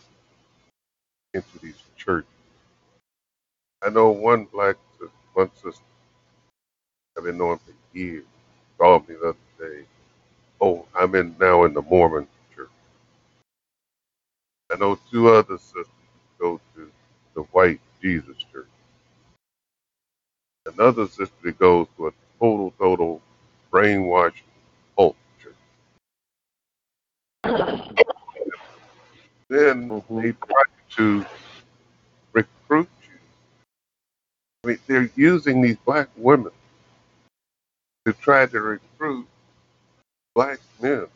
into 1.34 1.60
these 1.62 1.75
churches? 1.97 2.30
I 3.84 3.89
know 3.89 4.12
one 4.12 4.45
black 4.45 4.78
one 5.34 5.51
sister 5.56 5.84
I've 7.17 7.25
been 7.25 7.38
knowing 7.38 7.60
for 7.60 7.73
years 7.97 8.25
called 8.80 9.08
me 9.10 9.15
the 9.15 9.30
other 9.30 9.38
day. 9.60 9.86
Oh, 10.62 10.86
I'm 10.95 11.15
in 11.15 11.36
now 11.39 11.65
in 11.65 11.73
the 11.73 11.82
Mormon 11.84 12.28
church. 12.56 12.69
I 14.71 14.78
know 14.78 14.99
two 15.12 15.30
other 15.30 15.58
sisters 15.58 15.88
go 16.39 16.60
to 16.75 16.91
the 17.36 17.41
White 17.43 17.82
Jesus 18.01 18.38
Church. 18.51 18.67
Another 20.73 21.08
sister 21.08 21.34
that 21.43 21.60
goes 21.60 21.88
to 21.97 22.08
a 22.08 22.12
total, 22.39 22.73
total 22.80 23.21
brainwashed 23.71 24.43
cult 24.97 25.15
church. 25.43 25.56
then 29.55 29.89
mm-hmm. 29.89 30.21
they 30.21 30.31
try 30.31 30.63
to 30.97 31.25
recruit 32.33 32.89
you. 33.03 33.17
I 34.63 34.67
mean, 34.67 34.79
they're 34.87 35.09
using 35.15 35.61
these 35.61 35.77
black 35.85 36.09
women 36.17 36.51
to 38.05 38.13
try 38.13 38.45
to 38.45 38.59
recruit 38.59 39.27
black 40.33 40.59
men 40.81 41.07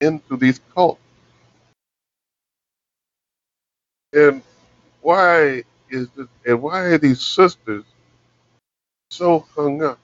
into 0.00 0.36
these 0.36 0.60
cults. 0.74 1.00
And 4.12 4.42
why 5.02 5.64
is 5.90 6.08
this, 6.16 6.26
and 6.46 6.62
why 6.62 6.80
are 6.80 6.98
these 6.98 7.20
sisters 7.20 7.84
so 9.10 9.46
hung 9.54 9.82
up 9.82 9.98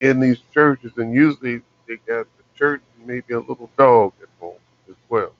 in 0.00 0.20
these 0.20 0.38
churches? 0.52 0.92
And 0.96 1.12
usually 1.12 1.62
they 1.88 1.96
got 2.06 2.26
the 2.36 2.44
church 2.56 2.82
and 2.98 3.06
maybe 3.06 3.34
a 3.34 3.40
little 3.40 3.70
dog 3.76 4.12
at 4.22 4.28
home 4.38 4.58
as 4.88 4.96
well. 5.08 5.32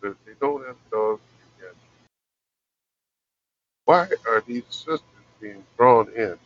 But 0.00 0.10
if 0.10 0.16
they 0.26 0.32
don't 0.40 0.66
have 0.66 0.76
dogs, 0.90 1.20
they 1.60 1.66
why 3.86 4.08
are 4.28 4.42
these 4.46 4.64
sisters 4.68 5.00
being 5.40 5.64
drawn 5.76 6.10
in 6.16 6.36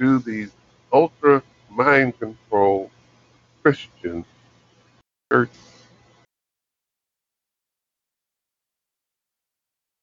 to 0.00 0.18
these 0.18 0.50
ultra 0.92 1.42
mind 1.70 2.18
control 2.18 2.90
Christian 3.62 4.24
churches? 5.30 5.56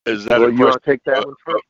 Is 0.06 0.26
that 0.26 0.40
well, 0.40 0.52
you 0.52 0.60
want 0.60 0.82
to 0.82 0.90
take 0.92 1.04
that 1.06 1.26
one 1.26 1.36
first? 1.46 1.64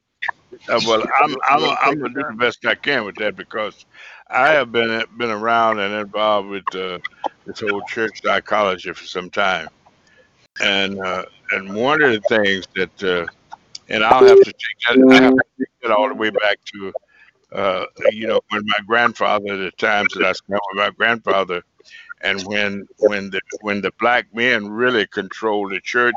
Uh, 0.70 0.80
well, 0.88 1.04
I'm 1.24 1.36
I'm 1.50 1.78
I'm 1.82 2.00
gonna 2.00 2.14
do 2.14 2.24
the 2.30 2.36
best 2.38 2.66
I 2.66 2.76
can 2.76 3.06
with 3.06 3.16
that 3.16 3.36
because 3.36 3.86
I 4.30 4.50
have 4.50 4.72
been 4.72 5.04
been 5.18 5.30
around 5.30 5.80
and 5.80 5.94
involved 5.94 6.50
with 6.50 6.76
uh, 6.76 7.00
this 7.46 7.60
whole 7.60 7.82
church 7.84 8.22
psychology 8.24 8.92
for 8.94 9.06
some 9.06 9.30
time, 9.30 9.68
and 10.62 11.00
uh, 11.00 11.26
and 11.52 11.76
one 11.76 12.02
of 12.02 12.12
the 12.12 12.22
things 12.22 12.66
that 12.76 13.04
uh, 13.04 13.26
and 13.90 14.04
I'll 14.04 14.26
have 14.26 14.42
to 14.42 14.54
take 14.54 14.80
that 14.90 15.06
I 15.12 15.24
have 15.24 15.34
to 15.34 15.44
take 15.60 15.68
that 15.84 15.92
all 15.92 16.08
the 16.08 16.16
way 16.16 16.30
back 16.30 16.58
to 16.74 16.94
uh, 17.54 17.86
you 18.12 18.28
know 18.28 18.42
when 18.50 18.64
my 18.66 18.80
grandfather 18.88 19.58
the 19.58 19.72
times 19.72 20.14
that 20.14 20.24
I 20.26 20.32
spent 20.34 20.62
with 20.72 20.78
my 20.78 20.90
grandfather 20.92 21.64
and 22.22 22.42
when 22.46 22.88
when 23.00 23.30
the 23.30 23.42
when 23.62 23.82
the 23.82 23.92
black 24.00 24.34
men 24.34 24.70
really 24.70 25.06
controlled 25.08 25.72
the 25.72 25.82
church, 25.82 26.16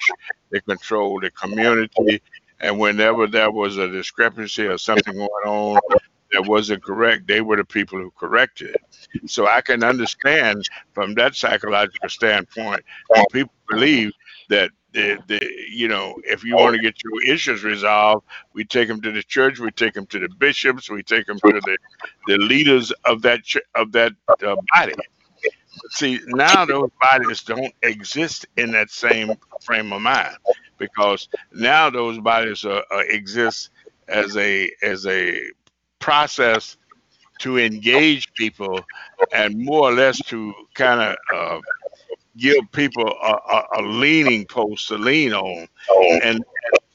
they 0.51 0.61
controlled 0.61 1.25
the 1.25 1.31
community, 1.33 2.22
and 2.61 2.79
whenever 2.79 3.27
there 3.27 3.51
was 3.51 3.77
a 3.77 3.88
discrepancy 3.88 4.66
or 4.66 4.79
something 4.79 5.14
going 5.14 5.29
on 5.46 5.81
that 6.33 6.46
wasn't 6.46 6.83
correct, 6.83 7.27
they 7.27 7.40
were 7.40 7.57
the 7.57 7.64
people 7.64 7.99
who 7.99 8.11
corrected 8.12 8.77
it. 8.77 9.31
So 9.31 9.46
I 9.46 9.61
can 9.61 9.83
understand 9.83 10.64
from 10.92 11.14
that 11.14 11.35
psychological 11.35 12.09
standpoint, 12.09 12.85
people 13.33 13.53
believe 13.68 14.12
that 14.48 14.70
the, 14.92 15.18
the 15.28 15.40
you 15.70 15.88
know 15.88 16.14
if 16.24 16.44
you 16.44 16.56
want 16.56 16.76
to 16.76 16.82
get 16.82 16.96
your 17.04 17.22
issues 17.24 17.64
resolved, 17.64 18.26
we 18.54 18.64
take 18.64 18.88
them 18.88 19.00
to 19.02 19.12
the 19.12 19.22
church, 19.22 19.59
we 19.61 19.70
take 19.70 19.94
them 19.94 20.06
to 20.06 20.18
the 20.18 20.28
bishops, 20.38 20.90
we 20.90 21.02
take 21.02 21.26
them 21.26 21.38
to 21.40 21.61
the 21.61 21.78
the 22.26 22.38
leaders 22.38 22.92
of 23.04 23.22
that 23.22 23.44
ch- 23.44 23.59
of 23.74 23.92
that 23.92 24.12
uh, 24.46 24.56
body. 24.74 24.94
See 25.90 26.20
now 26.26 26.64
those 26.64 26.90
bodies 27.00 27.42
don't 27.42 27.74
exist 27.82 28.46
in 28.56 28.72
that 28.72 28.90
same 28.90 29.37
frame 29.62 29.92
of 29.92 30.02
mind 30.02 30.37
because 30.78 31.28
now 31.52 31.90
those 31.90 32.18
bodies 32.18 32.64
are, 32.64 32.85
uh, 32.92 33.00
exist 33.09 33.70
as 34.09 34.37
a 34.37 34.70
as 34.82 35.06
a 35.06 35.40
process 36.00 36.76
to 37.40 37.59
engage 37.59 38.32
people 38.35 38.80
and 39.32 39.59
more 39.59 39.90
or 39.90 39.92
less 39.92 40.18
to 40.18 40.54
kind 40.74 41.00
of 41.00 41.16
uh, 41.35 41.61
give 42.37 42.70
people 42.72 43.07
a, 43.07 43.33
a, 43.33 43.66
a, 43.79 43.83
leaning 43.83 44.44
post 44.46 44.88
to 44.88 44.96
lean 44.96 45.33
on 45.33 45.66
oh. 45.90 46.20
and 46.22 46.44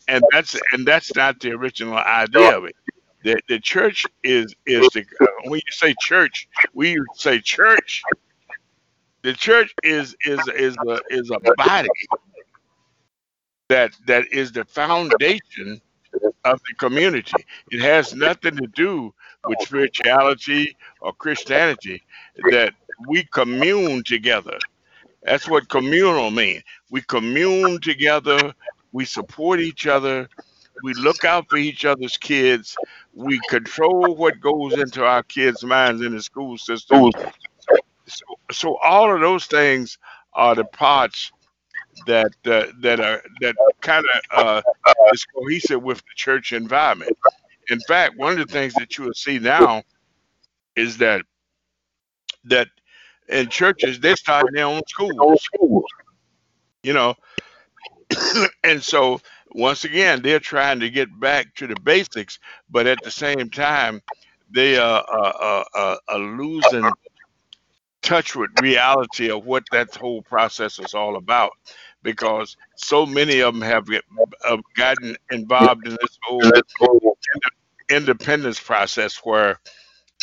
and 0.08 0.24
that's 0.32 0.60
and 0.74 0.86
that's 0.86 1.16
not 1.16 1.40
the 1.40 1.52
original 1.52 1.96
idea 1.96 2.58
of 2.58 2.66
it 2.66 2.76
the, 3.24 3.40
the 3.48 3.60
church 3.60 4.06
is 4.24 4.54
is 4.66 4.88
the 4.94 5.06
when 5.46 5.60
you 5.66 5.72
say 5.72 5.94
church 6.00 6.48
we 6.74 6.98
say 7.16 7.40
church 7.40 8.04
the 9.24 9.34
church 9.34 9.74
is 9.84 10.16
is 10.26 10.40
is 10.56 10.76
a 10.88 11.00
is 11.10 11.32
a 11.32 11.40
body 11.56 11.90
that 13.72 13.92
that 14.06 14.26
is 14.32 14.52
the 14.52 14.66
foundation 14.66 15.80
of 16.44 16.60
the 16.68 16.76
community. 16.78 17.46
It 17.72 17.82
has 17.82 18.14
nothing 18.14 18.58
to 18.58 18.68
do 18.68 19.14
with 19.46 19.60
spirituality 19.62 20.76
or 21.00 21.14
Christianity. 21.14 22.04
That 22.50 22.74
we 23.08 23.24
commune 23.24 24.04
together. 24.04 24.58
That's 25.24 25.48
what 25.48 25.70
communal 25.70 26.32
means. 26.32 26.64
We 26.90 27.02
commune 27.02 27.80
together. 27.82 28.54
We 28.92 29.06
support 29.06 29.60
each 29.60 29.88
other. 29.88 30.28
We 30.84 30.94
look 30.96 31.26
out 31.26 31.48
for 31.50 31.58
each 31.58 31.86
other's 31.86 32.18
kids. 32.18 32.76
We 33.14 33.40
control 33.50 34.16
what 34.16 34.40
goes 34.40 34.74
into 34.74 35.06
our 35.06 35.24
kids' 35.24 35.64
minds 35.64 36.02
in 36.02 36.14
the 36.16 36.22
school 36.22 36.58
system 36.58 37.12
so, 38.12 38.26
so 38.52 38.78
all 38.78 39.14
of 39.14 39.22
those 39.22 39.46
things 39.46 39.98
are 40.34 40.56
the 40.56 40.66
parts 40.66 41.32
that 42.08 42.32
uh, 42.46 42.68
that 42.80 43.00
are 43.00 43.22
that 43.42 43.56
kind 43.82 44.06
of 44.34 44.46
uh, 44.46 44.62
is 45.14 45.26
cohesive 45.26 45.82
with 45.82 46.00
the 46.00 46.14
church 46.16 46.54
environment. 46.54 47.12
In 47.70 47.80
fact, 47.88 48.18
one 48.18 48.34
of 48.34 48.48
the 48.48 48.52
things 48.52 48.74
that 48.76 48.98
you 48.98 49.06
will 49.06 49.14
see 49.14 49.40
now 49.40 49.84
is 50.76 50.98
that 50.98 51.22
that 52.46 52.68
in 53.30 53.50
churches 53.50 54.00
they're 54.00 54.16
starting 54.16 54.54
their 54.54 54.66
own 54.66 54.82
schools. 54.88 55.86
You 56.84 56.94
know, 56.94 57.16
and 58.64 58.82
so 58.82 59.22
once 59.54 59.84
again 59.84 60.22
they're 60.22 60.40
trying 60.40 60.80
to 60.80 60.90
get 60.90 61.20
back 61.20 61.54
to 61.56 61.68
the 61.68 61.76
basics, 61.84 62.40
but 62.70 62.88
at 62.88 63.00
the 63.04 63.12
same 63.12 63.50
time 63.50 64.02
they 64.50 64.78
are, 64.78 65.04
are, 65.08 66.20
losing 66.20 66.90
touch 68.02 68.36
with 68.36 68.50
reality 68.62 69.30
of 69.30 69.46
what 69.46 69.64
that 69.72 69.96
whole 69.96 70.22
process 70.24 70.80
is 70.80 70.94
all 70.94 71.16
about 71.16 71.52
because 72.04 72.58
so 72.76 73.06
many 73.06 73.42
of 73.42 73.54
them 73.54 73.62
have, 73.62 73.88
have 74.44 74.60
gotten 74.76 75.16
involved 75.32 75.86
in 75.86 75.98
this 76.02 76.18
whole 76.24 77.18
independence 77.90 78.60
process 78.60 79.18
where 79.24 79.60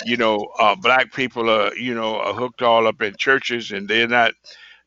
you 0.05 0.17
know 0.17 0.47
uh, 0.61 0.75
black 0.77 1.13
people 1.13 1.51
are 1.51 1.75
you 1.77 1.95
know 1.95 2.17
are 2.17 2.35
hooked 2.35 2.63
all 2.63 2.87
up 2.87 3.03
in 3.03 3.15
churches 3.17 3.73
and 3.73 3.89
they're 3.89 4.09
not 4.09 4.33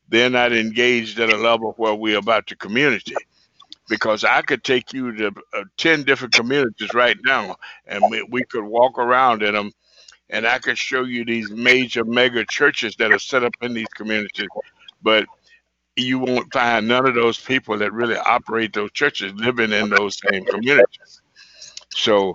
they're 0.08 0.30
not 0.30 0.52
engaged 0.52 1.18
at 1.20 1.30
a 1.32 1.36
level 1.36 1.74
where 1.78 1.94
we're 1.94 2.18
about 2.18 2.46
the 2.48 2.56
community 2.56 3.16
because 3.88 4.24
I 4.24 4.42
could 4.42 4.64
take 4.64 4.92
you 4.92 5.14
to 5.16 5.32
uh, 5.54 5.64
10 5.76 6.04
different 6.04 6.34
communities 6.34 6.94
right 6.94 7.16
now 7.24 7.56
and 7.86 8.02
we, 8.10 8.22
we 8.30 8.44
could 8.44 8.64
walk 8.64 8.98
around 8.98 9.42
in 9.42 9.54
them 9.54 9.72
and 10.30 10.46
I 10.46 10.58
could 10.58 10.78
show 10.78 11.04
you 11.04 11.24
these 11.24 11.50
major 11.50 12.04
mega 12.04 12.44
churches 12.44 12.96
that 12.96 13.12
are 13.12 13.18
set 13.18 13.44
up 13.44 13.52
in 13.62 13.74
these 13.74 13.88
communities. 13.88 14.48
But 15.02 15.26
you 15.96 16.18
won't 16.18 16.52
find 16.52 16.88
none 16.88 17.06
of 17.06 17.14
those 17.14 17.38
people 17.38 17.78
that 17.78 17.92
really 17.92 18.16
operate 18.16 18.72
those 18.72 18.92
churches 18.92 19.32
living 19.36 19.72
in 19.72 19.90
those 19.90 20.18
same 20.30 20.44
communities. 20.46 21.22
So 21.90 22.34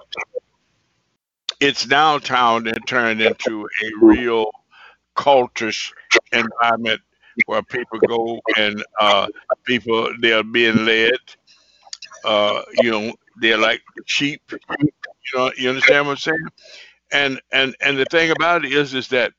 it's 1.59 1.87
now 1.87 2.17
town 2.19 2.67
and 2.67 2.87
turned 2.87 3.21
into 3.21 3.67
a 3.83 3.91
real 4.05 4.51
cultish 5.15 5.91
environment 6.31 7.01
where 7.45 7.63
people 7.63 7.99
go 7.99 8.39
and 8.57 8.83
uh, 8.99 9.27
people 9.65 10.09
they're 10.21 10.43
being 10.43 10.85
led. 10.85 11.13
Uh, 12.25 12.61
you 12.81 12.91
know, 12.91 13.13
they're 13.41 13.57
like 13.57 13.81
sheep. 14.05 14.41
You 14.79 15.39
know, 15.39 15.51
you 15.57 15.69
understand 15.69 16.07
what 16.07 16.13
I'm 16.13 16.17
saying? 16.17 16.47
And 17.13 17.41
and 17.51 17.75
and 17.81 17.97
the 17.97 18.05
thing 18.11 18.31
about 18.31 18.65
it 18.65 18.73
is, 18.73 18.93
is 18.93 19.07
that 19.09 19.33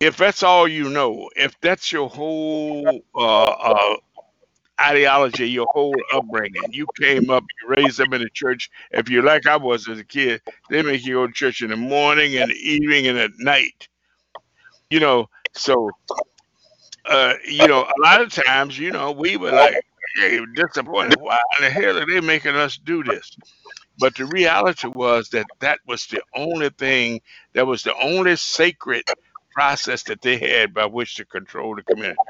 if 0.00 0.16
that's 0.16 0.42
all 0.42 0.68
you 0.68 0.90
know, 0.90 1.30
if 1.36 1.58
that's 1.60 1.92
your 1.92 2.08
whole 2.08 3.00
uh, 3.14 3.44
uh, 3.44 3.96
ideology, 4.80 5.48
your 5.48 5.66
whole 5.72 5.94
upbringing, 6.12 6.62
you 6.70 6.86
came 7.00 7.30
up, 7.30 7.44
you 7.62 7.68
raised 7.76 8.00
up 8.00 8.12
in 8.12 8.22
the 8.22 8.30
church. 8.30 8.70
If 8.92 9.08
you're 9.08 9.22
like 9.24 9.46
I 9.46 9.56
was 9.56 9.88
as 9.88 9.98
a 9.98 10.04
kid, 10.04 10.42
they 10.70 10.82
make 10.82 11.04
you 11.06 11.14
go 11.14 11.26
to 11.26 11.32
church 11.32 11.62
in 11.62 11.70
the 11.70 11.76
morning 11.76 12.36
and 12.36 12.50
the 12.50 12.56
evening 12.56 13.06
and 13.06 13.18
at 13.18 13.32
night. 13.38 13.88
You 14.90 15.00
know, 15.00 15.28
so 15.54 15.90
uh, 17.06 17.34
you 17.46 17.66
know, 17.66 17.82
a 17.82 18.00
lot 18.02 18.20
of 18.20 18.32
times, 18.32 18.78
you 18.78 18.90
know, 18.90 19.12
we 19.12 19.36
were 19.36 19.52
like, 19.52 19.76
hey, 20.16 20.40
disappointed. 20.54 21.20
Why 21.20 21.40
in 21.58 21.64
the 21.64 21.70
hell 21.70 21.98
are 21.98 22.06
they 22.06 22.20
making 22.20 22.56
us 22.56 22.78
do 22.78 23.02
this? 23.04 23.36
But 23.98 24.16
the 24.16 24.26
reality 24.26 24.88
was 24.88 25.30
that 25.30 25.46
that 25.60 25.80
was 25.86 26.06
the 26.06 26.22
only 26.34 26.70
thing, 26.70 27.20
that 27.54 27.66
was 27.66 27.82
the 27.82 27.94
only 27.96 28.36
sacred 28.36 29.04
process 29.52 30.02
that 30.04 30.22
they 30.22 30.38
had 30.38 30.74
by 30.74 30.86
which 30.86 31.16
to 31.16 31.24
control 31.24 31.76
the 31.76 31.82
community. 31.82 32.20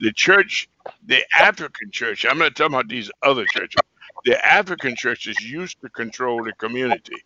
The 0.00 0.12
church, 0.12 0.68
the 1.06 1.22
African 1.38 1.90
church, 1.90 2.24
I'm 2.24 2.38
not 2.38 2.54
talking 2.54 2.74
about 2.74 2.88
these 2.88 3.10
other 3.22 3.44
churches, 3.46 3.80
the 4.24 4.44
African 4.44 4.94
churches 4.96 5.40
used 5.40 5.80
to 5.80 5.88
control 5.88 6.42
the 6.44 6.52
community. 6.54 7.16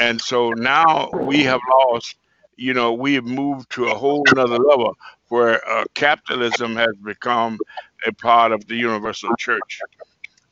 And 0.00 0.20
so 0.20 0.50
now 0.50 1.10
we 1.12 1.42
have 1.44 1.60
lost, 1.70 2.16
you 2.56 2.74
know, 2.74 2.92
we 2.92 3.14
have 3.14 3.24
moved 3.24 3.70
to 3.70 3.86
a 3.86 3.94
whole 3.94 4.24
nother 4.34 4.58
level 4.58 4.96
where 5.28 5.66
uh, 5.68 5.84
capitalism 5.94 6.76
has 6.76 6.94
become 7.04 7.58
a 8.06 8.12
part 8.12 8.52
of 8.52 8.66
the 8.66 8.76
universal 8.76 9.34
church 9.36 9.80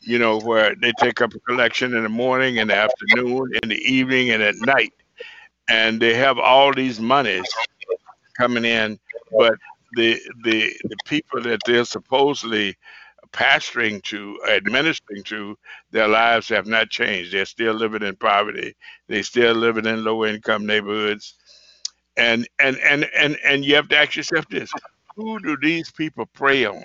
you 0.06 0.18
know, 0.18 0.38
where 0.40 0.74
they 0.74 0.92
take 1.00 1.20
up 1.20 1.34
a 1.34 1.40
collection 1.40 1.94
in 1.94 2.02
the 2.02 2.08
morning, 2.08 2.56
in 2.56 2.68
the 2.68 2.74
afternoon, 2.74 3.50
in 3.62 3.68
the 3.68 3.80
evening, 3.90 4.30
and 4.30 4.42
at 4.42 4.54
night. 4.56 4.92
And 5.68 6.00
they 6.00 6.14
have 6.14 6.38
all 6.38 6.72
these 6.74 7.00
monies 7.00 7.48
coming 8.36 8.64
in, 8.64 8.98
but 9.36 9.54
the 9.96 10.20
the 10.44 10.74
the 10.84 10.96
people 11.04 11.42
that 11.42 11.60
they're 11.66 11.84
supposedly 11.84 12.76
pastoring 13.32 14.00
to, 14.04 14.38
administering 14.48 15.22
to, 15.24 15.58
their 15.90 16.06
lives 16.06 16.48
have 16.48 16.66
not 16.66 16.88
changed. 16.88 17.32
They're 17.32 17.44
still 17.46 17.74
living 17.74 18.02
in 18.02 18.14
poverty. 18.16 18.76
They're 19.08 19.24
still 19.24 19.54
living 19.54 19.86
in 19.86 20.04
low 20.04 20.24
income 20.24 20.66
neighborhoods. 20.66 21.34
And 22.16 22.48
and 22.58 22.76
and 22.78 23.08
and 23.16 23.36
and 23.44 23.64
you 23.64 23.74
have 23.74 23.88
to 23.88 23.98
ask 23.98 24.16
yourself 24.16 24.48
this: 24.48 24.70
Who 25.16 25.40
do 25.40 25.56
these 25.60 25.90
people 25.90 26.26
prey 26.26 26.64
on? 26.64 26.82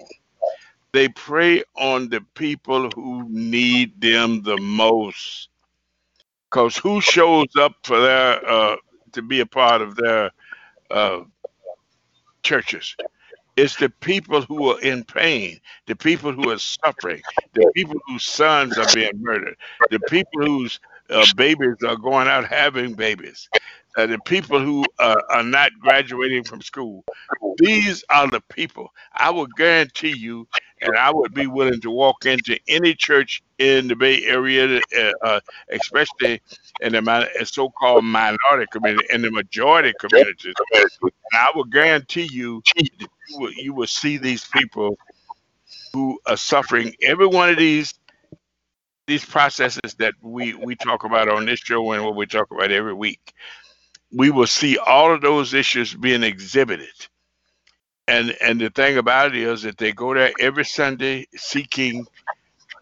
they 0.92 1.08
prey 1.10 1.64
on 1.76 2.10
the 2.10 2.22
people 2.34 2.90
who 2.92 3.28
need 3.30 4.00
them 4.02 4.42
the 4.42 4.58
most. 4.58 5.50
Because 6.50 6.78
who 6.78 7.00
shows 7.00 7.56
up 7.60 7.74
for 7.84 8.00
their 8.00 8.48
uh, 8.50 8.76
to 9.14 9.22
be 9.22 9.40
a 9.40 9.46
part 9.46 9.82
of 9.82 9.96
their 9.96 10.32
uh, 10.90 11.22
churches? 12.44 12.96
It's 13.56 13.76
the 13.76 13.90
people 13.90 14.42
who 14.42 14.72
are 14.72 14.82
in 14.82 15.04
pain, 15.04 15.60
the 15.88 15.96
people 15.96 16.32
who 16.32 16.50
are 16.50 16.60
suffering, 16.60 17.24
the 17.54 17.66
people 17.76 17.98
whose 18.08 18.24
sons 18.24 18.78
are 18.78 18.88
being 18.88 19.12
murdered, 19.22 19.56
the 19.90 20.00
people 20.00 20.46
whose 20.46 20.80
uh, 21.10 21.26
babies 21.36 21.76
are 21.86 21.98
going 21.98 22.28
out 22.28 22.46
having 22.46 22.94
babies, 22.96 23.50
uh, 23.98 24.08
the 24.08 24.20
people 24.20 24.60
who 24.60 24.90
uh, 25.00 25.22
are 25.30 25.44
not 25.44 25.72
graduating 25.82 26.44
from 26.44 26.62
school. 26.62 27.06
These 27.58 28.04
are 28.10 28.28
the 28.30 28.42
people. 28.50 28.90
I 29.14 29.30
will 29.32 29.48
guarantee 29.48 30.14
you 30.16 30.48
and 30.82 30.96
I 30.96 31.12
would 31.12 31.34
be 31.34 31.48
willing 31.48 31.82
to 31.82 31.92
walk 31.92 32.26
into 32.26 32.58
any 32.68 32.94
church 32.94 33.42
in 33.58 33.88
the 33.88 33.96
Bay 33.96 34.24
Area, 34.26 34.80
uh, 34.98 35.12
uh 35.24 35.40
especially 35.72 36.42
in 36.82 36.94
the 36.94 37.30
so-called 37.44 38.06
minority 38.06 38.66
community, 38.72 39.06
in 39.12 39.22
the 39.22 39.32
majority 39.32 39.94
communities. 40.00 40.54
And 40.74 40.90
I 41.34 41.52
will 41.54 41.66
guarantee 41.66 42.30
you, 42.32 42.62
you 42.76 43.08
will, 43.32 43.52
you 43.54 43.74
will 43.74 43.88
see 43.88 44.18
these 44.18 44.46
people 44.46 44.98
who 45.94 46.20
are 46.26 46.38
suffering. 46.38 46.94
Every 47.02 47.28
one 47.28 47.50
of 47.50 47.58
these 47.58 47.94
these 49.08 49.26
processes 49.26 49.96
that 49.98 50.14
we 50.22 50.54
we 50.54 50.76
talk 50.76 51.04
about 51.04 51.30
on 51.30 51.46
this 51.46 51.60
show 51.60 51.92
and 51.92 52.06
what 52.06 52.16
we 52.16 52.26
talk 52.26 52.52
about 52.52 52.72
every 52.72 52.94
week, 52.94 53.34
we 54.12 54.30
will 54.30 54.48
see 54.48 54.78
all 54.78 55.14
of 55.14 55.22
those 55.22 55.54
issues 55.54 55.94
being 55.96 56.24
exhibited 56.24 56.94
and 58.10 58.38
and 58.42 58.62
the 58.62 58.72
thing 58.72 58.98
about 58.98 59.36
it 59.36 59.44
is 59.44 59.64
that 59.64 59.80
they 59.80 59.94
go 59.94 60.16
there 60.16 60.34
every 60.40 60.66
Sunday 60.66 61.28
seeking 61.38 62.08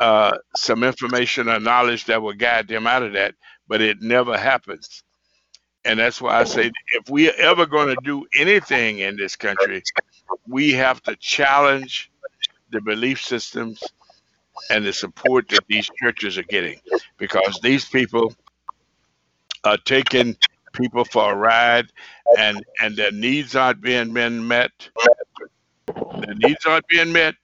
uh, 0.01 0.38
some 0.55 0.84
information 0.84 1.49
or 1.49 1.59
knowledge 1.59 2.05
that 2.05 2.21
will 2.21 2.34
guide 2.36 2.69
them 2.69 2.88
out 2.88 3.03
of 3.03 3.13
that, 3.13 3.36
but 3.67 3.82
it 3.82 4.01
never 4.01 4.38
happens. 4.38 5.03
And 5.86 5.99
that's 5.99 6.21
why 6.21 6.39
I 6.39 6.45
say 6.45 6.71
if 6.93 7.09
we 7.09 7.30
are 7.30 7.36
ever 7.38 7.65
going 7.67 7.89
to 7.89 7.97
do 7.97 8.25
anything 8.36 8.99
in 8.99 9.17
this 9.17 9.36
country, 9.38 9.86
we 10.47 10.73
have 10.73 11.01
to 11.03 11.15
challenge 11.17 12.11
the 12.71 12.82
belief 12.82 13.21
systems 13.21 13.93
and 14.69 14.86
the 14.86 14.93
support 14.93 15.49
that 15.49 15.65
these 15.69 15.89
churches 16.03 16.38
are 16.38 16.43
getting 16.43 16.80
because 17.19 17.59
these 17.61 17.86
people 17.86 18.34
are 19.65 19.78
taking 19.78 20.38
people 20.78 21.05
for 21.05 21.34
a 21.34 21.36
ride 21.36 21.91
and 22.38 22.63
and 22.82 22.95
their 22.95 23.11
needs 23.11 23.55
aren't 23.55 23.82
being, 23.82 24.13
being 24.13 24.47
met. 24.47 24.71
Their 25.88 26.36
needs 26.36 26.65
aren't 26.65 26.88
being 26.88 27.11
met 27.11 27.36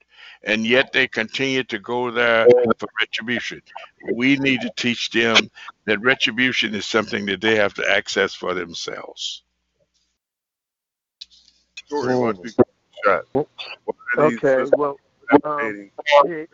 and 0.44 0.66
yet 0.66 0.92
they 0.92 1.08
continue 1.08 1.64
to 1.64 1.78
go 1.78 2.10
there 2.10 2.46
for 2.78 2.88
retribution. 3.00 3.62
We 4.12 4.36
need 4.36 4.60
to 4.60 4.70
teach 4.76 5.10
them 5.10 5.50
that 5.86 6.00
retribution 6.00 6.74
is 6.74 6.86
something 6.86 7.26
that 7.26 7.40
they 7.40 7.56
have 7.56 7.74
to 7.74 7.90
access 7.90 8.34
for 8.34 8.54
themselves. 8.54 9.42
Okay 14.18 14.64
well 14.76 14.96
um, 15.44 15.90
yeah, 16.26 16.44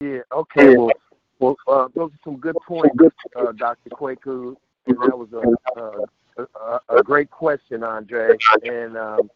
yeah 0.00 0.20
okay 0.32 0.76
well 0.76 0.90
well, 1.40 1.56
uh, 1.66 1.88
those 1.94 2.10
are 2.10 2.20
some 2.22 2.36
good 2.36 2.56
points, 2.66 2.94
uh, 3.34 3.52
Dr. 3.52 3.90
Kweku, 3.90 4.54
and 4.86 4.96
that 4.98 5.18
was 5.18 5.28
a, 5.32 6.42
a, 6.42 6.80
a, 6.98 7.02
great 7.02 7.30
question, 7.30 7.82
Andre. 7.82 8.36
And 8.62 8.96
um, 8.96 9.30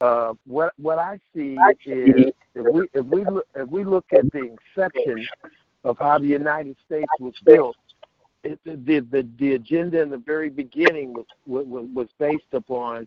uh, 0.00 0.34
what 0.46 0.72
what 0.78 0.98
I 0.98 1.20
see 1.34 1.56
is 1.86 2.32
if 2.54 2.74
we 2.74 2.88
if 2.92 3.06
we 3.06 3.24
look, 3.24 3.46
if 3.54 3.68
we 3.68 3.84
look 3.84 4.04
at 4.12 4.30
the 4.32 4.56
inception 4.76 5.26
of 5.84 5.96
how 5.98 6.18
the 6.18 6.26
United 6.26 6.76
States 6.84 7.10
was 7.20 7.34
built, 7.44 7.76
it, 8.42 8.58
the, 8.64 9.00
the 9.10 9.26
the 9.38 9.54
agenda 9.54 10.02
in 10.02 10.10
the 10.10 10.18
very 10.18 10.50
beginning 10.50 11.12
was 11.12 11.26
was, 11.46 11.86
was 11.94 12.08
based 12.18 12.52
upon 12.52 13.06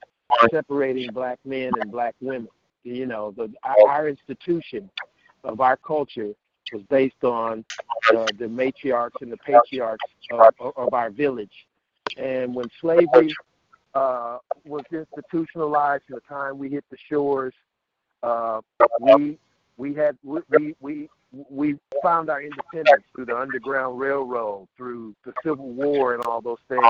separating 0.52 1.12
black 1.12 1.40
men 1.44 1.72
and 1.82 1.92
black 1.92 2.16
women. 2.22 2.48
You 2.84 3.08
know, 3.08 3.32
the 3.36 3.52
our 3.86 4.08
institution 4.08 4.90
of 5.44 5.60
our 5.60 5.76
culture 5.76 6.34
was 6.74 6.84
based 6.84 7.24
on 7.24 7.66
uh, 8.16 8.26
the 8.38 8.46
matriarchs 8.46 9.22
and 9.22 9.32
the 9.32 9.38
patriarchs 9.38 10.04
of, 10.32 10.74
of, 10.78 10.94
our 10.94 11.10
village. 11.10 11.68
And 12.18 12.54
when 12.56 12.66
slavery 12.82 13.34
uh, 13.94 14.40
was 14.66 14.84
institutionalized 14.92 16.04
in 16.10 16.16
the 16.16 16.22
time 16.22 16.58
we 16.58 16.70
hit 16.70 16.86
the 16.90 16.98
shores, 17.10 17.54
uh, 18.24 18.62
we 19.00 19.38
we 19.78 19.94
had 19.94 20.18
we, 20.24 20.76
we 20.80 21.10
we 21.50 21.76
found 22.02 22.30
our 22.30 22.42
independence 22.42 23.04
through 23.14 23.26
the 23.26 23.38
Underground 23.38 24.00
Railroad, 24.00 24.68
through 24.78 25.16
the 25.26 25.34
Civil 25.44 25.70
War, 25.70 26.14
and 26.14 26.24
all 26.26 26.42
those 26.42 26.60
things. 26.68 26.84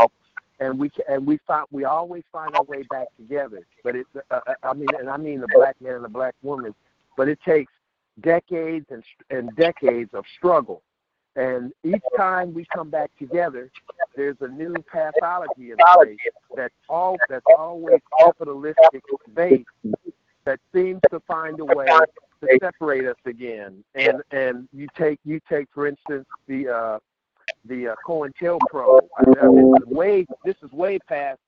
And 0.59 0.80
we 0.80 0.89
and 1.09 1.26
we 1.26 1.39
found 1.47 1.67
we 1.71 1.84
always 1.84 2.23
find 2.32 2.55
our 2.55 2.63
way 2.63 2.84
back 2.89 3.07
together. 3.17 3.65
But 3.84 3.97
it, 3.97 4.07
uh, 4.32 4.39
I 4.63 4.73
mean, 4.73 4.88
and 4.97 5.09
I 5.09 5.17
mean 5.17 5.41
the 5.41 5.47
black 5.53 5.76
man 5.82 5.95
and 5.95 6.03
the 6.03 6.09
black 6.09 6.36
woman. 6.43 6.73
But 7.17 7.28
it 7.28 7.39
takes 7.45 7.71
decades 8.22 8.86
and, 8.89 9.03
and 9.30 9.55
decades 9.55 10.11
of 10.13 10.26
struggle. 10.38 10.82
And 11.36 11.74
each 11.84 12.01
time 12.18 12.53
we 12.53 12.66
come 12.74 12.89
back 12.89 13.11
together, 13.20 13.70
there's 14.16 14.38
a 14.39 14.47
new 14.47 14.74
pathology 14.89 15.72
in 15.72 15.78
place 15.93 16.18
that's 16.55 16.74
all 16.88 17.18
that's 17.30 17.45
always 17.57 17.99
capitalistic 18.20 19.03
based 19.34 19.66
that 20.45 20.59
seems 20.74 21.01
to 21.11 21.20
find 21.22 21.59
a 21.59 21.66
way 21.66 21.86
to 21.86 22.57
separate 22.61 23.05
us 23.05 23.18
again. 23.26 23.84
And 23.95 24.22
and 24.32 24.70
you 24.72 24.88
take 24.97 25.20
you 25.26 25.41
take 25.49 25.68
for 25.74 25.88
instance 25.88 26.26
the 26.47 26.70
uh, 26.70 26.99
the 27.66 27.89
uh, 27.89 27.95
COINTELPRO. 28.07 28.99
I 29.18 29.47
mean, 29.47 29.72
this 29.74 29.82
is 29.82 29.88
way 29.88 30.26
this 30.45 30.55
is 30.63 30.72
way 30.72 30.99
past 30.99 31.39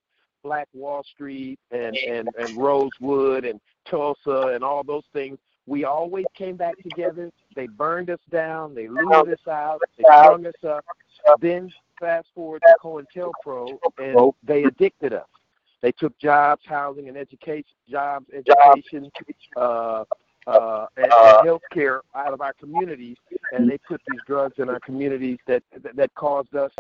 Black 0.43 0.67
Wall 0.73 1.03
Street 1.03 1.59
and 1.71 1.95
and 1.95 2.27
and 2.37 2.57
Rosewood 2.57 3.45
and 3.45 3.61
Tulsa 3.89 4.51
and 4.53 4.63
all 4.63 4.83
those 4.83 5.05
things. 5.13 5.37
We 5.67 5.83
always 5.83 6.25
came 6.33 6.55
back 6.55 6.77
together. 6.81 7.29
They 7.55 7.67
burned 7.67 8.09
us 8.09 8.19
down. 8.31 8.73
They 8.73 8.87
looted 8.87 9.33
us 9.33 9.47
out. 9.47 9.81
They 9.97 10.03
strung 10.03 10.45
us 10.47 10.53
up. 10.63 10.83
Then 11.41 11.71
fast 11.99 12.27
forward 12.33 12.61
to 12.65 12.75
COINTELPRO, 12.81 13.77
and 13.99 14.33
they 14.43 14.63
addicted 14.63 15.13
us. 15.13 15.27
They 15.81 15.91
took 15.91 16.17
jobs, 16.19 16.63
housing, 16.65 17.07
and 17.09 17.17
education, 17.17 17.75
jobs, 17.89 18.25
education, 18.33 19.11
uh, 19.55 20.05
uh, 20.47 20.85
and, 20.95 21.11
and 21.11 21.45
health 21.45 21.61
care 21.71 22.01
out 22.15 22.33
of 22.33 22.41
our 22.41 22.53
communities, 22.53 23.17
and 23.51 23.69
they 23.69 23.77
put 23.79 24.01
these 24.09 24.21
drugs 24.25 24.55
in 24.57 24.69
our 24.69 24.79
communities 24.79 25.37
that 25.47 25.61
that, 25.83 25.95
that 25.95 26.15
caused 26.15 26.55
us 26.55 26.71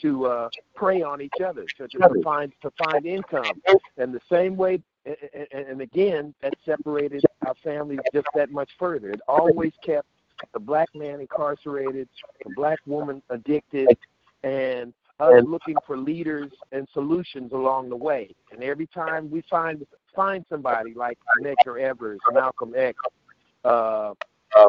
to 0.00 0.26
uh, 0.26 0.48
prey 0.74 1.02
on 1.02 1.20
each 1.20 1.40
other, 1.44 1.64
to, 1.76 1.86
to 1.86 2.22
find 2.22 2.52
to 2.62 2.70
find 2.84 3.06
income, 3.06 3.62
and 3.96 4.12
the 4.12 4.20
same 4.30 4.56
way, 4.56 4.82
and, 5.06 5.16
and 5.52 5.80
again, 5.80 6.34
that 6.42 6.54
separated 6.64 7.22
our 7.46 7.54
families 7.62 8.00
just 8.12 8.26
that 8.34 8.50
much 8.50 8.70
further. 8.78 9.10
It 9.10 9.20
always 9.28 9.72
kept 9.84 10.06
the 10.52 10.60
black 10.60 10.88
man 10.94 11.20
incarcerated, 11.20 12.08
the 12.44 12.52
black 12.54 12.78
woman 12.86 13.22
addicted, 13.30 13.88
and 14.42 14.92
us 15.20 15.44
looking 15.46 15.76
for 15.86 15.96
leaders 15.96 16.50
and 16.72 16.88
solutions 16.92 17.52
along 17.52 17.88
the 17.88 17.96
way. 17.96 18.34
And 18.50 18.62
every 18.62 18.86
time 18.88 19.30
we 19.30 19.42
find 19.48 19.86
find 20.14 20.44
somebody 20.50 20.94
like 20.94 21.18
Medgar 21.42 21.80
Evers, 21.80 22.18
Malcolm 22.32 22.74
X, 22.76 22.98
uh, 23.64 24.12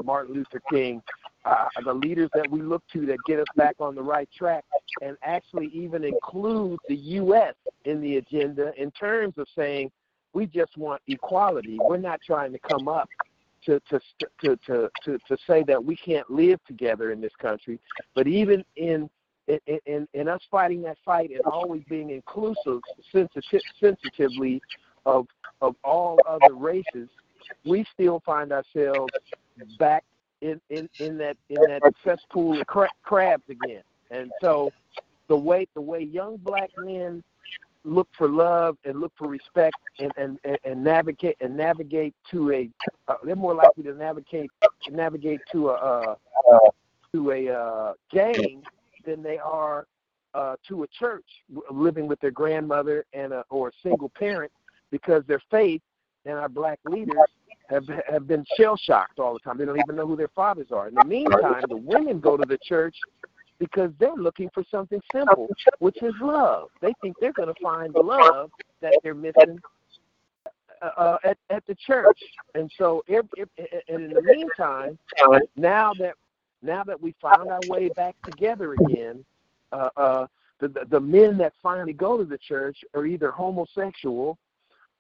Martin 0.04 0.36
Luther 0.36 0.62
King, 0.70 1.02
uh, 1.46 1.66
the 1.84 1.94
leaders 1.94 2.30
that 2.34 2.50
we 2.50 2.62
look 2.62 2.84
to 2.94 3.06
that 3.06 3.18
get 3.26 3.40
us 3.40 3.48
back 3.58 3.76
on 3.80 3.96
the 3.96 4.02
right 4.02 4.30
track, 4.36 4.64
and 5.02 5.18
actually 5.24 5.68
even 5.74 6.04
include 6.04 6.80
the 6.88 6.96
U.S. 6.96 7.56
in 7.86 8.00
the 8.00 8.18
agenda 8.18 8.72
in 8.78 8.92
terms 8.92 9.34
of 9.38 9.48
saying 9.56 9.92
we 10.34 10.46
just 10.46 10.76
want 10.78 11.02
equality. 11.08 11.78
We're 11.80 11.98
not 11.98 12.20
trying 12.26 12.52
to 12.54 12.60
come 12.60 12.88
up 12.88 13.10
to 13.66 13.80
to 13.90 14.00
to 14.42 14.58
to 14.66 14.90
to, 15.04 15.18
to 15.28 15.38
say 15.48 15.64
that 15.68 15.84
we 15.84 15.96
can't 15.96 16.30
live 16.30 16.60
together 16.68 17.12
in 17.12 17.22
this 17.22 17.36
country, 17.40 17.80
but 18.16 18.28
even 18.28 18.64
in 18.76 19.10
in, 19.48 19.60
in, 19.86 20.08
in 20.14 20.28
us 20.28 20.42
fighting 20.50 20.82
that 20.84 20.98
fight 21.04 21.32
and 21.32 21.42
always 21.42 21.84
being 21.90 22.12
inclusive 22.12 22.80
sensitive, 23.12 23.62
sensitively 23.80 24.62
of 25.06 25.28
of 25.62 25.76
all 25.84 26.18
other 26.28 26.54
races, 26.56 27.10
we 27.66 27.86
still 27.94 28.22
find 28.26 28.52
ourselves 28.52 29.12
back 29.78 30.04
in, 30.42 30.60
in, 30.70 30.90
in 31.00 31.18
that 31.18 31.38
in 31.50 31.62
that 31.62 31.82
cesspool 32.04 32.60
of 32.60 32.68
cra- 32.68 32.90
crabs 33.04 33.44
again. 33.50 33.84
And 34.12 34.32
so 34.42 34.72
the 35.28 35.38
way 35.38 35.68
the 35.74 35.82
way 35.82 36.02
young 36.02 36.38
black 36.38 36.70
men 36.78 37.24
look 37.84 38.08
for 38.18 38.30
love 38.30 38.78
and 38.86 39.00
look 39.00 39.12
for 39.18 39.28
respect 39.28 39.76
and 40.00 40.12
and, 40.18 40.40
and 40.64 40.84
navigate 40.84 41.36
and 41.42 41.56
navigate 41.56 42.16
to 42.32 42.52
a 42.52 42.70
uh, 43.08 43.16
they're 43.24 43.36
more 43.36 43.54
likely 43.54 43.84
to 43.84 43.94
navigate 43.94 44.50
to 44.84 44.96
navigate 44.96 45.40
to 45.52 45.70
a 45.70 45.74
uh, 45.74 46.16
to 47.14 47.32
a 47.32 47.50
uh, 47.50 47.94
gang 48.12 48.64
than 49.06 49.22
they 49.22 49.38
are 49.38 49.86
uh, 50.34 50.56
to 50.68 50.84
a 50.84 50.88
church 50.88 51.26
living 51.70 52.08
with 52.08 52.20
their 52.22 52.32
grandmother 52.32 53.06
and 53.14 53.34
a, 53.34 53.44
or 53.50 53.68
a 53.68 53.72
single 53.82 54.10
parent 54.10 54.52
because 54.90 55.24
their 55.28 55.42
faith 55.52 55.82
and 56.26 56.36
our 56.36 56.50
black 56.50 56.80
leaders 56.86 57.18
have 57.70 57.86
have 58.08 58.28
been 58.28 58.46
shell 58.58 58.78
shocked 58.78 59.20
all 59.20 59.34
the 59.34 59.40
time. 59.40 59.58
They 59.58 59.66
don't 59.66 59.80
even 59.80 59.96
know 59.96 60.08
who 60.08 60.16
their 60.16 60.30
fathers 60.30 60.68
are. 60.72 60.88
In 60.88 60.96
the 60.96 61.06
meantime, 61.06 61.64
the 61.68 61.78
women 61.78 62.20
go 62.20 62.38
to 62.38 62.46
the 62.48 62.58
church 62.64 62.96
because 63.60 63.92
they're 64.00 64.16
looking 64.16 64.50
for 64.54 64.64
something 64.70 65.02
simple, 65.12 65.48
which 65.80 66.02
is 66.02 66.14
love. 66.22 66.70
They 66.82 66.94
think 67.02 67.16
they're 67.20 67.34
going 67.34 67.54
to 67.54 67.62
find 67.62 67.94
the 67.94 68.02
love 68.02 68.52
that 68.82 68.94
they're 69.04 69.14
missing 69.14 69.60
uh, 70.82 70.90
uh, 70.98 71.18
at 71.24 71.38
at 71.50 71.66
the 71.66 71.76
church. 71.76 72.20
And 72.56 72.72
so, 72.78 73.04
if, 73.08 73.26
if, 73.36 73.48
and 73.88 74.04
in 74.04 74.14
the 74.14 74.22
meantime, 74.22 74.98
now 75.56 75.94
that 76.00 76.16
now 76.62 76.84
that 76.84 77.00
we 77.02 77.16
found 77.22 77.50
our 77.50 77.60
way 77.68 77.90
back 77.90 78.16
together 78.24 78.74
again, 78.74 79.24
uh, 79.72 79.90
uh, 79.96 80.28
the, 80.60 80.68
the 80.70 80.86
the 80.90 81.00
men 81.00 81.38
that 81.38 81.54
finally 81.62 81.94
go 81.94 82.18
to 82.18 82.26
the 82.26 82.38
church 82.38 82.78
are 82.94 83.06
either 83.06 83.32
homosexual 83.32 84.38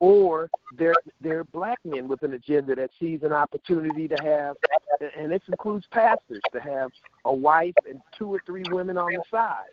or 0.04 0.50
they're 0.78 0.94
they're 1.22 1.46
black 1.46 1.80
men 1.86 2.10
with 2.10 2.24
an 2.24 2.34
agenda 2.34 2.76
that 2.76 2.90
sees 3.00 3.24
an 3.24 3.32
opportunity 3.32 4.06
to 4.06 4.18
have, 4.22 4.58
and 5.18 5.32
this 5.32 5.42
includes 5.48 5.88
pastors 5.92 6.42
to 6.52 6.60
have 6.60 6.92
a 7.24 7.34
wife 7.34 7.74
and 7.90 8.02
two 8.18 8.28
or 8.28 8.42
three 8.46 8.64
women 8.70 8.98
on 8.98 9.14
the 9.14 9.24
side. 9.32 9.64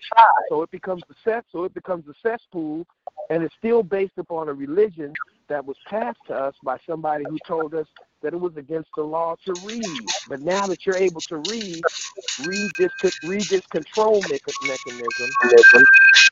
So 0.49 0.63
it 0.63 0.71
becomes 0.71 1.03
a 1.11 1.15
cess, 1.25 1.43
so 1.51 1.65
it 1.65 1.75
becomes 1.75 2.05
a 2.07 2.15
cesspool, 2.23 2.87
and 3.29 3.43
it's 3.43 3.55
still 3.59 3.83
based 3.83 4.19
upon 4.19 4.49
a 4.49 4.53
religion 4.53 5.13
that 5.51 5.67
was 5.67 5.77
passed 5.87 6.19
to 6.29 6.35
us 6.35 6.55
by 6.65 6.79
somebody 6.89 7.25
who 7.29 7.37
told 7.47 7.75
us 7.75 7.87
that 8.23 8.33
it 8.33 8.41
was 8.41 8.57
against 8.57 8.89
the 8.97 9.03
law 9.03 9.35
to 9.45 9.53
read. 9.65 9.85
But 10.29 10.41
now 10.41 10.67
that 10.67 10.87
you're 10.87 10.97
able 10.97 11.21
to 11.23 11.37
read, 11.51 11.83
read 12.47 12.71
this 12.79 12.93
read 13.25 13.43
this 13.43 13.67
control 13.67 14.23
mechanism 14.23 15.31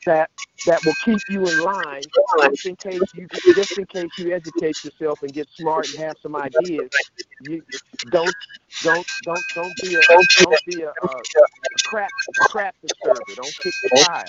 that 0.05 0.29
that 0.65 0.83
will 0.85 0.93
keep 1.03 1.19
you 1.29 1.45
in 1.45 1.59
line 1.59 2.01
just 2.43 2.65
in 2.65 2.75
case 2.77 3.01
you 3.13 3.27
just 3.53 3.77
in 3.77 3.85
case 3.85 4.09
you 4.17 4.33
educate 4.33 4.83
yourself 4.83 5.21
and 5.21 5.33
get 5.33 5.47
smart 5.49 5.89
and 5.89 5.99
have 5.99 6.15
some 6.21 6.35
ideas. 6.35 6.89
You 7.41 7.61
don't 8.11 8.33
don't 8.83 9.07
don't 9.23 9.43
don't 9.55 9.75
be 9.81 9.95
a 9.95 10.01
don't 10.39 10.65
be 10.65 10.81
a, 10.81 10.89
a, 10.89 11.21
crap 11.85 12.09
crap 12.49 12.75
disturber. 12.81 13.21
Don't 13.35 13.55
kick 13.59 13.73
the 13.83 14.05
tile. 14.05 14.25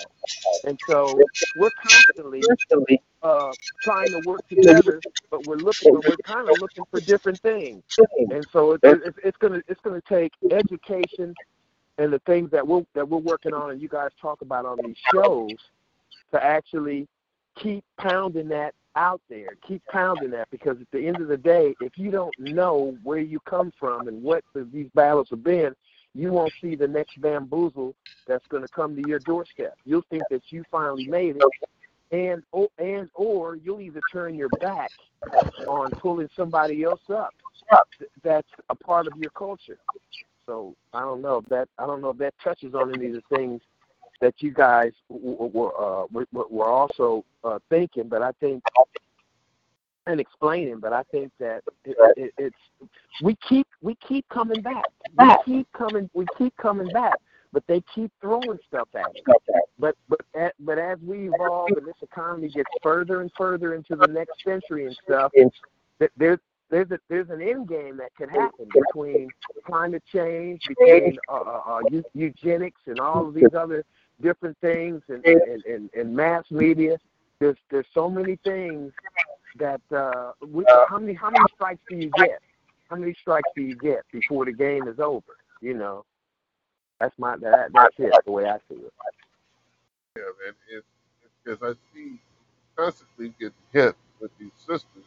And 0.65 0.79
so 0.87 1.19
we're 1.55 1.69
constantly 1.81 2.43
uh, 3.23 3.51
trying 3.83 4.07
to 4.07 4.21
work 4.25 4.47
together, 4.47 4.99
but 5.29 5.45
we're 5.45 5.55
looking, 5.57 5.93
but 5.93 6.07
we're 6.07 6.15
kind 6.23 6.49
of 6.49 6.59
looking 6.59 6.83
for 6.89 6.99
different 7.01 7.39
things. 7.39 7.83
And 8.31 8.45
so 8.51 8.73
it's, 8.81 9.17
it's, 9.23 9.37
gonna 9.37 9.61
it's 9.67 9.81
gonna 9.81 10.01
take 10.07 10.33
education 10.51 11.33
and 11.97 12.11
the 12.11 12.19
things 12.19 12.49
that 12.51 12.67
we're 12.67 12.83
that 12.93 13.07
we're 13.07 13.19
working 13.19 13.53
on, 13.53 13.71
and 13.71 13.81
you 13.81 13.87
guys 13.87 14.09
talk 14.19 14.41
about 14.41 14.65
on 14.65 14.77
these 14.83 14.97
shows, 15.13 15.53
to 16.31 16.43
actually 16.43 17.07
keep 17.55 17.83
pounding 17.97 18.47
that 18.49 18.73
out 18.95 19.21
there, 19.29 19.49
keep 19.67 19.81
pounding 19.91 20.31
that, 20.31 20.49
because 20.51 20.77
at 20.81 20.89
the 20.91 21.05
end 21.07 21.17
of 21.21 21.27
the 21.27 21.37
day, 21.37 21.75
if 21.81 21.97
you 21.97 22.11
don't 22.11 22.33
know 22.39 22.97
where 23.03 23.19
you 23.19 23.39
come 23.41 23.71
from 23.79 24.07
and 24.07 24.21
what 24.21 24.43
the, 24.53 24.67
these 24.73 24.89
battles 24.95 25.27
have 25.29 25.43
been, 25.43 25.75
you 26.13 26.31
won't 26.31 26.51
see 26.61 26.75
the 26.75 26.87
next 26.87 27.21
bamboozle 27.21 27.95
that's 28.27 28.45
going 28.47 28.63
to 28.63 28.69
come 28.69 28.95
to 28.95 29.07
your 29.07 29.19
doorstep. 29.19 29.75
You'll 29.85 30.05
think 30.09 30.23
that 30.29 30.41
you 30.49 30.63
finally 30.69 31.07
made 31.07 31.37
it, 31.37 31.43
and 32.11 32.43
or, 32.51 32.67
and 32.77 33.09
or 33.15 33.55
you'll 33.55 33.81
either 33.81 34.01
turn 34.11 34.35
your 34.35 34.49
back 34.59 34.89
on 35.67 35.89
pulling 35.91 36.29
somebody 36.35 36.83
else 36.83 37.01
up 37.09 37.33
that's 38.23 38.47
a 38.69 38.75
part 38.75 39.07
of 39.07 39.13
your 39.17 39.31
culture. 39.31 39.77
So 40.45 40.75
I 40.93 41.01
don't 41.01 41.21
know 41.21 41.37
if 41.37 41.45
that 41.45 41.69
I 41.77 41.85
don't 41.85 42.01
know 42.01 42.09
if 42.09 42.17
that 42.17 42.33
touches 42.43 42.73
on 42.73 42.93
any 42.93 43.07
of 43.07 43.13
the 43.13 43.35
things 43.35 43.61
that 44.19 44.35
you 44.39 44.51
guys 44.51 44.91
were 45.09 45.71
uh, 45.77 46.05
were 46.31 46.67
also 46.67 47.23
uh, 47.43 47.59
thinking, 47.69 48.07
but 48.07 48.21
I 48.21 48.31
think 48.39 48.63
and 50.07 50.19
explaining. 50.19 50.79
But 50.79 50.93
I 50.93 51.03
think 51.03 51.31
that 51.39 51.61
it, 51.85 51.95
it, 52.17 52.33
it's 52.37 52.89
we 53.21 53.37
keep 53.47 53.67
we 53.81 53.95
keep 54.07 54.27
coming 54.29 54.61
back. 54.61 54.85
We 55.17 55.29
keep 55.45 55.71
coming. 55.73 56.09
We 56.13 56.25
keep 56.37 56.55
coming 56.57 56.89
back 56.89 57.19
but 57.53 57.63
they 57.67 57.83
keep 57.93 58.11
throwing 58.21 58.57
stuff 58.67 58.87
at 58.95 59.05
us. 59.05 59.55
But 59.77 59.95
but 60.07 60.21
but 60.59 60.77
as 60.77 60.97
we 61.05 61.29
evolve 61.29 61.69
and 61.75 61.85
this 61.85 61.95
economy 62.01 62.49
gets 62.49 62.69
further 62.81 63.21
and 63.21 63.31
further 63.37 63.75
into 63.75 63.95
the 63.95 64.07
next 64.07 64.43
century 64.43 64.85
and 64.85 64.97
stuff, 65.03 65.31
there's 66.17 66.39
there's 66.69 66.89
a, 66.91 66.99
there's 67.09 67.29
an 67.29 67.41
end 67.41 67.67
game 67.67 67.97
that 67.97 68.15
can 68.15 68.29
happen 68.29 68.67
between 68.73 69.27
climate 69.65 70.03
change, 70.11 70.61
between 70.67 71.17
uh, 71.29 71.33
uh, 71.35 71.61
uh 71.67 72.01
eugenics, 72.13 72.79
and 72.87 72.99
all 72.99 73.27
of 73.27 73.33
these 73.33 73.53
other 73.55 73.83
different 74.21 74.57
things, 74.61 75.01
and, 75.09 75.23
and, 75.25 75.63
and, 75.65 75.89
and 75.93 76.15
mass 76.15 76.45
media. 76.49 76.97
There's 77.39 77.57
there's 77.69 77.87
so 77.93 78.09
many 78.09 78.37
things 78.43 78.93
that 79.59 79.81
uh, 79.91 80.31
we, 80.47 80.63
how 80.87 80.97
many 80.99 81.13
how 81.13 81.29
many 81.29 81.43
strikes 81.55 81.81
do 81.89 81.97
you 81.97 82.11
get? 82.17 82.39
How 82.89 82.95
many 82.95 83.13
strikes 83.19 83.49
do 83.55 83.61
you 83.61 83.75
get 83.75 84.03
before 84.11 84.45
the 84.45 84.53
game 84.53 84.87
is 84.87 84.99
over? 84.99 85.35
You 85.59 85.73
know, 85.73 86.05
that's 87.01 87.17
my 87.17 87.35
that, 87.37 87.71
that's 87.73 87.95
it. 87.97 88.13
The 88.25 88.31
way 88.31 88.45
I 88.45 88.57
see 88.69 88.75
it. 88.75 88.93
Yeah, 90.15 90.23
man. 90.45 90.53
It's 90.69 90.85
because 91.43 91.59
I 91.63 91.73
see 91.93 92.19
constantly 92.75 93.33
getting 93.39 93.53
hit 93.73 93.95
with 94.19 94.31
these 94.37 94.51
sisters 94.57 95.03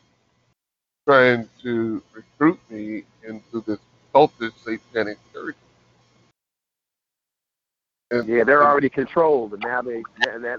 trying 1.06 1.48
to 1.62 2.02
recruit 2.12 2.58
me 2.70 3.04
into 3.26 3.62
this 3.66 3.78
cultist 4.14 4.52
satanic 4.64 5.18
church. 5.32 5.56
And, 8.10 8.28
yeah, 8.28 8.44
they're 8.44 8.64
already 8.64 8.88
controlled, 8.88 9.54
and 9.54 9.62
now 9.62 9.82
they 9.82 10.02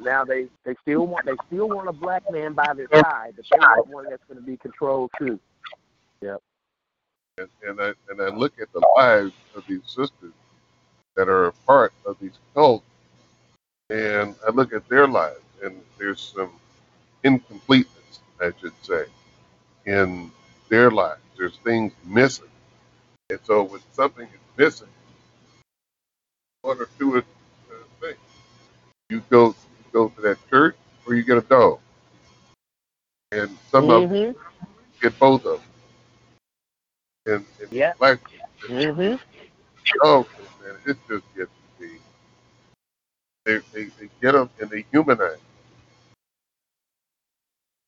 now 0.02 0.26
they 0.26 0.48
they 0.66 0.76
still 0.82 1.08
want 1.08 1.26
they 1.26 1.36
still 1.48 1.70
want 1.70 1.88
a 1.88 1.94
black 1.94 2.24
man 2.32 2.54
by 2.54 2.74
their 2.74 2.88
side, 2.94 3.34
but 3.36 3.46
they 3.50 3.58
want 3.58 3.88
one 3.88 4.10
that's 4.10 4.24
going 4.28 4.40
to 4.40 4.46
be 4.46 4.58
controlled 4.58 5.12
too. 5.18 5.40
Yep. 6.22 6.42
And, 7.38 7.50
and 7.68 7.82
I 7.82 7.94
and 8.10 8.22
I 8.22 8.36
look 8.36 8.54
at 8.62 8.72
the 8.74 8.86
lives 8.98 9.34
of 9.56 9.64
these 9.68 9.82
sisters 9.86 10.34
that 11.16 11.30
are 11.30 11.48
a 11.48 11.54
part 11.68 11.94
of 12.06 12.18
these 12.20 12.38
cults, 12.54 12.86
and 13.90 14.36
I 14.48 14.52
look 14.52 14.74
at 14.74 14.88
their 14.90 15.08
lives, 15.08 15.42
and 15.64 15.82
there's 15.98 16.34
some 16.36 16.52
incompleteness, 17.24 18.20
I 18.42 18.52
should 18.60 18.74
say, 18.82 19.06
in 19.86 20.32
their 20.70 20.92
lives. 20.92 21.22
There's 21.38 21.58
things 21.58 21.94
missing, 22.06 22.50
and 23.30 23.40
so 23.44 23.64
when 23.64 23.82
something 23.94 24.28
is 24.28 24.40
missing, 24.58 24.88
one 26.62 26.80
or 26.80 26.90
two 27.00 27.18
of 27.18 27.26
things. 28.02 28.18
You 29.10 29.22
go 29.30 29.48
you 29.48 29.56
go 29.94 30.10
to 30.10 30.22
that 30.22 30.38
church, 30.50 30.76
or 31.08 31.16
you 31.16 31.24
get 31.24 31.38
a 31.38 31.42
dog, 31.42 31.80
and 33.32 33.50
some 33.72 33.90
of 33.90 34.04
them 34.10 34.36
get 35.02 35.18
both 35.20 35.46
of 35.46 35.60
them. 35.60 35.62
And, 37.36 37.46
and 37.62 37.70
Yeah. 37.72 37.94
black 38.00 38.20
Mhm. 38.70 39.20
Dogs, 40.04 40.30
man, 40.64 40.76
it 40.88 40.98
just 41.10 41.26
gets 41.36 41.52
to 41.52 41.82
be. 41.82 41.98
They, 43.46 43.60
they, 43.74 43.86
they 44.00 44.10
get 44.22 44.34
them 44.34 44.50
and 44.62 44.70
they 44.70 44.86
humanize. 44.92 45.40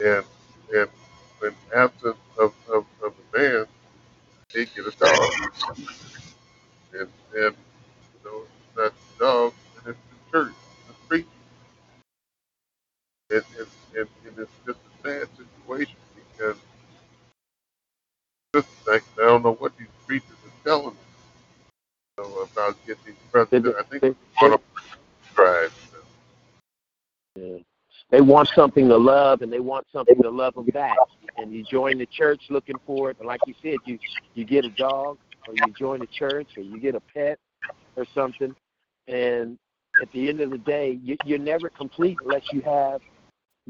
And 0.01 0.25
and 0.75 0.89
when 1.39 1.53
absent 1.75 2.17
of, 2.39 2.53
of, 2.73 2.85
of 3.03 3.13
a 3.33 3.37
man, 3.37 3.65
they 4.53 4.65
get 4.65 4.87
a 4.87 4.91
dog. 4.99 5.33
And 6.93 7.09
and 7.35 7.55
you 7.55 8.19
know, 8.25 8.43
the 8.75 8.93
dog, 9.19 9.53
and 9.77 9.95
it's 9.95 9.99
the 10.09 10.31
church, 10.31 10.53
the 10.87 10.93
preacher. 11.09 11.27
And, 13.31 13.43
and, 13.59 13.67
and, 13.97 14.09
and 14.27 14.39
it's 14.39 14.51
just 14.65 14.79
a 14.79 15.07
sad 15.07 15.27
situation 15.37 15.97
because 16.15 16.57
just 18.55 18.69
like 18.87 19.03
I 19.19 19.23
don't 19.23 19.43
know 19.43 19.53
what 19.55 19.77
these 19.77 19.87
preachers 20.07 20.29
are 20.45 20.65
telling 20.69 20.87
us 20.89 21.06
know, 22.17 22.47
about 22.51 22.75
getting 22.85 23.15
president. 23.31 23.75
I 23.77 23.83
think 23.83 24.01
They- 24.01 24.15
one 24.41 24.53
of 24.53 24.61
drive. 25.35 25.73
Yeah. 27.35 27.57
They 28.09 28.21
want 28.21 28.49
something 28.49 28.87
to 28.87 28.97
love, 28.97 29.41
and 29.41 29.51
they 29.51 29.59
want 29.59 29.85
something 29.91 30.21
to 30.21 30.29
love 30.29 30.55
them 30.55 30.65
back. 30.65 30.97
And 31.37 31.53
you 31.53 31.63
join 31.63 31.97
the 31.97 32.05
church 32.05 32.49
looking 32.49 32.77
for 32.85 33.11
it, 33.11 33.17
and 33.19 33.27
like 33.27 33.41
you 33.45 33.53
said, 33.61 33.77
you 33.85 33.99
you 34.33 34.45
get 34.45 34.65
a 34.65 34.69
dog, 34.69 35.17
or 35.47 35.53
you 35.53 35.73
join 35.73 35.99
the 35.99 36.07
church, 36.07 36.57
or 36.57 36.61
you 36.61 36.79
get 36.79 36.95
a 36.95 37.01
pet, 37.13 37.37
or 37.95 38.05
something. 38.15 38.55
And 39.07 39.59
at 40.01 40.11
the 40.13 40.29
end 40.29 40.41
of 40.41 40.49
the 40.49 40.57
day, 40.57 40.99
you, 41.03 41.17
you're 41.25 41.37
never 41.37 41.69
complete 41.69 42.17
unless 42.23 42.51
you 42.51 42.61
have 42.61 43.01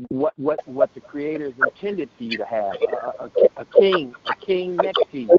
what 0.09 0.33
what 0.37 0.65
what 0.67 0.93
the 0.93 1.01
Creator's 1.01 1.53
intended 1.57 2.09
for 2.17 2.23
you 2.23 2.37
to 2.37 2.45
have 2.45 2.75
a, 3.19 3.23
a, 3.23 3.31
a 3.57 3.65
king, 3.65 4.15
a 4.27 4.35
king 4.35 4.75
next 4.77 5.03
to 5.11 5.19
you. 5.19 5.37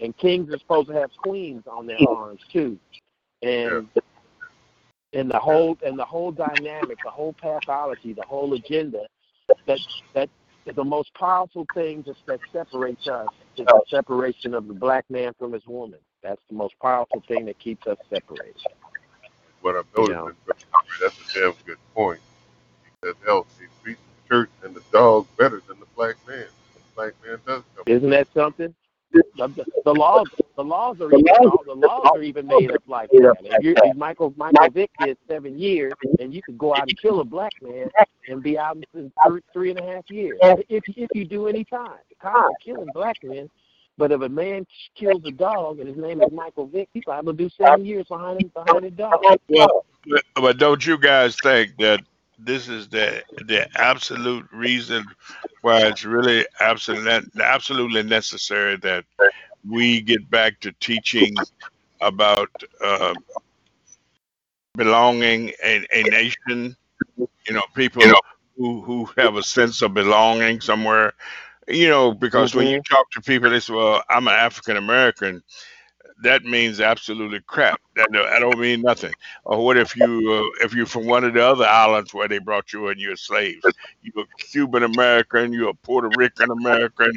And 0.00 0.16
kings 0.16 0.52
are 0.52 0.58
supposed 0.58 0.88
to 0.88 0.94
have 0.94 1.10
queens 1.16 1.64
on 1.70 1.86
their 1.86 1.98
arms 2.08 2.40
too. 2.52 2.78
And 3.42 3.88
and 5.12 5.30
the 5.30 5.38
whole 5.38 5.76
and 5.84 5.98
the 5.98 6.04
whole 6.04 6.30
dynamic, 6.30 6.98
the 7.02 7.10
whole 7.10 7.32
pathology, 7.34 8.12
the 8.12 8.22
whole 8.22 8.54
agenda 8.54 9.06
that 9.66 9.80
that 10.14 10.28
is 10.66 10.76
the 10.76 10.84
most 10.84 11.12
powerful 11.14 11.66
thing 11.74 12.04
that, 12.06 12.16
that 12.26 12.40
separates 12.52 13.06
us 13.08 13.28
is 13.56 13.66
the 13.66 13.82
separation 13.88 14.54
of 14.54 14.68
the 14.68 14.74
black 14.74 15.04
man 15.10 15.32
from 15.38 15.52
his 15.52 15.66
woman. 15.66 15.98
That's 16.22 16.40
the 16.48 16.56
most 16.56 16.74
powerful 16.80 17.22
thing 17.26 17.46
that 17.46 17.58
keeps 17.58 17.86
us 17.86 17.98
separated. 18.08 18.56
What 19.62 19.76
I've 19.76 19.84
noticed, 19.96 20.38
that's 21.00 21.14
a 21.18 21.38
damn 21.38 21.54
good 21.66 21.78
point. 21.94 22.20
Because 23.00 23.16
hell, 23.24 23.46
they 23.58 23.66
treat 23.82 23.98
the 23.98 24.28
church 24.28 24.50
and 24.62 24.74
the 24.74 24.82
dog 24.92 25.26
better 25.38 25.62
than 25.66 25.80
the 25.80 25.86
black 25.96 26.16
man. 26.26 26.46
The 26.74 26.80
black 26.94 27.12
man 27.24 27.38
does 27.46 27.62
come. 27.74 27.84
Isn't 27.86 28.10
that 28.10 28.28
something? 28.34 28.74
The, 29.12 29.22
the, 29.36 29.64
the 29.84 29.94
laws, 29.94 30.28
the 30.56 30.62
laws 30.62 31.00
are 31.00 31.12
even 31.12 31.24
the 31.66 31.74
laws 31.74 32.10
are 32.14 32.22
even 32.22 32.46
made 32.46 32.70
up 32.70 32.82
like 32.86 33.10
that. 33.10 33.36
If, 33.40 33.64
you're, 33.64 33.74
if 33.76 33.96
Michael 33.96 34.32
Michael 34.36 34.70
Vick 34.70 34.90
did 35.00 35.18
seven 35.28 35.58
years, 35.58 35.92
and 36.20 36.32
you 36.32 36.42
could 36.42 36.58
go 36.58 36.74
out 36.74 36.82
and 36.82 36.98
kill 37.00 37.20
a 37.20 37.24
black 37.24 37.52
man 37.60 37.88
and 38.28 38.42
be 38.42 38.56
out 38.56 38.76
in 38.94 39.12
three, 39.26 39.40
three 39.52 39.70
and 39.70 39.80
a 39.80 39.82
half 39.82 40.08
years 40.10 40.38
if 40.68 40.84
if 40.96 41.08
you 41.14 41.24
do 41.24 41.48
any 41.48 41.64
time. 41.64 41.98
Time 42.22 42.34
for 42.34 42.56
killing 42.64 42.88
black 42.94 43.16
men. 43.24 43.50
But 43.98 44.12
if 44.12 44.20
a 44.22 44.28
man 44.28 44.66
kills 44.94 45.22
a 45.26 45.30
dog 45.30 45.78
and 45.80 45.88
his 45.88 45.96
name 45.96 46.22
is 46.22 46.30
Michael 46.32 46.66
Vick, 46.66 46.88
he's 46.94 47.02
liable 47.06 47.32
to 47.32 47.36
do 47.36 47.50
seven 47.50 47.84
years 47.84 48.06
behind 48.06 48.40
him 48.40 48.50
behind 48.54 48.84
a 48.84 48.90
dog. 48.90 49.20
Well, 49.48 49.84
but, 50.06 50.22
but 50.36 50.58
don't 50.58 50.86
you 50.86 50.96
guys 50.96 51.36
think 51.42 51.76
that 51.78 52.00
this 52.44 52.68
is 52.68 52.88
the 52.88 53.22
the 53.46 53.68
absolute 53.78 54.46
reason 54.52 55.04
why 55.62 55.80
it's 55.86 56.04
really 56.04 56.46
absolutely 56.60 57.20
absolutely 57.42 58.02
necessary 58.02 58.76
that 58.78 59.04
we 59.68 60.00
get 60.00 60.28
back 60.30 60.58
to 60.60 60.72
teaching 60.80 61.34
about 62.00 62.50
uh, 62.82 63.14
belonging 64.76 65.52
a, 65.64 65.86
a 65.92 66.02
nation. 66.04 66.76
You 67.16 67.54
know, 67.54 67.62
people 67.74 68.02
who 68.56 68.80
who 68.82 69.08
have 69.16 69.36
a 69.36 69.42
sense 69.42 69.82
of 69.82 69.94
belonging 69.94 70.60
somewhere. 70.60 71.14
You 71.68 71.88
know, 71.88 72.12
because 72.12 72.54
when 72.54 72.66
you 72.66 72.82
talk 72.82 73.10
to 73.12 73.20
people, 73.20 73.50
they 73.50 73.60
say, 73.60 73.74
"Well, 73.74 74.02
I'm 74.08 74.26
an 74.28 74.34
African 74.34 74.76
American." 74.76 75.42
That 76.22 76.44
means 76.44 76.80
absolutely 76.80 77.40
crap. 77.40 77.80
That 77.96 78.12
don't- 78.12 78.40
don't 78.40 78.58
mean 78.58 78.82
nothing. 78.82 79.12
Or 79.44 79.64
what 79.64 79.76
if 79.76 79.96
you 79.96 80.32
uh, 80.60 80.64
if 80.64 80.74
you're 80.74 80.86
from 80.86 81.06
one 81.06 81.24
of 81.24 81.34
the 81.34 81.44
other 81.44 81.64
islands 81.66 82.12
where 82.12 82.28
they 82.28 82.38
brought 82.38 82.72
you 82.72 82.88
and 82.88 83.00
you're 83.00 83.16
slaves? 83.16 83.64
You're 84.02 84.24
a 84.24 84.26
Cuban 84.38 84.82
American, 84.82 85.52
you're 85.52 85.70
a 85.70 85.74
Puerto 85.74 86.10
Rican 86.16 86.50
American, 86.50 87.12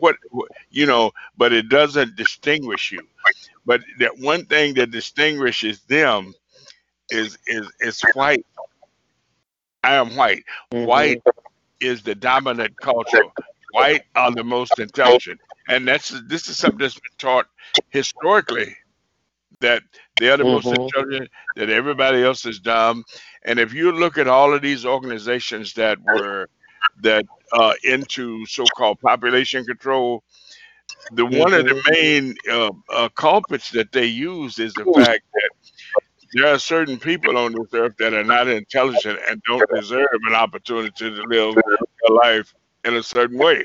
what, 0.00 0.16
what 0.30 0.48
you 0.70 0.86
know? 0.86 1.12
But 1.36 1.52
it 1.52 1.68
doesn't 1.68 2.16
distinguish 2.16 2.92
you. 2.92 3.02
But 3.66 3.82
that 3.98 4.18
one 4.18 4.46
thing 4.46 4.74
that 4.74 4.90
distinguishes 4.90 5.80
them 5.82 6.34
is 7.10 7.38
is 7.46 7.70
is 7.80 8.02
white. 8.14 8.46
I 9.82 9.94
am 9.94 10.16
white. 10.16 10.44
White 10.70 11.22
is 11.80 12.02
the 12.02 12.14
dominant 12.14 12.76
culture. 12.80 13.24
White 13.72 14.02
are 14.14 14.32
the 14.32 14.44
most 14.44 14.78
intelligent, 14.78 15.40
and 15.68 15.86
that's 15.86 16.08
this 16.28 16.48
is 16.48 16.58
something 16.58 16.78
that's 16.78 16.94
been 16.94 17.18
taught 17.18 17.46
historically 17.90 18.76
that 19.60 19.82
they're 20.18 20.36
the 20.36 20.44
most 20.44 20.72
Mhm. 20.72 20.74
intelligent, 20.74 21.30
that 21.56 21.70
everybody 21.70 22.22
else 22.22 22.44
is 22.46 22.60
dumb. 22.60 23.04
And 23.44 23.58
if 23.58 23.72
you 23.72 23.92
look 23.92 24.18
at 24.18 24.28
all 24.28 24.54
of 24.54 24.62
these 24.62 24.84
organizations 24.84 25.74
that 25.74 25.98
were 26.02 26.48
that 27.02 27.26
uh, 27.52 27.74
into 27.84 28.44
so-called 28.46 29.00
population 29.00 29.64
control, 29.64 30.22
the 31.10 31.26
one 31.26 31.54
of 31.54 31.64
the 31.66 31.80
main 31.90 32.34
uh, 32.50 32.70
uh, 32.90 33.08
culprits 33.10 33.70
that 33.70 33.92
they 33.92 34.06
use 34.06 34.58
is 34.58 34.74
the 34.74 34.86
fact 34.86 35.22
that 35.34 35.50
there 36.34 36.46
are 36.52 36.58
certain 36.58 36.98
people 36.98 37.36
on 37.38 37.52
this 37.54 37.68
earth 37.74 37.94
that 37.98 38.14
are 38.14 38.24
not 38.24 38.48
intelligent 38.48 39.18
and 39.28 39.42
don't 39.46 39.68
deserve 39.72 40.08
an 40.26 40.34
opportunity 40.34 40.90
to 40.96 41.10
live 41.10 41.56
their 42.02 42.16
life 42.16 42.52
in 42.84 42.94
a 42.96 43.02
certain 43.02 43.38
way. 43.38 43.64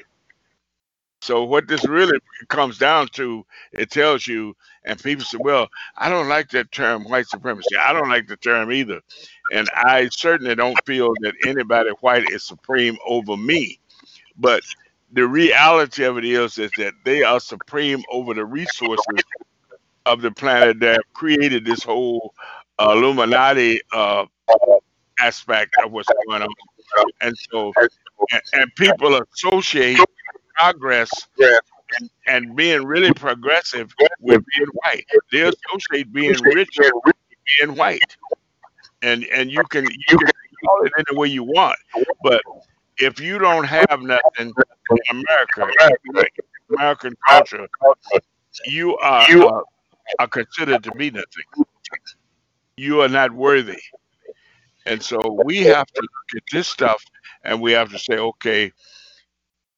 So 1.21 1.43
what 1.43 1.67
this 1.67 1.85
really 1.85 2.19
comes 2.47 2.77
down 2.77 3.09
to, 3.09 3.45
it 3.73 3.91
tells 3.91 4.25
you, 4.25 4.55
and 4.85 5.01
people 5.01 5.25
say, 5.25 5.37
"Well, 5.39 5.69
I 5.97 6.09
don't 6.09 6.29
like 6.29 6.49
that 6.51 6.71
term, 6.71 7.03
white 7.03 7.27
supremacy. 7.27 7.75
I 7.77 7.93
don't 7.93 8.09
like 8.09 8.27
the 8.27 8.37
term 8.37 8.71
either, 8.71 9.01
and 9.53 9.69
I 9.75 10.09
certainly 10.11 10.55
don't 10.55 10.77
feel 10.85 11.13
that 11.21 11.35
anybody 11.45 11.89
white 12.01 12.29
is 12.31 12.43
supreme 12.45 12.97
over 13.05 13.35
me." 13.35 13.79
But 14.37 14.63
the 15.11 15.27
reality 15.27 16.03
of 16.05 16.17
it 16.17 16.25
is, 16.25 16.57
is 16.57 16.71
that 16.77 16.93
they 17.03 17.23
are 17.23 17.39
supreme 17.39 18.03
over 18.11 18.33
the 18.33 18.45
resources 18.45 19.23
of 20.05 20.21
the 20.21 20.31
planet 20.31 20.79
that 20.79 21.01
created 21.13 21.65
this 21.65 21.83
whole 21.83 22.33
uh, 22.79 22.93
Illuminati 22.95 23.81
uh, 23.91 24.25
aspect 25.19 25.75
of 25.83 25.91
what's 25.91 26.09
going 26.27 26.43
on. 26.43 26.49
And 27.21 27.35
so, 27.51 27.73
and, 28.31 28.41
and 28.53 28.75
people 28.75 29.19
associate 29.35 29.99
progress 30.59 31.11
and, 31.99 32.09
and 32.27 32.55
being 32.55 32.85
really 32.85 33.13
progressive 33.13 33.93
with 34.21 34.43
being 34.55 34.69
white. 34.85 35.05
They 35.31 35.41
associate 35.41 36.13
being 36.13 36.35
rich 36.55 36.69
with 36.79 37.15
being 37.59 37.77
white. 37.77 38.17
And 39.01 39.25
and 39.33 39.51
you 39.51 39.63
can 39.65 39.85
you 39.85 40.17
can 40.17 40.31
call 40.65 40.85
it 40.85 40.93
any 40.99 41.17
way 41.17 41.29
you 41.29 41.43
want, 41.43 41.77
but 42.23 42.41
if 42.97 43.19
you 43.19 43.39
don't 43.39 43.65
have 43.65 44.01
nothing 44.01 44.53
in 44.89 44.97
America, 45.11 45.69
American 46.77 47.15
culture, 47.27 47.67
you 48.67 48.97
are 48.97 49.27
uh, 49.41 49.61
are 50.19 50.27
considered 50.27 50.83
to 50.83 50.91
be 50.93 51.11
nothing. 51.11 51.45
You 52.77 53.01
are 53.01 53.09
not 53.09 53.31
worthy. 53.33 53.79
And 54.85 55.01
so 55.03 55.19
we 55.45 55.59
have 55.59 55.87
to 55.87 56.01
look 56.01 56.37
at 56.37 56.43
this 56.51 56.67
stuff 56.67 57.03
and 57.43 57.61
we 57.61 57.73
have 57.73 57.91
to 57.91 57.99
say, 57.99 58.17
okay, 58.17 58.71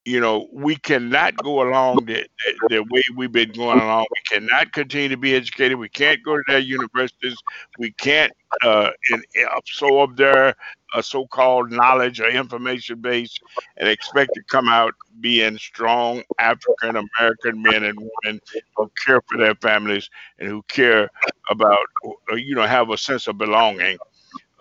you 0.05 0.19
know, 0.19 0.47
we 0.51 0.75
cannot 0.75 1.35
go 1.37 1.61
along 1.61 2.05
the, 2.05 2.25
the, 2.45 2.67
the, 2.69 2.83
way 2.89 3.03
we've 3.15 3.31
been 3.31 3.51
going 3.51 3.79
along. 3.79 4.07
We 4.09 4.39
cannot 4.39 4.73
continue 4.73 5.09
to 5.09 5.17
be 5.17 5.35
educated. 5.35 5.77
We 5.77 5.89
can't 5.89 6.23
go 6.23 6.37
to 6.37 6.43
their 6.47 6.59
universities. 6.59 7.37
We 7.77 7.91
can't 7.91 8.31
uh, 8.63 8.89
in, 9.11 9.23
absorb 9.55 10.17
their 10.17 10.55
uh, 10.95 11.01
so-called 11.03 11.71
knowledge 11.71 12.19
or 12.19 12.29
information 12.29 12.99
base 12.99 13.37
and 13.77 13.87
expect 13.87 14.33
to 14.33 14.41
come 14.49 14.67
out 14.67 14.95
being 15.19 15.57
strong 15.59 16.23
African 16.39 16.95
American 17.19 17.61
men 17.61 17.83
and 17.83 17.99
women 17.99 18.41
who 18.75 18.91
care 19.05 19.21
for 19.29 19.37
their 19.37 19.55
families 19.55 20.09
and 20.39 20.49
who 20.49 20.63
care 20.63 21.09
about, 21.51 21.85
uh, 22.31 22.35
you 22.35 22.55
know, 22.55 22.65
have 22.65 22.89
a 22.89 22.97
sense 22.97 23.27
of 23.27 23.37
belonging, 23.37 23.99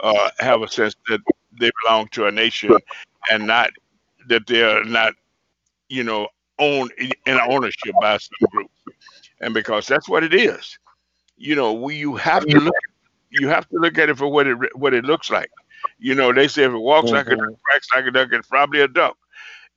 uh, 0.01 0.31
have 0.39 0.61
a 0.61 0.69
sense 0.69 0.95
that 1.09 1.21
they 1.59 1.71
belong 1.83 2.09
to 2.09 2.27
a 2.27 2.31
nation 2.31 2.77
and 3.31 3.47
not 3.47 3.71
that 4.29 4.47
they're 4.47 4.85
not 4.85 5.15
you 5.91 6.05
know, 6.05 6.29
own 6.59 6.89
in 6.99 7.41
ownership 7.49 7.95
by 8.01 8.17
some 8.17 8.49
group, 8.51 8.71
and 9.41 9.53
because 9.53 9.87
that's 9.87 10.09
what 10.09 10.25
it 10.25 10.33
is. 10.33 10.79
You 11.37 11.57
know, 11.57 11.73
we 11.73 11.97
you 11.97 12.17
have 12.17 12.47
to 12.47 12.61
look 12.61 12.75
you 13.31 13.49
have 13.49 13.69
to 13.69 13.77
look 13.77 13.99
at 13.99 14.09
it 14.09 14.17
for 14.17 14.29
what 14.29 14.47
it 14.47 14.77
what 14.77 14.95
it 14.95 15.05
looks 15.05 15.31
like. 15.31 15.51
You 15.99 16.15
know, 16.15 16.33
they 16.33 16.49
say 16.49 16.65
if 16.65 16.73
it 16.73 16.79
walks 16.79 17.07
mm-hmm. 17.07 17.17
like 17.17 17.27
a 17.27 17.37
duck, 17.37 17.49
mm-hmm. 17.49 17.97
like 17.97 18.07
a 18.07 18.11
duck, 18.11 18.29
it's 18.33 18.49
probably 18.49 18.81
a 18.81 18.89
duck. 18.89 19.17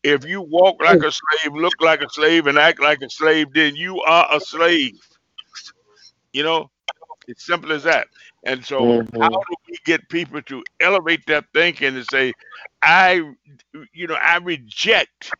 If 0.04 0.26
you 0.26 0.42
walk 0.42 0.82
like 0.82 1.02
a 1.02 1.12
slave, 1.12 1.56
look 1.56 1.82
like 1.82 2.02
a 2.02 2.10
slave, 2.10 2.48
and 2.48 2.58
act 2.58 2.82
like 2.82 3.02
a 3.02 3.10
slave, 3.10 3.54
then 3.54 3.76
you 3.76 4.02
are 4.02 4.28
a 4.32 4.40
slave. 4.40 5.00
You 6.34 6.44
know, 6.44 6.70
it's 7.28 7.46
simple 7.46 7.72
as 7.72 7.84
that. 7.84 8.08
And 8.44 8.66
so, 8.66 8.82
mm-hmm. 8.82 9.22
how 9.22 9.30
do 9.30 9.56
we 9.70 9.78
get 9.86 10.10
people 10.10 10.42
to 10.42 10.64
elevate 10.82 11.26
that 11.28 11.46
thinking 11.54 11.96
and 11.96 12.06
say, 12.12 12.34
I, 12.82 13.34
you 13.94 14.08
know, 14.08 14.18
I 14.22 14.38
reject 14.40 15.32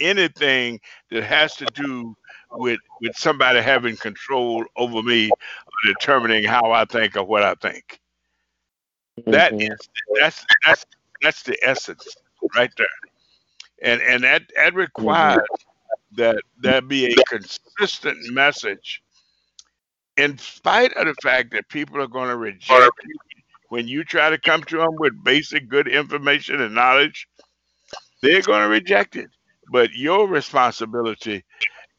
anything 0.00 0.80
that 1.10 1.24
has 1.24 1.54
to 1.56 1.66
do 1.66 2.14
with 2.52 2.80
with 3.00 3.16
somebody 3.16 3.60
having 3.60 3.96
control 3.96 4.64
over 4.76 5.02
me 5.02 5.30
or 5.30 5.92
determining 5.92 6.44
how 6.44 6.70
I 6.70 6.84
think 6.84 7.16
or 7.16 7.24
what 7.24 7.42
I 7.42 7.54
think. 7.54 8.00
That 9.26 9.52
mm-hmm. 9.52 9.72
is 9.72 9.78
that's 10.20 10.44
that's 10.66 10.86
that's 11.22 11.42
the 11.42 11.58
essence 11.62 12.06
right 12.54 12.70
there. 12.76 12.86
And 13.82 14.00
and 14.02 14.24
that 14.24 14.42
that 14.56 14.74
requires 14.74 15.38
mm-hmm. 15.38 16.16
that 16.16 16.36
there 16.58 16.82
be 16.82 17.12
a 17.12 17.14
consistent 17.28 18.18
message 18.32 19.02
in 20.16 20.38
spite 20.38 20.94
of 20.94 21.06
the 21.06 21.14
fact 21.22 21.52
that 21.52 21.68
people 21.68 22.00
are 22.00 22.06
going 22.06 22.28
to 22.28 22.36
reject 22.36 22.92
you 23.04 23.16
when 23.68 23.88
you 23.88 24.04
try 24.04 24.30
to 24.30 24.38
come 24.38 24.62
to 24.64 24.78
them 24.78 24.96
with 24.96 25.24
basic 25.24 25.68
good 25.68 25.88
information 25.88 26.60
and 26.60 26.74
knowledge, 26.74 27.28
they're 28.22 28.42
going 28.42 28.62
to 28.62 28.68
reject 28.68 29.16
it. 29.16 29.28
But 29.70 29.92
your 29.94 30.28
responsibility 30.28 31.44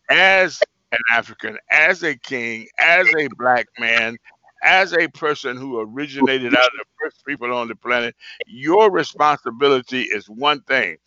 as 0.10 0.60
an 0.92 1.00
African, 1.12 1.58
as 1.70 2.04
a 2.04 2.16
king, 2.16 2.68
as 2.78 3.08
a 3.16 3.28
black 3.38 3.68
man, 3.78 4.18
as 4.64 4.94
a 4.94 5.08
person 5.10 5.58
who 5.58 5.80
originated 5.80 6.56
out 6.56 6.66
of 6.66 6.72
the 6.78 6.86
first 7.02 7.26
people 7.26 7.54
on 7.54 7.68
the 7.68 7.76
planet, 7.76 8.16
your 8.48 8.92
responsibility 8.92 10.04
is 10.04 10.28
one 10.30 10.62
thing 10.62 10.98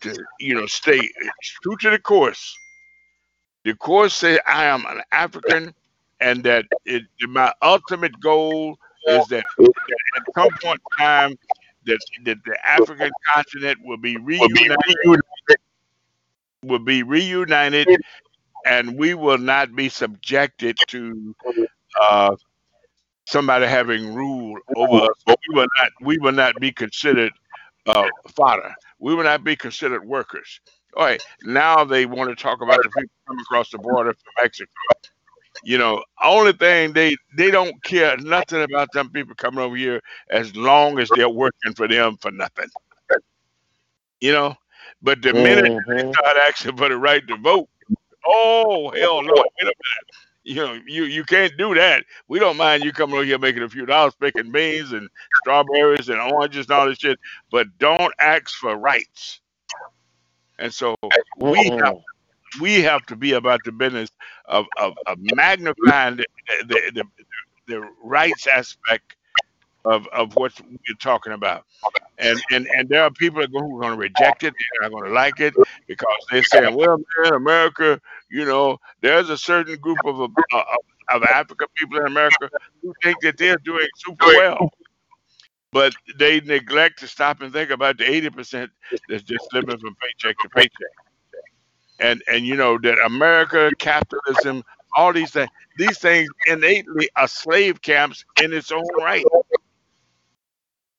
to, 0.00 0.16
you 0.40 0.54
know, 0.54 0.66
stay 0.66 1.10
true 1.62 1.76
to 1.80 1.90
the 1.90 1.98
course. 1.98 2.56
The 3.64 3.74
course 3.74 4.14
says 4.14 4.38
I 4.46 4.66
am 4.66 4.86
an 4.86 5.02
African 5.12 5.74
and 6.20 6.44
that 6.44 6.64
it, 6.84 7.02
my 7.28 7.52
ultimate 7.62 8.18
goal 8.20 8.78
is 9.08 9.26
that, 9.28 9.44
that 9.58 9.72
at 10.16 10.22
some 10.34 10.48
point 10.62 10.80
in 10.92 10.98
time 10.98 11.38
that, 11.86 11.98
that 12.24 12.38
the 12.44 12.56
African 12.66 13.10
continent 13.32 13.78
will 13.84 13.98
be 13.98 14.16
reunited 14.16 15.20
will 16.66 16.80
be 16.80 17.02
reunited 17.02 17.90
and 18.66 18.98
we 18.98 19.14
will 19.14 19.38
not 19.38 19.74
be 19.76 19.88
subjected 19.88 20.78
to 20.88 21.34
uh, 22.00 22.36
somebody 23.26 23.66
having 23.66 24.14
rule 24.14 24.58
over 24.74 24.98
us. 25.06 25.16
We 25.26 25.36
will 25.54 25.68
not 25.78 25.92
we 26.00 26.18
will 26.18 26.32
not 26.32 26.58
be 26.60 26.72
considered 26.72 27.32
uh, 27.86 28.10
fodder. 28.36 28.74
We 28.98 29.14
will 29.14 29.24
not 29.24 29.44
be 29.44 29.56
considered 29.56 30.04
workers. 30.06 30.60
All 30.96 31.04
right, 31.04 31.22
now 31.42 31.84
they 31.84 32.06
want 32.06 32.30
to 32.30 32.36
talk 32.42 32.62
about 32.62 32.82
the 32.82 32.90
people 32.90 33.10
coming 33.28 33.42
across 33.42 33.70
the 33.70 33.78
border 33.78 34.12
from 34.14 34.44
Mexico. 34.44 34.70
You 35.62 35.78
know, 35.78 36.02
only 36.22 36.52
thing 36.52 36.92
they 36.92 37.16
they 37.36 37.50
don't 37.50 37.82
care 37.84 38.16
nothing 38.18 38.62
about 38.62 38.92
them 38.92 39.10
people 39.10 39.34
coming 39.36 39.60
over 39.60 39.76
here 39.76 40.02
as 40.30 40.56
long 40.56 40.98
as 41.00 41.10
they're 41.12 41.28
working 41.28 41.74
for 41.74 41.88
them 41.88 42.16
for 42.18 42.30
nothing. 42.30 42.70
You 44.20 44.32
know, 44.32 44.56
but 45.02 45.22
the 45.22 45.32
minute 45.32 45.64
mm-hmm. 45.64 45.90
they 45.90 46.12
start 46.12 46.36
asking 46.36 46.76
for 46.76 46.88
the 46.88 46.96
right 46.96 47.26
to 47.28 47.36
vote, 47.36 47.68
oh 48.26 48.90
hell 48.90 49.22
no! 49.22 49.32
Wait 49.34 49.46
a 49.62 49.64
minute. 49.64 49.76
You 50.44 50.54
know, 50.54 50.80
you 50.86 51.04
you 51.04 51.24
can't 51.24 51.52
do 51.58 51.74
that. 51.74 52.04
We 52.28 52.38
don't 52.38 52.56
mind 52.56 52.84
you 52.84 52.92
coming 52.92 53.16
over 53.16 53.24
here 53.24 53.38
making 53.38 53.62
a 53.62 53.68
few 53.68 53.84
dollars, 53.84 54.14
picking 54.20 54.52
beans 54.52 54.92
and 54.92 55.08
strawberries 55.42 56.08
and 56.08 56.20
oranges 56.20 56.66
and 56.66 56.72
all 56.72 56.86
this 56.86 56.98
shit, 56.98 57.18
but 57.50 57.66
don't 57.78 58.14
ask 58.20 58.50
for 58.50 58.76
rights. 58.76 59.40
And 60.58 60.72
so 60.72 60.94
we 61.38 61.64
have 61.64 61.96
we 62.60 62.80
have 62.82 63.04
to 63.06 63.16
be 63.16 63.32
about 63.32 63.60
the 63.64 63.72
business 63.72 64.08
of 64.44 64.66
of, 64.78 64.94
of 65.06 65.18
magnifying 65.18 66.16
the 66.16 66.26
the, 66.68 66.80
the 66.94 67.04
the 67.66 67.88
rights 68.02 68.46
aspect 68.46 69.16
of, 69.86 70.06
of 70.08 70.34
what 70.36 70.52
we're 70.60 70.94
talking 71.00 71.32
about. 71.32 71.64
And, 72.18 72.40
and 72.50 72.66
and 72.76 72.88
there 72.88 73.02
are 73.02 73.10
people 73.10 73.40
who 73.40 73.76
are 73.76 73.80
going 73.80 73.92
to 73.92 73.98
reject 73.98 74.42
it. 74.42 74.52
They're 74.52 74.88
not 74.88 74.92
going 74.92 75.08
to 75.08 75.14
like 75.14 75.40
it 75.40 75.54
because 75.86 76.16
they're 76.30 76.42
saying, 76.42 76.74
well, 76.74 76.98
man, 77.18 77.34
America, 77.34 78.00
you 78.30 78.44
know, 78.44 78.78
there's 79.00 79.30
a 79.30 79.38
certain 79.38 79.78
group 79.78 79.98
of, 80.04 80.20
of, 80.20 80.30
of 81.12 81.22
African 81.22 81.68
people 81.74 81.98
in 82.00 82.06
America 82.06 82.50
who 82.82 82.92
think 83.02 83.20
that 83.20 83.38
they're 83.38 83.58
doing 83.58 83.86
super 83.96 84.26
well. 84.26 84.70
But 85.72 85.94
they 86.18 86.40
neglect 86.40 87.00
to 87.00 87.08
stop 87.08 87.42
and 87.42 87.52
think 87.52 87.70
about 87.70 87.98
the 87.98 88.04
80% 88.04 88.70
that's 89.08 89.22
just 89.22 89.46
living 89.52 89.78
from 89.78 89.94
paycheck 89.96 90.38
to 90.38 90.48
paycheck. 90.48 90.70
And, 92.00 92.22
and 92.28 92.46
you 92.46 92.56
know, 92.56 92.78
that 92.78 92.98
America, 93.04 93.70
capitalism, 93.78 94.62
all 94.96 95.12
these 95.12 95.32
things, 95.32 95.50
these 95.76 95.98
things 95.98 96.28
innately 96.46 97.10
are 97.16 97.28
slave 97.28 97.82
camps 97.82 98.24
in 98.42 98.52
its 98.54 98.72
own 98.72 98.84
right 98.98 99.24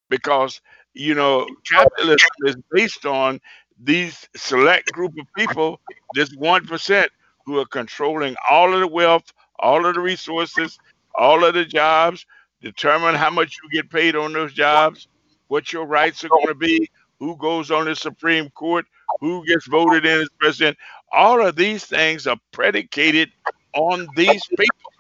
because 0.09 0.61
you 0.93 1.13
know 1.13 1.47
capitalism 1.69 2.29
is 2.45 2.55
based 2.71 3.05
on 3.05 3.39
these 3.83 4.27
select 4.35 4.91
group 4.91 5.13
of 5.19 5.27
people, 5.35 5.79
this 6.13 6.33
one 6.35 6.65
percent 6.65 7.11
who 7.45 7.59
are 7.59 7.65
controlling 7.65 8.35
all 8.49 8.73
of 8.73 8.79
the 8.79 8.87
wealth, 8.87 9.31
all 9.59 9.85
of 9.85 9.95
the 9.95 10.01
resources, 10.01 10.77
all 11.15 11.43
of 11.45 11.53
the 11.53 11.65
jobs, 11.65 12.25
determine 12.61 13.15
how 13.15 13.29
much 13.29 13.57
you 13.63 13.69
get 13.69 13.89
paid 13.89 14.15
on 14.15 14.33
those 14.33 14.53
jobs, 14.53 15.07
what 15.47 15.71
your 15.71 15.85
rights 15.85 16.23
are 16.23 16.29
going 16.29 16.47
to 16.47 16.55
be, 16.55 16.89
who 17.19 17.35
goes 17.37 17.71
on 17.71 17.85
the 17.85 17.95
Supreme 17.95 18.49
Court, 18.51 18.85
who 19.19 19.45
gets 19.45 19.67
voted 19.67 20.05
in 20.05 20.21
as 20.21 20.29
president. 20.39 20.77
All 21.11 21.45
of 21.45 21.55
these 21.55 21.85
things 21.85 22.27
are 22.27 22.37
predicated 22.51 23.31
on 23.73 24.07
these 24.15 24.45
people. 24.47 24.93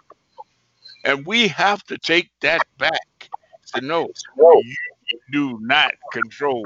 And 1.03 1.25
we 1.25 1.47
have 1.49 1.83
to 1.85 1.97
take 1.97 2.29
that 2.41 2.65
back. 2.77 2.91
To 3.75 3.81
know 3.81 4.09
you 4.61 4.75
do 5.31 5.57
not 5.61 5.93
control 6.11 6.63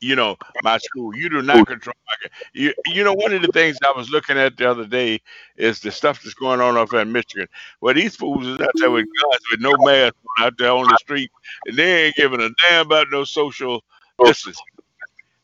you 0.00 0.14
know 0.14 0.36
my 0.62 0.78
school. 0.78 1.14
You 1.14 1.28
do 1.28 1.42
not 1.42 1.66
control 1.66 1.94
my 2.06 2.14
you, 2.52 2.72
you 2.86 3.04
know 3.04 3.14
one 3.14 3.32
of 3.32 3.42
the 3.42 3.48
things 3.48 3.76
i 3.84 3.92
was 3.96 4.10
looking 4.10 4.38
at 4.38 4.56
the 4.56 4.70
other 4.70 4.86
day 4.86 5.20
is 5.56 5.80
the 5.80 5.90
stuff 5.90 6.22
that's 6.22 6.34
going 6.34 6.60
on 6.60 6.76
up 6.76 6.92
in 6.92 7.10
michigan. 7.10 7.48
Where 7.80 7.94
these 7.94 8.16
fools 8.16 8.46
is 8.46 8.60
out 8.60 8.70
there 8.74 8.90
with 8.90 9.06
guns 9.06 9.42
with 9.50 9.60
no 9.60 9.76
mask 9.78 10.14
out 10.38 10.56
there 10.58 10.70
on 10.70 10.84
the 10.84 10.98
street 10.98 11.30
and 11.66 11.76
they 11.76 12.06
ain't 12.06 12.16
giving 12.16 12.40
a 12.40 12.50
damn 12.68 12.86
about 12.86 13.08
no 13.10 13.24
social 13.24 13.82
distance. 14.24 14.60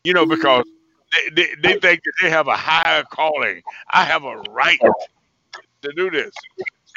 You 0.04 0.14
know 0.14 0.26
because 0.26 0.64
they, 1.12 1.30
they, 1.42 1.54
they 1.62 1.72
think 1.80 2.02
that 2.04 2.12
they 2.22 2.30
have 2.30 2.48
a 2.48 2.56
higher 2.56 3.04
calling. 3.04 3.62
I 3.90 4.04
have 4.04 4.24
a 4.24 4.36
right 4.50 4.78
to 5.82 5.92
do 5.96 6.10
this. 6.10 6.32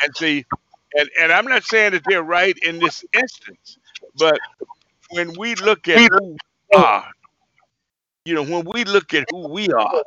And 0.03 0.15
see 0.15 0.45
and, 0.95 1.09
and 1.19 1.31
i'm 1.31 1.45
not 1.45 1.63
saying 1.63 1.91
that 1.91 2.03
they're 2.07 2.23
right 2.23 2.57
in 2.59 2.79
this 2.79 3.03
instance 3.13 3.77
but 4.17 4.37
when 5.11 5.33
we 5.37 5.55
look 5.55 5.87
at 5.87 6.09
who 6.11 6.37
we 6.71 6.77
are, 6.77 7.11
you 8.25 8.33
know, 8.33 8.43
when 8.43 8.65
we 8.65 8.83
look 8.83 9.13
at 9.13 9.25
who 9.31 9.47
we 9.47 9.69
are, 9.69 10.03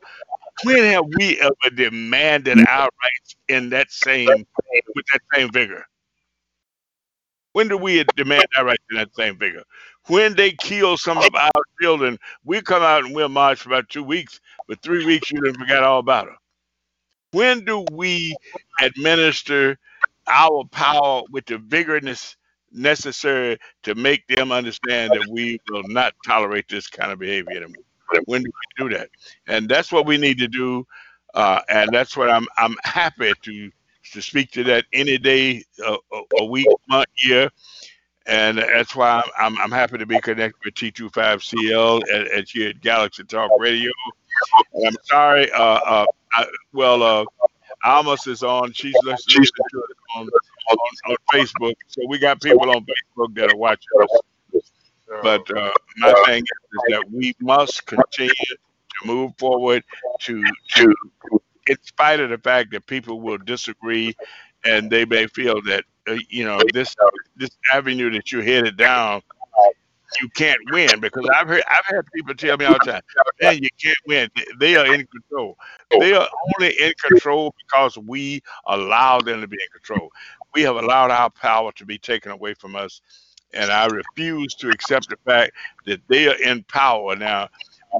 when 0.64 0.84
have 0.84 1.04
we 1.18 1.40
ever 1.40 1.74
demanded 1.74 2.58
mm. 2.58 2.68
our 2.68 2.88
rights 3.02 3.36
in 3.48 3.70
that 3.70 3.90
same 3.90 4.46
with 4.94 5.06
that 5.12 5.20
same 5.34 5.50
vigor? 5.50 5.84
When 7.52 7.68
do 7.68 7.76
we 7.76 8.04
demand 8.16 8.44
our 8.56 8.66
rights 8.66 8.84
in 8.90 8.96
that 8.98 9.14
same 9.14 9.36
vigor? 9.36 9.64
When 10.06 10.34
they 10.34 10.52
kill 10.52 10.96
some 10.96 11.18
of 11.18 11.34
our 11.34 11.50
children, 11.80 12.18
we 12.44 12.62
come 12.62 12.82
out 12.82 13.04
and 13.04 13.14
we'll 13.14 13.28
march 13.28 13.60
for 13.60 13.70
about 13.70 13.88
two 13.88 14.04
weeks, 14.04 14.40
but 14.68 14.80
three 14.82 15.04
weeks 15.04 15.30
you 15.30 15.40
done 15.40 15.54
forgot 15.54 15.82
all 15.82 15.98
about 15.98 16.26
them. 16.26 16.36
When 17.32 17.64
do 17.64 17.84
we 17.92 18.36
administer 18.80 19.78
our 20.28 20.64
power 20.70 21.22
with 21.30 21.46
the 21.46 21.58
vigorousness 21.58 22.36
necessary 22.72 23.58
to 23.82 23.94
make 23.94 24.26
them 24.28 24.52
understand 24.52 25.12
that 25.12 25.26
we 25.28 25.60
will 25.70 25.82
not 25.84 26.14
tolerate 26.24 26.68
this 26.68 26.86
kind 26.86 27.12
of 27.12 27.18
behavior 27.18 27.56
anymore. 27.56 27.84
When 28.24 28.42
do 28.42 28.50
we 28.78 28.88
do 28.88 28.96
that? 28.96 29.10
And 29.46 29.68
that's 29.68 29.92
what 29.92 30.06
we 30.06 30.16
need 30.16 30.38
to 30.38 30.48
do. 30.48 30.86
Uh, 31.34 31.60
and 31.68 31.90
that's 31.92 32.16
what 32.16 32.28
I'm 32.28 32.46
I'm 32.56 32.74
happy 32.82 33.32
to 33.42 33.70
to 34.12 34.22
speak 34.22 34.50
to 34.52 34.64
that 34.64 34.84
any 34.92 35.18
day, 35.18 35.64
uh, 35.86 35.96
a 36.38 36.44
week, 36.44 36.66
month, 36.88 37.06
year. 37.22 37.50
And 38.26 38.58
that's 38.58 38.94
why 38.94 39.22
I'm, 39.38 39.58
I'm, 39.58 39.70
happy 39.70 39.98
to 39.98 40.06
be 40.06 40.20
connected 40.20 40.58
with 40.64 40.74
T25CL 40.74 42.02
at, 42.12 42.26
at 42.30 42.48
here 42.48 42.70
at 42.70 42.80
Galaxy 42.80 43.24
Talk 43.24 43.50
Radio. 43.58 43.90
And 44.74 44.88
I'm 44.88 44.96
sorry, 45.04 45.50
uh, 45.52 45.58
uh, 45.62 46.06
I, 46.32 46.46
well, 46.72 47.02
uh, 47.02 47.24
Almas 47.84 48.26
is 48.26 48.42
on. 48.42 48.72
She's 48.72 48.94
listening 49.02 49.46
on, 50.78 51.12
on 51.12 51.16
Facebook. 51.32 51.74
So 51.88 52.02
we 52.08 52.18
got 52.18 52.40
people 52.40 52.70
on 52.70 52.84
Facebook 52.84 53.34
that 53.36 53.52
are 53.52 53.56
watching 53.56 53.88
us. 54.02 54.20
But 55.22 55.50
uh, 55.56 55.70
my 55.98 56.14
thing 56.26 56.42
is 56.42 56.82
that 56.90 57.10
we 57.10 57.34
must 57.40 57.86
continue 57.86 58.28
to 58.28 59.06
move 59.06 59.32
forward 59.38 59.82
to 60.20 60.42
to 60.76 60.94
in 61.66 61.76
spite 61.82 62.20
of 62.20 62.30
the 62.30 62.38
fact 62.38 62.70
that 62.72 62.86
people 62.86 63.20
will 63.20 63.38
disagree 63.38 64.14
and 64.64 64.90
they 64.90 65.04
may 65.04 65.26
feel 65.26 65.60
that 65.62 65.84
uh, 66.08 66.16
you 66.28 66.44
know 66.44 66.60
this 66.72 66.94
this 67.36 67.50
avenue 67.72 68.10
that 68.10 68.32
you're 68.32 68.42
headed 68.42 68.76
down 68.76 69.22
you 70.20 70.28
can't 70.30 70.60
win 70.70 71.00
because 71.00 71.28
I've 71.34 71.48
heard 71.48 71.62
I've 71.70 71.86
had 71.86 72.02
people 72.14 72.34
tell 72.34 72.56
me 72.56 72.64
all 72.64 72.74
the 72.74 72.92
time, 72.92 73.02
man, 73.40 73.62
you 73.62 73.68
can't 73.82 73.98
win. 74.06 74.28
They 74.58 74.76
are 74.76 74.86
in 74.86 75.06
control. 75.06 75.56
They 75.98 76.12
are 76.14 76.28
only 76.58 76.72
in 76.80 76.92
control 77.02 77.54
because 77.64 77.96
we 77.98 78.42
allow 78.66 79.20
them 79.20 79.40
to 79.40 79.46
be 79.46 79.56
in 79.56 79.68
control. 79.72 80.10
We 80.54 80.62
have 80.62 80.76
allowed 80.76 81.10
our 81.10 81.30
power 81.30 81.72
to 81.72 81.84
be 81.84 81.98
taken 81.98 82.32
away 82.32 82.54
from 82.54 82.76
us, 82.76 83.00
and 83.52 83.70
I 83.70 83.86
refuse 83.86 84.54
to 84.56 84.70
accept 84.70 85.08
the 85.08 85.16
fact 85.24 85.52
that 85.86 86.00
they 86.08 86.28
are 86.28 86.40
in 86.42 86.62
power 86.64 87.16
now. 87.16 87.48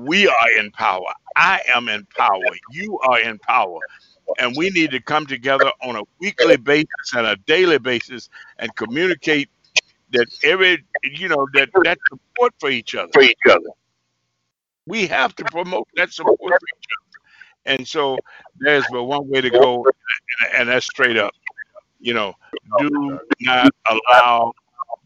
We 0.01 0.29
are 0.29 0.51
in 0.59 0.71
power. 0.73 1.13
I 1.37 1.61
am 1.75 1.89
in 1.89 2.07
power. 2.17 2.41
You 2.73 2.99
are 3.01 3.21
in 3.21 3.39
power. 3.39 3.79
And 4.39 4.57
we 4.57 4.71
need 4.71 4.93
to 4.93 5.01
come 5.01 5.27
together 5.27 5.73
on 5.83 5.97
a 5.97 6.03
weekly 6.21 6.57
basis 6.57 6.87
and 7.15 7.27
a 7.27 7.37
daily 7.47 7.79
basis 7.79 8.29
and 8.59 8.75
communicate 8.77 9.49
that 10.13 10.29
every 10.45 10.85
you 11.03 11.29
know 11.29 11.47
that 11.55 11.71
that 11.85 11.99
support 12.09 12.55
for 12.59 12.71
each 12.71 12.95
other. 12.95 13.11
For 13.13 13.23
each 13.23 13.37
other. 13.49 13.71
We 14.87 15.07
have 15.09 15.35
to 15.37 15.45
promote 15.45 15.89
that 15.97 16.13
support 16.13 16.39
for 16.39 16.47
each 16.47 16.87
other. 16.99 17.77
And 17.77 17.87
so 17.87 18.19
there's 18.59 18.85
but 18.91 19.05
one 19.05 19.29
way 19.29 19.41
to 19.41 19.51
go, 19.51 19.85
and 20.55 20.69
that's 20.69 20.87
straight 20.87 21.17
up. 21.17 21.33
You 22.01 22.15
know, 22.15 22.35
do 22.79 23.21
not 23.41 23.71
allow, 23.91 24.53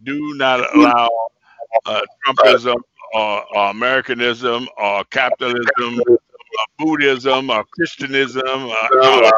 do 0.05 0.35
not 0.37 0.75
allow 0.75 1.09
uh, 1.87 2.01
Trumpism 2.27 2.77
or, 3.15 3.45
or 3.57 3.71
Americanism 3.71 4.69
or 4.79 5.05
capitalism 5.05 6.01
or 6.09 6.19
Buddhism 6.79 7.51
or 7.51 7.65
Christianism, 7.65 8.47
or, 8.47 9.33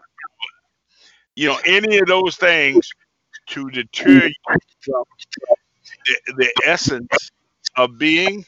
you 1.34 1.48
know, 1.48 1.58
any 1.66 1.98
of 1.98 2.06
those 2.06 2.36
things 2.36 2.88
to 3.48 3.70
deter 3.70 4.26
you 4.26 4.34
from 4.80 5.04
the, 6.06 6.34
the 6.36 6.52
essence 6.64 7.30
of 7.76 7.98
being 7.98 8.44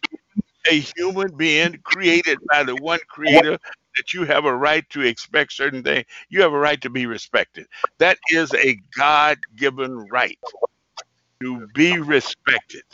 a 0.71 0.81
human 0.97 1.35
being 1.37 1.79
created 1.85 2.39
by 2.51 2.63
the 2.63 2.77
one 2.77 2.99
creator 3.09 3.59
that 3.99 4.15
you 4.15 4.25
have 4.25 4.47
a 4.47 4.57
right 4.57 4.89
to 4.91 5.03
expect 5.03 5.53
certain 5.53 5.83
things. 5.83 6.07
You 6.31 6.41
have 6.43 6.53
a 6.53 6.59
right 6.59 6.81
to 6.81 6.89
be 6.89 7.05
respected. 7.07 7.67
That 7.99 8.17
is 8.31 8.55
a 8.55 8.79
God 8.97 9.39
given 9.57 10.07
right 10.09 10.39
to 11.43 11.67
be 11.75 11.99
respected. 11.99 12.85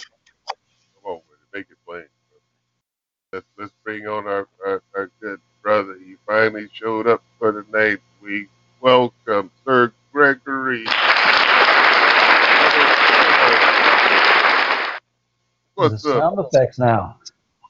Come 1.02 1.12
on, 1.12 1.20
make 1.52 1.66
it 1.70 1.76
plain. 1.86 2.04
Let's, 3.32 3.46
let's 3.58 3.72
bring 3.84 4.06
on 4.06 4.26
our, 4.26 4.48
our, 4.66 4.82
our 4.96 5.10
good 5.20 5.40
brother. 5.62 5.96
He 6.04 6.16
finally 6.26 6.68
showed 6.72 7.06
up 7.06 7.22
for 7.38 7.52
the 7.52 7.64
night. 7.70 7.98
We 8.22 8.48
welcome 8.80 9.50
Sir 9.64 9.92
Gregory. 10.12 10.84
What's 15.74 16.02
the 16.02 16.16
up? 16.16 16.36
sound 16.36 16.38
effects 16.38 16.78
now. 16.78 17.18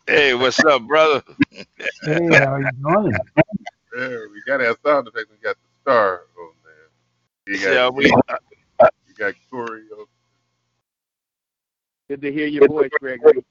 Hey, 0.07 0.35
what's 0.35 0.63
up, 0.65 0.83
brother? 0.87 1.23
Hey, 2.05 2.29
how 2.29 2.57
you 2.57 2.71
doing? 2.83 3.13
There, 3.93 4.29
we 4.31 4.43
got 4.47 4.61
our 4.61 4.77
sound 4.85 5.09
effect. 5.09 5.27
We 5.31 5.37
got 5.43 5.57
the 5.57 5.69
star 5.83 6.23
on 6.39 6.51
there. 6.65 7.55
You 7.55 7.63
got, 7.65 7.73
Yeah, 7.73 7.89
we, 7.89 8.05
you 8.07 9.15
got 9.17 9.35
Corey. 9.51 9.85
on- 9.99 10.07
Good 12.09 12.21
to 12.21 12.31
hear 12.33 12.47
your 12.47 12.69
voice, 12.69 12.91
Gregory. 13.01 13.43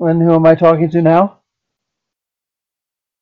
And 0.00 0.20
who 0.20 0.34
am 0.34 0.46
I 0.46 0.54
talking 0.56 0.90
to 0.90 1.00
now? 1.02 1.38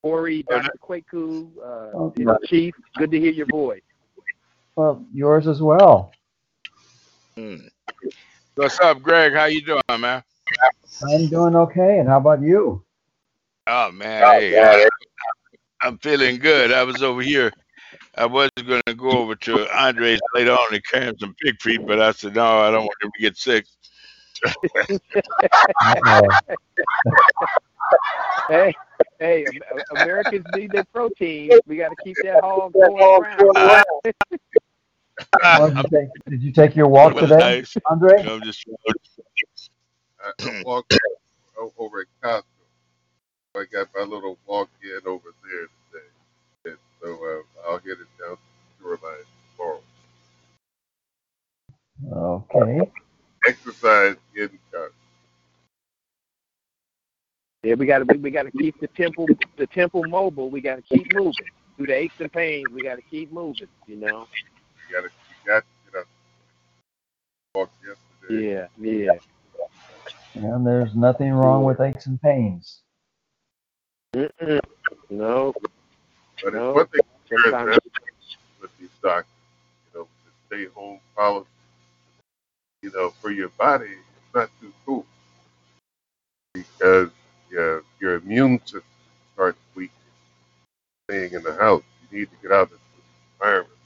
Corey, 0.00 0.42
Dr. 0.44 0.70
Kweku, 0.82 1.50
uh, 1.58 1.90
Oh, 1.94 2.12
and 2.16 2.30
Chief. 2.46 2.74
Good 2.96 3.10
to 3.10 3.20
hear 3.20 3.32
your 3.32 3.46
voice. 3.46 3.82
Well, 4.76 5.04
yours 5.12 5.46
as 5.46 5.60
well. 5.60 6.12
Hmm. 7.36 7.56
What's 8.54 8.80
up, 8.80 9.02
Greg? 9.02 9.34
How 9.34 9.44
you 9.44 9.60
doing, 9.62 9.82
man? 9.98 10.22
I'm 11.02 11.28
doing 11.28 11.56
okay. 11.56 11.98
And 11.98 12.08
how 12.08 12.18
about 12.18 12.42
you? 12.42 12.84
Oh 13.66 13.92
man, 13.92 14.24
oh, 14.24 14.32
hey, 14.32 14.60
I, 14.60 14.88
I'm 15.80 15.98
feeling 15.98 16.38
good. 16.38 16.72
I 16.72 16.82
was 16.82 17.02
over 17.02 17.22
here. 17.22 17.52
I 18.16 18.26
was 18.26 18.50
going 18.66 18.82
to 18.86 18.94
go 18.94 19.10
over 19.10 19.34
to 19.34 19.66
Andre's 19.76 20.20
later 20.34 20.52
on 20.52 20.74
and 20.74 20.84
carry 20.84 21.06
him 21.06 21.18
some 21.18 21.34
pig 21.42 21.60
feet, 21.60 21.86
but 21.86 22.00
I 22.00 22.12
said 22.12 22.34
no, 22.34 22.58
I 22.58 22.70
don't 22.70 22.82
want 22.84 23.02
him 23.02 23.10
to 23.14 23.20
get 23.20 23.36
sick. 23.36 23.66
Hey, 28.48 28.74
hey, 29.18 29.46
Americans 29.92 30.44
need 30.54 30.72
their 30.72 30.84
protein. 30.84 31.50
We 31.66 31.76
got 31.76 31.90
to 31.90 31.96
keep 32.04 32.16
that 32.22 32.42
hog 32.42 32.72
going 32.72 33.00
around. 33.00 33.56
Well, 35.42 35.68
did, 35.70 35.76
you 35.76 35.82
take, 35.84 36.08
did 36.28 36.42
you 36.42 36.52
take 36.52 36.76
your 36.76 36.88
walk 36.88 37.16
today, 37.16 37.38
nice. 37.38 37.76
Andre? 37.88 38.26
I'm 38.26 38.42
just 38.42 38.64
I, 40.24 40.32
I 40.42 40.62
walked 40.64 40.96
over 41.78 42.00
at 42.02 42.06
Costco. 42.22 42.44
I 43.56 43.64
got 43.72 43.88
my 43.94 44.02
little 44.04 44.38
walk 44.46 44.70
in 44.82 45.00
over 45.06 45.30
there 45.44 45.68
today. 45.92 46.06
And 46.66 46.76
so 47.02 47.14
uh, 47.14 47.70
I'll 47.70 47.78
get 47.78 47.92
it 47.92 48.08
down 48.20 48.36
to 48.36 48.38
the 48.38 48.84
shoreline 48.98 49.24
tomorrow. 49.56 49.82
Okay. 52.12 52.90
Exercise 53.46 54.16
in 54.36 54.50
Costco. 54.72 54.90
Yeah, 57.62 57.74
we 57.74 57.86
got 57.86 57.98
to 58.08 58.18
we 58.18 58.30
got 58.30 58.44
to 58.44 58.52
keep 58.52 58.80
the 58.80 58.88
temple 58.88 59.26
the 59.56 59.66
temple 59.68 60.04
mobile. 60.08 60.50
We 60.50 60.60
got 60.62 60.76
to 60.76 60.82
keep 60.82 61.12
moving 61.14 61.34
through 61.76 61.86
the 61.88 61.94
aches 61.94 62.20
and 62.20 62.32
pains. 62.32 62.66
We 62.72 62.82
got 62.82 62.96
to 62.96 63.02
keep 63.02 63.32
moving. 63.32 63.68
You 63.86 63.96
know. 63.96 64.26
You 64.88 64.96
got 64.96 65.02
to, 65.02 65.08
you 65.08 65.46
got 65.46 65.60
to 65.60 65.92
get 65.92 66.00
up. 66.00 66.06
Walked 67.54 67.74
yesterday. 67.86 68.48
Yeah, 68.48 68.66
yeah. 68.78 69.12
And 70.34 70.66
there's 70.66 70.94
nothing 70.94 71.32
wrong 71.32 71.64
with 71.64 71.80
aches 71.80 72.06
and 72.06 72.20
pains. 72.20 72.80
Mm-mm. 74.14 74.60
No, 75.10 75.54
But 76.42 76.54
No, 76.54 76.70
it's 76.70 76.76
one 76.76 76.86
thing 76.88 77.00
sometimes 77.44 77.78
with 78.60 78.70
these 78.78 78.88
doctors, 79.02 79.26
you 79.92 80.00
know, 80.00 80.08
the 80.24 80.56
stay 80.56 80.72
home 80.74 81.00
policy, 81.16 81.48
you 82.82 82.90
know, 82.92 83.10
for 83.10 83.30
your 83.30 83.48
body, 83.50 83.86
it's 83.86 84.34
not 84.34 84.50
too 84.60 84.72
cool 84.86 85.06
because 86.54 87.10
your 87.50 87.82
your 88.00 88.16
immune 88.16 88.58
system 88.64 88.82
starts 89.34 89.58
weakening. 89.74 89.92
Staying 91.08 91.32
in 91.34 91.42
the 91.42 91.54
house, 91.54 91.82
you 92.10 92.20
need 92.20 92.30
to 92.30 92.36
get 92.42 92.52
out 92.52 92.70
of 92.70 92.70
the 92.70 93.44
environment. 93.46 93.78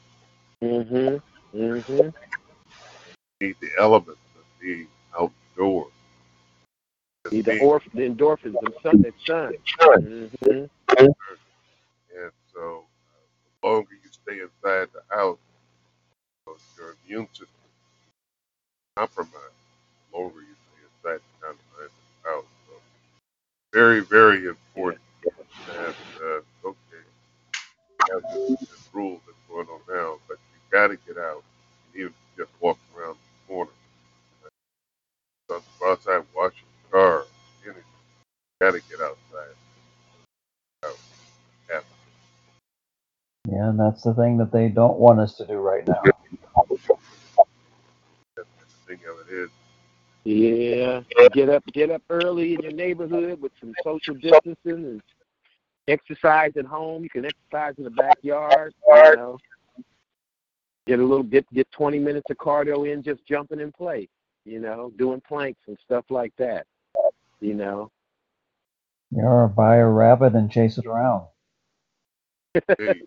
Mm-hmm. 0.63 1.59
Mm-hmm. 1.59 2.09
You 3.41 3.49
need 3.49 3.57
the 3.61 3.71
elements 3.79 4.21
of 4.37 4.45
being 4.61 4.89
outdoors. 5.19 5.93
Need 7.33 7.45
the, 7.47 7.61
orf- 7.61 7.89
the 7.95 8.03
endorphins, 8.09 8.55
the 8.61 8.73
sun, 8.83 9.03
the 9.03 9.13
sun. 9.25 9.53
Mm-hmm. 9.81 10.65
And 10.99 12.33
so, 12.53 12.85
uh, 12.85 13.25
the 13.63 13.69
longer 13.69 13.93
you 13.93 14.11
stay 14.11 14.41
inside 14.41 14.89
the 14.93 15.03
house, 15.15 15.39
you 16.47 16.53
know, 16.53 16.57
your 16.79 16.97
immune 17.07 17.29
system 17.29 17.47
is 17.49 18.93
compromised. 18.97 19.35
The 20.13 20.19
longer 20.19 20.41
you 20.41 20.55
stay 20.55 20.83
inside 20.85 21.21
the 21.21 21.47
confines 21.47 21.91
of 21.91 22.23
the 22.23 22.31
house. 22.31 22.45
So, 22.67 22.75
very, 23.73 24.01
very 24.01 24.47
important 24.47 25.03
that, 25.67 25.95
uh, 26.23 26.69
okay, 26.69 27.05
have 28.13 28.23
this, 28.33 28.61
this 28.61 28.89
rule 28.93 29.21
that's 29.27 29.39
going 29.49 29.67
on 29.69 29.81
now, 29.89 30.19
but 30.29 30.39
you 30.53 30.61
got 30.71 30.89
to 30.89 30.97
get 31.07 31.19
out, 31.19 31.43
even 31.95 32.09
if 32.09 32.13
you 32.37 32.45
just 32.45 32.53
walk 32.61 32.79
around 32.97 33.17
the 33.17 33.55
corner. 33.55 33.71
So, 35.51 35.63
go 35.81 35.93
outside, 35.93 36.23
wash 36.35 36.55
your 36.55 36.66
car, 36.91 37.25
anything. 37.65 37.83
Got 38.61 38.73
to 38.73 38.81
get 38.89 39.01
outside. 39.01 39.55
Oh, 40.83 40.89
Out. 40.89 41.75
Have 41.75 41.85
Yeah, 43.49 43.69
and 43.71 43.79
that's 43.79 44.03
the 44.03 44.15
thing 44.15 44.39
that 44.39 44.53
they 44.53 44.69
don't 44.69 44.99
want 44.99 45.21
us 45.21 45.37
to 45.37 45.47
do 45.47 45.55
right 45.55 45.87
now. 45.87 46.03
thing 48.87 48.99
of 49.11 49.29
it 49.29 49.33
is, 49.33 49.51
Yeah. 50.25 51.03
get 51.33 51.49
up 51.49 51.65
get 51.73 51.91
up 51.91 52.03
early 52.11 52.55
in 52.55 52.61
your 52.61 52.73
neighborhood 52.73 53.41
with 53.41 53.53
some 53.61 53.75
social 53.83 54.15
distancing 54.15 54.57
and 54.65 55.03
exercise 55.89 56.53
at 56.57 56.65
home. 56.67 57.03
You 57.03 57.11
can 57.11 57.25
exercise 57.25 57.75
in 57.79 57.85
the 57.85 57.91
backyard. 57.91 58.73
You 58.89 59.17
know, 59.17 59.39
get 60.87 61.01
a 61.01 61.03
little 61.03 61.25
get 61.25 61.47
get 61.53 61.71
20 61.73 61.99
minutes 61.99 62.31
of 62.31 62.37
cardio 62.37 62.91
in 62.93 63.03
just 63.03 63.25
jumping 63.27 63.61
in 63.61 63.73
place. 63.73 64.09
You 64.45 64.61
know, 64.61 64.93
doing 64.97 65.21
planks 65.27 65.61
and 65.67 65.77
stuff 65.85 66.05
like 66.11 66.33
that. 66.39 66.67
You 67.41 67.55
know. 67.55 67.91
Or 69.15 69.49
buy 69.49 69.77
a 69.77 69.87
rabbit 69.87 70.35
and 70.35 70.51
chase 70.51 70.79
it 70.79 70.87
around. 70.87 71.27
Hey, 72.55 73.03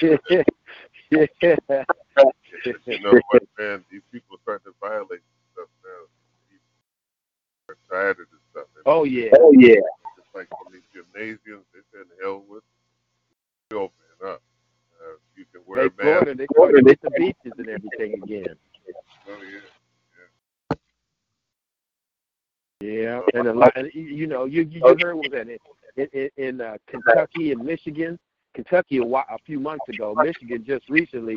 yeah. 0.00 0.42
you 2.86 3.00
know 3.00 3.20
what, 3.30 3.42
man? 3.58 3.84
These 3.90 4.02
people 4.12 4.36
are 4.36 4.40
starting 4.42 4.72
to 4.72 4.74
violate 4.80 5.20
stuff 5.52 5.68
now. 5.82 6.06
People 6.48 6.70
are 7.70 7.76
tired 7.90 8.20
of 8.20 8.26
this 8.30 8.40
stuff. 8.50 8.66
And 8.76 8.82
Oh 8.86 9.04
yeah. 9.04 9.30
It's 9.32 10.34
like 10.34 10.48
in 10.66 10.72
these 10.72 10.82
gymnasiums, 10.92 11.64
they 11.72 11.80
said 11.92 12.06
hell 12.22 12.44
with 12.48 12.62
it. 13.70 13.74
opening 13.74 14.20
up. 14.24 14.42
Uh, 15.00 15.16
you 15.36 15.44
can 15.52 15.62
wear 15.66 15.88
They 15.88 16.02
a 16.02 16.06
mask. 16.06 16.24
Florida, 16.24 16.34
they 16.34 16.46
Florida, 16.54 16.82
hit 16.86 17.00
the 17.02 17.10
beaches 17.10 17.52
and 17.58 17.68
everything 17.68 18.22
again. 18.22 18.56
Oh, 19.28 19.42
yeah. 19.42 19.73
Yeah, 22.84 23.20
and 23.32 23.48
a 23.48 23.52
lot, 23.54 23.72
and 23.76 23.90
you 23.94 24.26
know, 24.26 24.44
you 24.44 24.62
you 24.62 24.82
you 24.84 24.96
heard 25.00 25.16
was 25.16 25.30
that 25.32 25.48
in 25.48 26.08
in, 26.12 26.30
in 26.36 26.60
uh, 26.60 26.76
Kentucky 26.86 27.52
and 27.52 27.64
Michigan, 27.64 28.18
Kentucky 28.54 28.98
a, 28.98 29.02
whi- 29.02 29.24
a 29.30 29.38
few 29.46 29.58
months 29.58 29.88
ago, 29.88 30.14
Michigan 30.14 30.64
just 30.66 30.88
recently, 30.90 31.36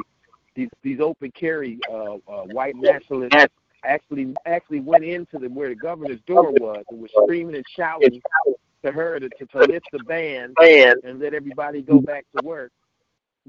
these 0.56 0.70
these 0.84 1.00
open 1.00 1.32
carry 1.32 1.80
uh, 1.90 2.16
uh, 2.28 2.44
white 2.52 2.76
nationalists 2.76 3.46
actually 3.86 4.34
actually 4.46 4.82
went 4.82 5.04
into 5.06 5.38
the 5.40 5.48
where 5.48 5.70
the 5.70 5.76
governor's 5.76 6.20
door 6.28 6.52
was 6.60 6.84
and 6.90 7.00
was 7.00 7.12
screaming 7.24 7.56
and 7.56 7.66
shouting 7.76 8.22
to 8.84 8.92
her 8.92 9.20
to, 9.20 9.30
to, 9.30 9.46
to 9.46 9.60
lift 9.60 9.86
the 9.94 10.00
ban. 10.00 10.54
and 11.04 11.20
let 11.20 11.34
everybody 11.34 11.82
go 11.82 12.02
back 12.02 12.26
to 12.38 12.44
work. 12.46 12.72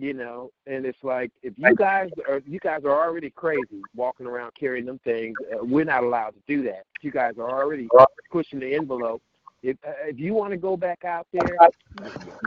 You 0.01 0.15
know, 0.15 0.53
and 0.69 0.87
it's 0.87 1.03
like 1.03 1.33
if 1.43 1.55
you 1.57 1.75
guys 1.75 2.09
are 2.29 2.41
you 2.47 2.61
guys 2.61 2.85
are 2.85 2.93
already 3.05 3.31
crazy 3.31 3.83
walking 3.97 4.27
around 4.27 4.53
carrying 4.55 4.85
them 4.87 5.01
things, 5.03 5.37
uh, 5.53 5.65
we're 5.65 5.85
not 5.85 6.05
allowed 6.05 6.35
to 6.37 6.41
do 6.47 6.63
that. 6.65 6.85
You 7.03 7.11
guys 7.11 7.33
are 7.37 7.51
already 7.51 7.89
pushing 8.31 8.61
the 8.61 8.75
envelope. 8.77 9.21
If 9.65 9.77
uh, 9.85 9.91
if 10.07 10.21
you 10.21 10.35
want 10.35 10.53
to 10.53 10.57
go 10.57 10.77
back 10.77 11.05
out 11.05 11.27
there, 11.33 11.57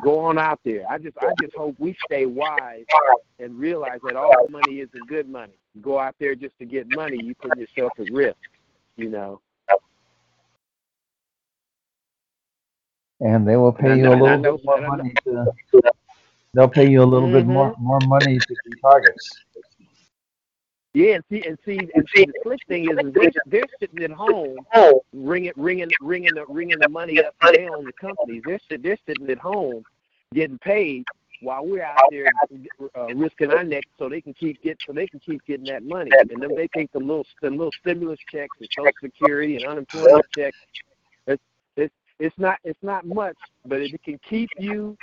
go 0.02 0.20
on 0.20 0.38
out 0.38 0.62
there. 0.64 0.86
I 0.90 0.98
just 0.98 1.18
I 1.18 1.34
just 1.42 1.54
hope 1.54 1.76
we 1.78 1.94
stay 2.06 2.26
wise 2.26 2.86
and 3.38 3.60
realize 3.60 4.00
that 4.06 4.16
all 4.16 4.48
money 4.50 4.80
isn't 4.80 5.08
good 5.10 5.28
money. 5.28 5.52
You 5.76 5.82
go 5.82 6.00
out 6.00 6.16
there 6.22 6.36
just 6.36 6.58
to 6.60 6.66
get 6.66 6.88
money, 6.96 7.20
you 7.22 7.36
put 7.36 7.58
yourself 7.58 7.92
at 8.00 8.10
risk. 8.14 8.38
You 8.96 9.10
know. 9.10 9.42
And 13.20 13.46
they 13.46 13.58
will 13.58 13.74
pay 13.74 13.92
And 13.92 14.00
you 14.00 14.06
I- 14.06 14.10
a 14.10 14.12
and 14.14 14.22
little 14.22 14.38
know- 14.40 14.56
bit 14.58 14.66
more 14.66 14.78
and 14.78 14.86
I 14.86 14.90
know- 14.90 14.96
money 14.98 15.14
to. 15.26 15.54
They'll 16.54 16.68
pay 16.68 16.90
you 16.90 17.02
a 17.02 17.06
little 17.06 17.30
bit 17.32 17.46
Mhm. 17.46 17.54
more 17.54 17.76
more 17.80 18.00
money 18.08 18.38
to 18.38 18.56
be 18.66 18.80
targets. 18.82 19.40
Yeah, 20.94 21.16
and 21.16 21.24
see, 21.30 21.42
and 21.48 21.58
see, 21.64 21.78
and 21.96 22.10
see, 22.14 22.26
the 22.26 22.34
slick 22.44 22.60
thing 22.68 22.92
is, 22.92 22.98
is 22.98 23.14
they're, 23.14 23.32
they're 23.46 23.64
sitting 23.80 24.04
at 24.04 24.12
home, 24.12 24.58
ringing, 25.14 25.54
ringing, 25.56 25.90
ringing 26.02 26.34
the, 26.36 26.46
ringing 26.48 26.80
the 26.80 26.90
money 26.90 27.24
up. 27.24 27.34
and 27.42 27.56
They 27.56 27.70
own 27.70 27.86
the 27.86 27.94
companies. 27.94 28.42
They're 28.46 28.60
they're 28.78 28.98
sitting 29.08 29.30
at 29.30 29.38
home, 29.38 29.84
getting 30.34 30.58
paid 30.58 31.06
while 31.40 31.66
we're 31.66 31.84
out 31.84 31.98
there 32.12 32.28
uh, 32.96 33.06
risking 33.16 33.52
our 33.52 33.64
necks 33.64 33.88
so 33.98 34.10
they 34.10 34.20
can 34.22 34.34
keep 34.34 34.62
get 34.62 34.78
so 34.86 34.92
they 34.92 35.08
can 35.08 35.20
keep 35.22 35.44
getting 35.46 35.66
that 35.68 35.84
money. 35.84 36.12
And 36.20 36.42
then 36.42 36.54
they 36.56 36.68
take 36.68 36.92
the 36.92 37.00
little 37.00 37.26
the 37.42 37.50
little 37.50 37.72
stimulus 37.80 38.20
checks 38.30 38.56
and 38.60 38.68
Social 38.78 38.92
Security 39.02 39.56
and 39.56 39.66
unemployment 39.66 40.26
checks. 40.36 40.58
It's 41.28 41.42
it's 41.78 41.94
it's 42.20 42.38
not 42.38 42.60
it's 42.66 42.84
not 42.84 43.06
much, 43.06 43.38
but 43.66 43.80
it 43.80 43.92
can 44.04 44.20
keep 44.30 44.50
you 44.60 44.98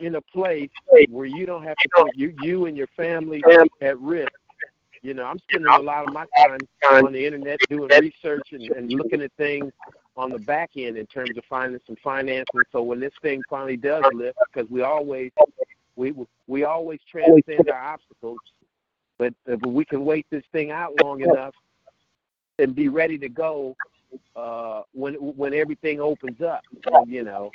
in 0.00 0.16
a 0.16 0.20
place 0.20 0.70
where 1.08 1.26
you 1.26 1.46
don't 1.46 1.62
have 1.62 1.76
to 1.76 1.88
put 1.96 2.16
you 2.16 2.34
you 2.42 2.66
and 2.66 2.76
your 2.76 2.88
family 2.96 3.42
at 3.80 3.98
risk. 4.00 4.32
You 5.02 5.14
know, 5.14 5.24
I'm 5.24 5.38
spending 5.38 5.72
a 5.72 5.78
lot 5.78 6.06
of 6.08 6.12
my 6.12 6.26
time 6.36 6.58
on 7.04 7.12
the 7.12 7.24
internet 7.24 7.58
doing 7.68 7.88
research 8.00 8.48
and, 8.52 8.62
and 8.72 8.92
looking 8.92 9.22
at 9.22 9.32
things 9.36 9.72
on 10.16 10.30
the 10.30 10.38
back 10.38 10.70
end 10.76 10.96
in 10.96 11.06
terms 11.06 11.36
of 11.36 11.44
finding 11.48 11.80
some 11.86 11.96
financing. 12.02 12.62
So 12.72 12.82
when 12.82 13.00
this 13.00 13.12
thing 13.22 13.42
finally 13.48 13.76
does 13.76 14.04
lift, 14.14 14.38
because 14.52 14.68
we 14.70 14.82
always 14.82 15.30
we 15.96 16.14
we 16.46 16.64
always 16.64 17.00
transcend 17.10 17.70
our 17.70 17.80
obstacles, 17.80 18.38
but 19.18 19.32
if 19.46 19.60
we 19.62 19.84
can 19.84 20.04
wait 20.04 20.26
this 20.30 20.44
thing 20.52 20.70
out 20.70 20.92
long 21.02 21.20
enough 21.20 21.54
and 22.58 22.74
be 22.74 22.88
ready 22.88 23.18
to 23.18 23.28
go 23.28 23.76
uh, 24.34 24.82
when 24.92 25.14
when 25.14 25.54
everything 25.54 26.00
opens 26.00 26.40
up, 26.40 26.62
you 27.06 27.22
know, 27.22 27.50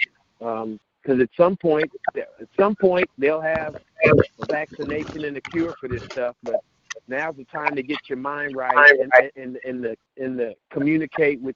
because 1.01 1.21
at 1.21 1.29
some 1.35 1.55
point 1.57 1.91
at 2.15 2.47
some 2.57 2.75
point 2.75 3.09
they'll 3.17 3.41
have 3.41 3.75
a 4.05 4.45
vaccination 4.47 5.25
and 5.25 5.37
a 5.37 5.41
cure 5.41 5.75
for 5.79 5.87
this 5.87 6.03
stuff, 6.03 6.35
but 6.43 6.63
now's 7.07 7.35
the 7.35 7.45
time 7.45 7.75
to 7.75 7.83
get 7.83 7.97
your 8.07 8.17
mind 8.17 8.55
right 8.55 8.99
and 8.99 9.31
and 9.35 9.57
and 9.65 9.83
the 9.83 9.95
and 10.17 10.37
the 10.37 10.55
communicate 10.71 11.41
with 11.41 11.55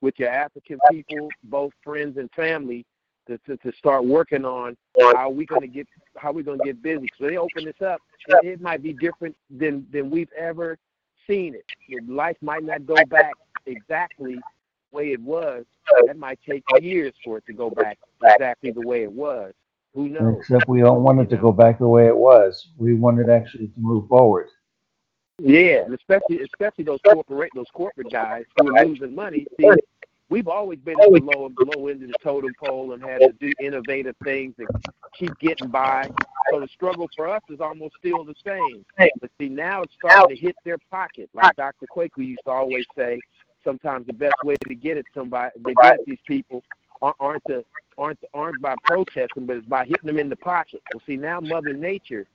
with 0.00 0.18
your 0.18 0.30
African 0.30 0.78
people, 0.90 1.28
both 1.44 1.72
friends 1.82 2.18
and 2.18 2.30
family, 2.32 2.84
to 3.26 3.38
to, 3.38 3.56
to 3.58 3.72
start 3.76 4.04
working 4.04 4.44
on 4.44 4.76
how 5.14 5.30
we 5.30 5.46
going 5.46 5.62
to 5.62 5.68
get 5.68 5.86
how 6.16 6.32
we 6.32 6.42
going 6.42 6.58
to 6.58 6.64
get 6.64 6.82
busy. 6.82 7.08
So 7.18 7.26
they 7.26 7.36
open 7.36 7.64
this 7.64 7.80
up, 7.84 8.00
it, 8.26 8.46
it 8.46 8.60
might 8.60 8.82
be 8.82 8.92
different 8.92 9.36
than 9.50 9.86
than 9.92 10.10
we've 10.10 10.32
ever 10.36 10.76
seen 11.26 11.54
it. 11.54 11.64
Your 11.86 12.02
life 12.02 12.36
might 12.40 12.64
not 12.64 12.84
go 12.86 12.96
back 13.08 13.32
exactly 13.66 14.34
the 14.34 14.96
way 14.96 15.12
it 15.12 15.20
was. 15.20 15.64
That 16.06 16.18
might 16.18 16.38
take 16.48 16.64
years 16.80 17.12
for 17.24 17.38
it 17.38 17.46
to 17.46 17.52
go 17.52 17.70
back 17.70 17.98
exactly 18.24 18.70
the 18.70 18.86
way 18.86 19.02
it 19.02 19.12
was. 19.12 19.52
Who 19.94 20.08
knows? 20.08 20.36
Except 20.38 20.68
we 20.68 20.80
don't 20.80 21.02
want 21.02 21.20
it 21.20 21.28
to 21.30 21.36
go 21.36 21.52
back 21.52 21.78
the 21.78 21.88
way 21.88 22.06
it 22.06 22.16
was. 22.16 22.68
We 22.78 22.94
want 22.94 23.20
it 23.20 23.28
actually 23.28 23.68
to 23.68 23.78
move 23.78 24.08
forward. 24.08 24.48
Yeah, 25.38 25.84
and 25.84 25.94
especially 25.94 26.40
especially 26.40 26.84
those 26.84 27.00
corporate 27.04 27.50
those 27.54 27.66
corporate 27.72 28.10
guys 28.10 28.44
who 28.58 28.74
are 28.74 28.84
losing 28.84 29.14
money. 29.14 29.46
See, 29.58 29.70
we've 30.28 30.48
always 30.48 30.78
been 30.78 31.00
at 31.00 31.10
the 31.10 31.20
low 31.20 31.50
low 31.58 31.88
end 31.88 32.02
of 32.02 32.08
the 32.08 32.14
totem 32.22 32.52
pole 32.62 32.92
and 32.92 33.02
had 33.02 33.20
to 33.20 33.32
do 33.32 33.52
innovative 33.60 34.14
things 34.24 34.54
and 34.58 34.68
keep 35.18 35.36
getting 35.40 35.68
by. 35.68 36.08
So 36.50 36.60
the 36.60 36.68
struggle 36.68 37.08
for 37.16 37.28
us 37.28 37.42
is 37.50 37.60
almost 37.60 37.94
still 37.98 38.24
the 38.24 38.34
same. 38.44 38.84
But 39.20 39.30
see, 39.38 39.48
now 39.48 39.82
it's 39.82 39.94
starting 39.94 40.36
to 40.36 40.40
hit 40.40 40.56
their 40.64 40.78
pocket. 40.90 41.28
Like 41.34 41.56
Dr. 41.56 41.86
Quaker 41.86 42.22
used 42.22 42.42
to 42.44 42.50
always 42.50 42.84
say, 42.96 43.20
sometimes 43.64 44.06
the 44.06 44.12
best 44.12 44.36
way 44.44 44.56
to 44.68 44.74
get 44.74 44.96
at 44.96 45.04
somebody, 45.14 45.50
to 45.64 45.74
get 45.74 45.94
at 45.94 46.00
these 46.06 46.18
people, 46.26 46.62
aren't 47.00 47.16
aren't 47.20 47.44
the 47.44 47.64
aren't 47.98 48.18
aren't 48.34 48.60
by 48.60 48.74
protesting, 48.84 49.46
but 49.46 49.56
it's 49.56 49.66
by 49.66 49.84
hitting 49.84 50.06
them 50.06 50.18
in 50.18 50.28
the 50.28 50.36
pocket. 50.36 50.82
Well, 50.92 51.02
see, 51.06 51.16
now 51.16 51.40
Mother 51.40 51.72
Nature 51.72 52.26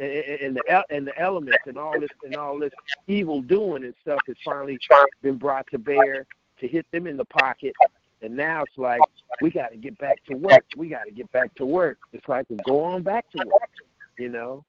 and, 0.00 0.10
and 0.10 0.56
the 0.56 0.84
and 0.90 1.06
the 1.06 1.18
elements 1.20 1.58
and 1.66 1.76
all 1.76 1.98
this 2.00 2.10
and 2.24 2.34
all 2.34 2.58
this 2.58 2.72
evil 3.06 3.42
doing 3.42 3.84
and 3.84 3.94
stuff 4.00 4.18
has 4.26 4.36
finally 4.44 4.78
been 5.22 5.36
brought 5.36 5.66
to 5.70 5.78
bear 5.78 6.26
to 6.58 6.68
hit 6.68 6.86
them 6.90 7.06
in 7.06 7.16
the 7.16 7.24
pocket. 7.26 7.74
And 8.22 8.36
now 8.36 8.62
it's 8.62 8.76
like 8.76 9.00
we 9.40 9.50
got 9.50 9.70
to 9.70 9.76
get 9.76 9.96
back 9.98 10.22
to 10.28 10.36
work. 10.36 10.64
We 10.76 10.88
got 10.88 11.04
to 11.04 11.10
get 11.10 11.30
back 11.32 11.54
to 11.56 11.66
work. 11.66 11.98
It's 12.12 12.28
like 12.28 12.46
go 12.66 12.82
on 12.82 13.02
back 13.02 13.30
to 13.30 13.38
work. 13.46 13.70
You 14.18 14.28
know, 14.28 14.64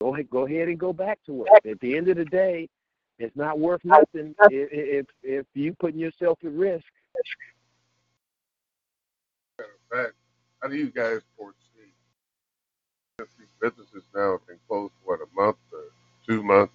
go 0.00 0.14
ahead, 0.14 0.28
go 0.30 0.46
ahead 0.46 0.68
and 0.68 0.78
go 0.78 0.92
back 0.92 1.18
to 1.26 1.32
work. 1.32 1.48
At 1.68 1.80
the 1.80 1.96
end 1.96 2.08
of 2.08 2.16
the 2.16 2.26
day, 2.26 2.68
it's 3.18 3.36
not 3.36 3.58
worth 3.58 3.84
nothing 3.84 4.34
if 4.50 4.68
if, 4.72 5.06
if 5.22 5.46
you 5.54 5.74
putting 5.74 6.00
yourself 6.00 6.38
at 6.44 6.52
risk. 6.52 6.84
Fact, 9.90 10.12
how 10.62 10.68
do 10.68 10.76
you 10.76 10.90
guys 10.90 11.20
foresee 11.36 11.54
these 13.18 13.48
businesses 13.60 14.02
now 14.14 14.32
have 14.32 14.46
been 14.46 14.58
closed 14.68 14.92
for 15.04 15.16
what 15.16 15.26
a 15.26 15.34
month 15.40 15.56
or 15.72 15.84
two 16.26 16.42
months? 16.42 16.72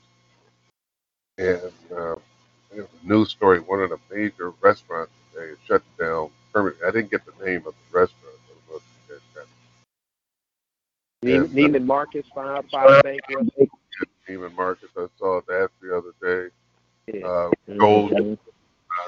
And 1.38 1.62
um, 1.96 2.20
there 2.72 2.84
was 2.84 2.88
a 3.04 3.08
news 3.08 3.30
story. 3.30 3.60
One 3.60 3.82
of 3.82 3.90
the 3.90 4.00
major 4.12 4.52
restaurants 4.62 5.12
today 5.34 5.52
is 5.52 5.58
shut 5.68 5.82
down 6.00 6.30
permanently. 6.54 6.88
I 6.88 6.92
didn't 6.92 7.12
get 7.12 7.22
the 7.26 7.46
name 7.46 7.64
of 7.68 7.74
the 7.74 8.00
restaurant. 8.00 8.36
I 8.36 8.54
don't 8.54 8.70
know 8.70 8.78
if 8.78 8.84
you 9.10 9.16
guys 9.16 9.22
got 9.36 9.48
Neiman, 11.54 11.86
Marcus 11.86 12.26
filed 12.34 12.70
filed 12.70 13.04
bankruptcy. 13.04 13.52
it. 13.58 13.70
Neiman 14.30 14.54
Marcus. 14.56 14.90
I 14.98 15.08
saw 15.18 15.42
that 15.48 15.70
the 15.82 15.98
other 15.98 16.14
day. 16.22 16.50
Yeah. 17.14 17.28
Uh, 17.28 17.52
Gold, 17.78 18.12
Mhm. 18.12 18.38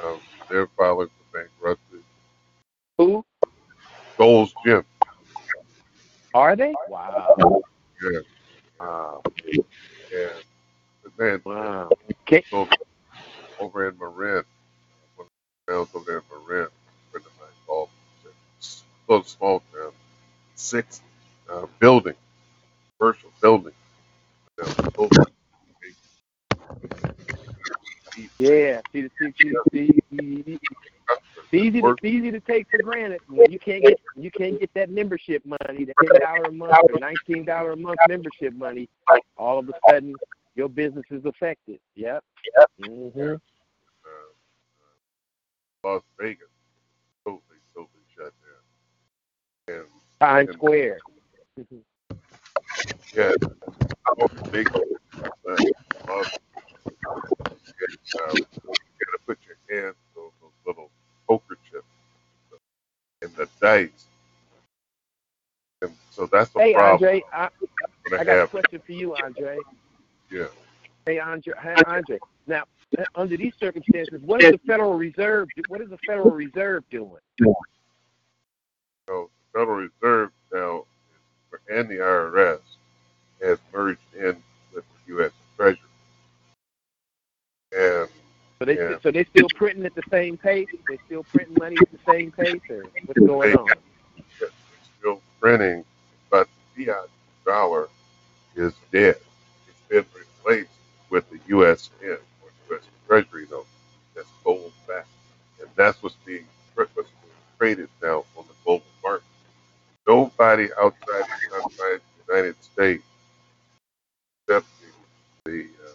um, 0.03 0.19
they're 0.49 0.67
filing 0.77 1.09
for 1.09 1.37
bankruptcy. 1.39 2.03
Who 2.97 3.25
Gold's 4.17 4.53
Gym. 4.65 4.83
are 6.33 6.55
they? 6.55 6.73
Wow. 6.87 7.35
Yeah. 8.03 8.19
Wow. 8.79 9.21
Yeah. 10.11 10.29
Man, 11.17 11.41
Wow. 11.45 11.89
Okay. 12.23 12.43
over, 12.51 12.71
over 13.59 13.89
in 13.89 13.97
Marin, 13.99 14.43
one 15.15 15.27
of 15.27 15.29
the 15.67 15.73
over 15.73 16.05
there 16.05 16.17
in 16.19 16.23
Marin, 16.31 16.69
friend 17.11 17.25
of 17.25 17.31
mine 17.39 17.49
called, 17.67 17.89
said, 18.23 18.31
"It's 18.59 18.83
a 19.07 19.11
little 19.11 19.25
small 19.25 19.63
town, 19.73 19.91
six 20.55 21.01
uh, 21.49 21.65
buildings, 21.79 22.17
commercial 22.99 23.31
people. 24.73 25.09
Yeah, 28.39 28.81
see, 28.91 29.01
the- 29.03 29.11
see, 29.19 29.33
see, 29.41 29.53
see, 29.71 30.01
see, 30.11 30.43
it's 30.47 30.94
easy 31.55 31.81
to, 31.81 31.89
it's 31.89 32.03
easy 32.03 32.31
to 32.31 32.39
take 32.39 32.69
for 32.69 32.77
granted. 32.79 33.21
When 33.27 33.51
you 33.51 33.59
can't 33.59 33.83
get 33.83 33.99
you 34.15 34.31
can't 34.31 34.59
get 34.59 34.73
that 34.73 34.89
membership 34.89 35.45
money, 35.45 35.85
the 35.85 35.93
ten 36.03 36.21
dollar 36.21 36.43
a 36.43 36.51
month 36.51 36.75
or 36.91 36.99
nineteen 36.99 37.45
dollar 37.45 37.71
a 37.71 37.77
month 37.77 37.99
membership 38.07 38.53
money. 38.53 38.89
All 39.37 39.59
of 39.59 39.69
a 39.69 39.73
sudden, 39.89 40.15
your 40.55 40.69
business 40.69 41.05
is 41.11 41.25
affected. 41.25 41.79
Yep. 41.95 42.23
hmm 42.83 43.19
uh, 43.19 43.35
Las 45.83 46.01
Vegas, 46.19 46.47
totally, 47.23 47.41
totally 47.73 47.89
shut 48.15 48.33
down. 49.67 49.77
And 49.77 49.87
Times 50.19 50.53
Square. 50.53 50.99
yeah, 53.15 53.31
all 54.07 54.27
the 54.27 54.49
big 54.51 54.67
uh, 54.75 55.55
Las 56.07 56.39
Vegas, 57.07 58.15
uh, 58.15 58.33
you 58.33 58.45
gotta 58.53 59.19
put 59.25 59.37
your 59.45 59.57
hands 59.69 59.95
on 60.17 60.31
those 60.41 60.51
little 60.65 60.89
poker 61.27 61.57
chips 61.71 61.85
and 63.21 63.33
the 63.35 63.49
dice. 63.61 64.07
And 65.81 65.93
so 66.11 66.27
that's 66.27 66.51
the 66.51 66.59
Hey, 66.59 66.73
problem 66.73 67.01
Andre, 67.01 67.23
I, 67.33 67.49
I 68.17 68.23
got 68.25 68.39
a 68.39 68.43
question 68.43 68.81
for 68.85 68.93
you, 68.93 69.15
Andre. 69.15 69.63
Yeah. 70.31 70.47
Hey, 71.05 71.19
Andre. 71.19 71.53
Hey, 71.61 71.81
Andre. 71.85 72.19
Now, 72.47 72.63
under 73.15 73.37
these 73.37 73.53
circumstances, 73.59 74.21
what 74.23 74.41
is 74.41 74.49
the 74.49 74.59
Federal 74.67 74.95
Reserve? 74.95 75.49
What 75.67 75.81
is 75.81 75.89
the 75.89 75.99
Federal 76.07 76.31
Reserve 76.31 76.83
doing? 76.91 77.11
So 79.07 79.29
the 79.53 79.59
Federal 79.59 79.77
Reserve 80.01 80.31
now 80.53 80.85
and 81.69 81.89
the 81.89 81.95
IRS 81.95 82.59
has 83.43 83.59
merged 83.73 83.99
in 84.15 84.37
with 84.73 84.85
the 85.07 85.13
U.S. 85.15 85.31
Treasury. 85.57 85.79
And 87.77 88.09
So 88.59 88.65
they 88.65 88.75
Yeah. 88.77 88.99
so 88.99 89.11
they 89.11 89.25
still 89.25 89.49
printing 89.49 89.85
at 89.85 89.95
the 89.95 90.03
same 90.09 90.37
pace. 90.37 90.69
They 90.87 90.97
still 91.05 91.23
printing 91.23 91.57
money 91.57 91.81
at 91.81 91.91
the 91.91 91.99
same 92.11 92.31
pace, 92.31 92.61
or 92.69 92.85
what's 93.05 93.19
going 93.19 93.53
on? 93.53 93.75
it's 94.41 94.53
still 94.99 95.21
printing, 95.39 95.83
but 96.29 96.47
the 96.75 96.85
fiat 96.85 97.09
dollar 97.45 97.89
is 98.55 98.73
dead. 98.91 99.17
It's 99.67 99.81
been 99.89 100.05
replaced 100.17 100.69
with 101.09 101.29
the 101.29 101.39
U.S. 101.49 101.89
USN 102.01 102.17
or 102.41 102.49
U.S. 102.71 102.83
Treasury 103.07 103.47
note 103.51 103.67
that's 104.15 104.29
gold 104.43 104.71
backed, 104.87 105.07
and 105.59 105.69
that's 105.75 106.01
what's 106.01 106.15
being 106.25 106.45
what's 106.75 106.91
being 106.95 107.09
traded 107.57 107.89
now 108.01 108.25
on 108.37 108.45
the 108.47 108.53
global 108.63 108.85
market. 109.03 109.25
Nobody 110.07 110.69
outside 110.79 111.25
the 111.25 111.55
outside 111.57 111.99
the 112.27 112.33
United 112.33 112.63
States 112.63 113.03
except 114.47 114.67
the, 115.45 115.63
uh, 115.85 115.91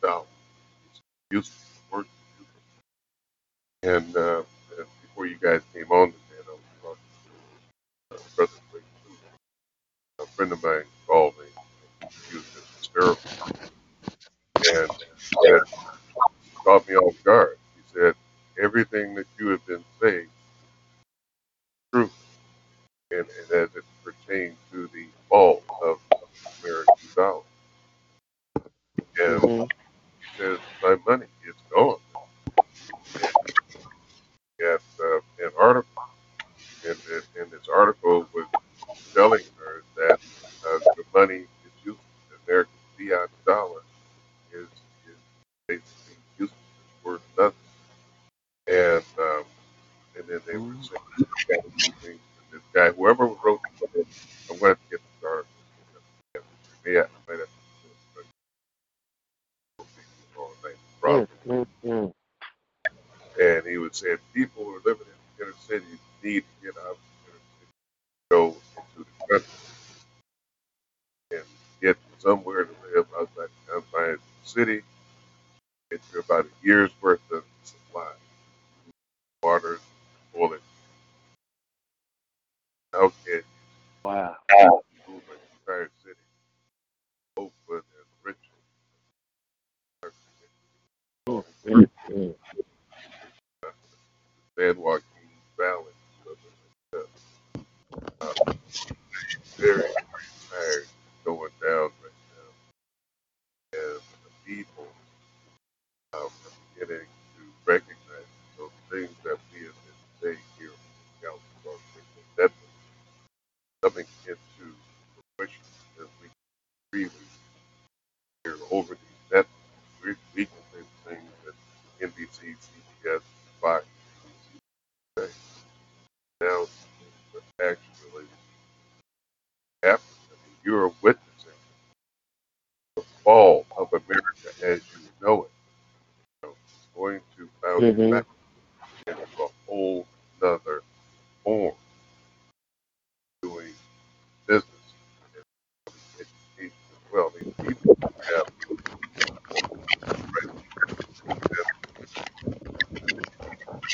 dollar. 0.00 0.24
It's 0.90 1.00
useless. 1.30 1.67
And, 3.84 4.16
uh, 4.16 4.42
before 5.02 5.26
you 5.26 5.36
guys 5.40 5.62
came 5.74 5.90
on 5.92 6.08
today, 6.12 6.42
I 6.48 6.50
was 6.52 6.60
talking 6.82 6.98
to 8.10 8.16
uh, 8.16 8.18
Brother 8.36 8.52
a 10.20 10.26
friend 10.26 10.52
of 10.52 10.62
mine 10.64 10.84
called 11.06 11.34
me. 11.38 11.46
He 12.30 12.36
was 12.36 12.46
just 12.54 12.78
hysterical. 12.78 13.30
And 14.56 14.90
he 14.92 15.36
said, 15.46 15.60
caught 16.64 16.88
me 16.88 16.96
off 16.96 17.16
guard. 17.24 17.58
He 17.76 17.82
said, 18.00 18.14
everything 18.62 19.16
that 19.16 19.27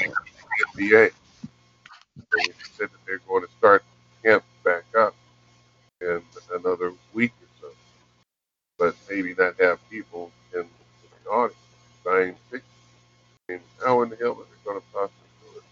NBA. 0.00 1.10
They 2.32 2.52
said 2.76 2.90
that 2.90 3.06
they're 3.06 3.20
going 3.28 3.44
to 3.44 3.50
start 3.58 3.84
camp 4.22 4.44
back 4.64 4.84
up 4.98 5.14
in 6.00 6.22
another 6.52 6.92
week 7.14 7.32
or 7.42 7.48
so, 7.60 7.68
but 8.78 8.94
maybe 9.08 9.34
not 9.38 9.54
have 9.60 9.78
people 9.90 10.30
in 10.54 10.66
the 11.24 11.30
audience 11.30 11.58
buying 12.04 12.34
tickets. 12.50 12.66
I 13.48 13.52
mean, 13.52 13.60
how 13.84 14.02
in 14.02 14.10
the 14.10 14.16
hell 14.16 14.32
are 14.32 14.44
they 14.44 14.64
going 14.64 14.80
to 14.80 14.86
possibly 14.92 15.28
do 15.42 15.58
it? 15.58 15.64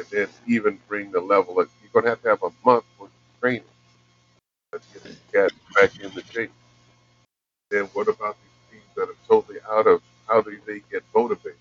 And 0.00 0.06
then 0.10 0.28
even 0.46 0.78
bring 0.88 1.10
the 1.12 1.20
level 1.20 1.58
of 1.60 1.68
you're 1.82 1.90
going 1.92 2.04
to 2.04 2.10
have 2.10 2.22
to 2.22 2.28
have 2.30 2.42
a 2.42 2.50
month 2.64 2.84
worth 2.98 3.10
of 3.10 3.40
training 3.40 3.64
to 4.72 4.80
get 4.92 5.02
the 5.02 5.38
guys 5.38 5.50
back 5.74 5.98
in 6.02 6.10
the 6.14 6.22
shape. 6.32 6.52
Then 7.70 7.84
what 7.94 8.08
about 8.08 8.36
these 8.42 8.80
teams 8.80 8.94
that 8.96 9.08
are 9.08 9.16
totally 9.28 9.60
out 9.70 9.86
of 9.86 10.02
how 10.28 10.40
do 10.42 10.58
they 10.66 10.80
get 10.90 11.02
motivated? 11.14 11.58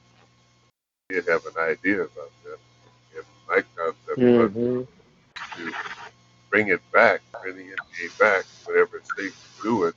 I 1.09 1.13
did 1.13 1.27
have 1.27 1.45
an 1.45 1.57
idea 1.57 2.01
about 2.03 2.31
that. 2.45 2.59
And 3.15 3.25
my 3.47 3.61
concept 3.75 4.21
was 4.35 4.51
Mhm. 4.51 4.87
to 5.57 5.73
bring 6.49 6.67
it 6.69 6.81
back, 6.91 7.21
bring 7.41 7.55
the 7.57 7.63
NBA 7.63 8.09
back, 8.19 8.45
whatever 8.65 8.97
it's 8.97 9.09
safe 9.15 9.33
to 9.57 9.63
do 9.63 9.83
it, 9.85 9.95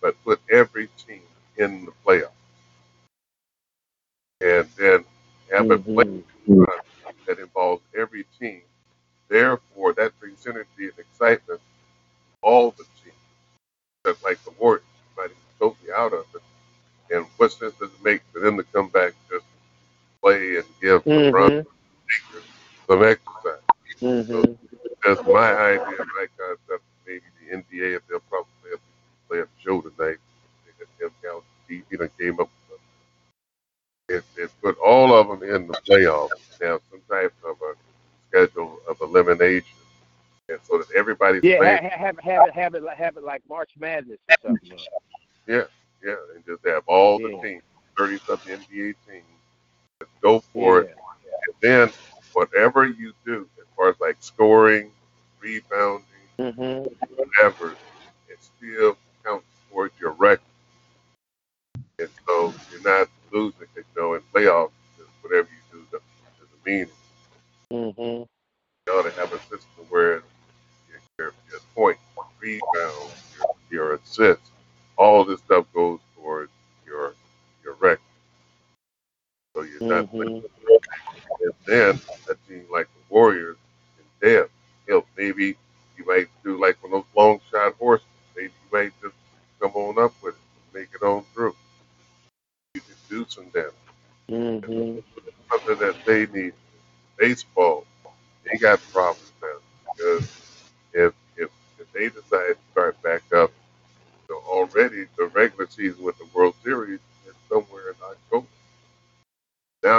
but 0.00 0.14
put 0.24 0.40
every 0.50 0.88
team 1.06 1.22
in 1.56 1.84
the 1.86 1.92
playoffs. 2.04 2.30
And 4.40 4.68
then 4.76 5.04
have 5.50 5.70
a 5.70 5.78
play 5.78 6.04
Mhm. 6.48 6.66
run 6.66 6.78
that 7.26 7.38
involves 7.38 7.82
every 7.96 8.24
team. 8.38 8.62
Therefore, 9.28 9.92
that 9.94 10.18
brings 10.20 10.46
energy 10.46 10.88
and 10.90 10.98
excitement 10.98 11.60
to 11.60 12.34
all 12.42 12.70
the 12.72 12.84
teams. 13.02 13.14
Just 14.06 14.24
like 14.24 14.42
the 14.44 14.50
Warriors, 14.58 14.84
might 15.16 15.28
be 15.28 15.34
totally 15.58 15.92
out 15.92 16.12
of 16.12 16.24
it. 16.34 16.42
And 17.14 17.26
what 17.36 17.52
sense 17.52 17.74
does 17.74 17.90
it 17.90 18.04
make 18.04 18.22
for 18.32 18.40
them 18.40 18.56
to 18.56 18.64
come 18.64 18.88
back 18.88 19.12
just 19.30 19.44
play 20.22 20.56
and 20.56 20.64
give 20.80 21.04
some 21.14 21.24
run, 21.32 21.50
Mhm. 21.50 21.66
some 22.86 23.02
exercise. 23.02 23.62
So 24.30 24.42
Mhm. 24.42 24.58
that's 25.04 25.22
my 25.26 25.52
idea, 25.54 25.80
my 26.16 26.26
concept. 26.38 26.84
Maybe 27.06 27.22
the 27.40 27.54
NBA, 27.54 27.96
if 27.96 28.02
they'll 28.08 28.20
probably 28.30 28.50
play 28.62 28.70
a, 28.74 28.78
play 29.28 29.38
a 29.40 29.46
show 29.62 29.80
tonight, 29.80 30.18
they 30.64 30.72
got 30.78 30.98
them 31.00 31.10
down 31.22 31.40
TV 31.68 31.96
that 31.96 32.16
came 32.18 32.34
up 32.40 32.48
with 32.48 32.68
something. 32.68 32.84
It, 34.08 34.24
it 34.42 34.50
put 34.62 34.78
all 34.78 35.14
of 35.14 35.28
them 35.28 35.48
in 35.48 35.66
the 35.68 35.74
playoffs. 35.88 36.30
Have 36.62 36.80
some 36.90 37.00
type 37.08 37.32
of 37.44 37.56
a 37.62 37.74
schedule 38.28 38.78
of 38.88 39.00
elimination, 39.00 39.78
and 40.48 40.58
so 40.64 40.78
that 40.78 40.86
everybody's 40.96 41.42
Yeah, 41.42 41.56
playing. 41.56 41.80
ha- 41.80 41.98
ha- 41.98 42.22
have 42.22 42.54
have 42.74 42.82
it 42.84 42.84
have 42.84 42.84
it 42.84 42.84
like- 42.86 42.98
have 42.98 43.16
it 43.16 43.24
like 43.24 43.42
March 43.48 43.70
Madness 43.78 44.18
or 44.28 44.36
something. 44.42 44.78
Yeah, 45.46 45.64
yeah, 46.02 46.16
and 46.34 46.44
just 46.46 46.64
have 46.66 46.82
all 46.86 47.18
the 47.18 47.30
Yeah. 47.30 47.42
teams, 47.42 47.62
thirty 47.96 48.18
something 48.18 48.52
NBA 48.52 48.94
teams, 49.06 49.24
just 50.00 50.10
go 50.20 50.40
for 50.40 50.80
it. 50.82 50.96
Yeah. 50.96 51.30
And 51.46 51.54
then 51.60 51.92
whatever 52.32 52.86
you 52.86 53.12
do, 53.24 53.48
as 53.58 53.66
far 53.76 53.88
as 53.90 54.00
like 54.00 54.16
scoring, 54.20 54.92
rebounding, 55.40 56.06
Mhm. 56.38 56.90
whatever, 57.16 57.76
it 58.28 58.38
still 58.42 58.96
counts 59.24 59.46
towards 59.70 59.98
your 60.00 60.12
record. 60.12 60.44
And 61.98 62.08
so 62.26 62.52
you're 62.70 62.82
not 62.82 63.08
losing 63.30 63.60
because 63.60 63.84
you 63.94 64.00
know 64.02 64.14
in 64.14 64.22
playoffs, 64.32 64.72
just 64.96 65.10
whatever 65.22 65.48
you 65.48 65.62
do 65.78 65.84
doesn't 65.92 66.38
doesn't 66.40 66.66
mean 66.66 66.82
it. 66.82 66.94
Mhm. 67.70 68.28
you 68.86 68.92
ought 68.92 69.02
to 69.02 69.10
have 69.12 69.32
a 69.32 69.38
system 69.40 69.84
where 69.88 70.22
your, 70.88 71.00
your, 71.18 71.32
your 71.50 71.60
point, 71.74 71.98
rebound, 72.38 73.12
your, 73.38 73.54
your 73.70 73.94
assists, 73.94 74.50
all 74.96 75.24
this 75.24 75.40
stuff 75.40 75.66
goes 75.72 76.00
towards 76.16 76.52
your 76.86 77.14
your 77.62 77.74
record. 77.74 78.00
So 79.56 79.62
you're 79.62 79.82
not 79.82 80.12
Mhm. 80.12 80.44
and 81.40 81.52
then 81.66 82.00
a 82.28 82.34
team 82.48 82.66
like 82.70 82.86
the 82.88 83.00
Warriors 83.08 83.56
and 83.98 84.06
them, 84.20 84.48
hell, 84.86 85.06
maybe 85.16 85.56
you 85.96 86.04
might 86.04 86.28
do 86.42 86.58
like 86.60 86.80
one 86.82 86.92
of 86.92 87.04
those 87.04 87.16
long 87.16 87.40
shot 87.50 87.74
horses. 87.76 88.06
Maybe 88.36 88.52
you 88.52 88.78
might 88.78 88.92
just 89.00 89.14
come 89.60 89.72
on 89.74 89.98
up 89.98 90.12
with 90.22 90.34
it, 90.34 90.40
make 90.78 90.88
it 90.94 91.02
on 91.02 91.24
through. 91.32 91.56
You 92.74 92.80
can 92.82 92.94
do 93.08 93.24
some 93.28 93.48
damage. 93.50 93.72
Mhm. 94.28 95.02
Something 95.50 95.78
that 95.78 96.04
they 96.04 96.26
need. 96.26 96.52
Baseball, 97.16 97.86
they 98.44 98.58
got 98.58 98.80
problems 98.92 99.32
now 99.40 99.58
because 99.94 100.28
if 100.92 101.14
if 101.36 101.50
if 101.78 101.92
they 101.92 102.08
decide 102.08 102.54
to 102.54 102.58
start 102.72 103.00
back 103.02 103.22
up, 103.32 103.52
so 104.26 104.38
already 104.46 105.04
the 105.16 105.26
regular 105.26 105.68
season 105.68 106.02
with 106.02 106.18
the 106.18 106.26
World 106.34 106.56
Series 106.64 106.98
is 107.26 107.34
somewhere 107.48 107.90
in 107.90 107.94
October. 108.02 108.48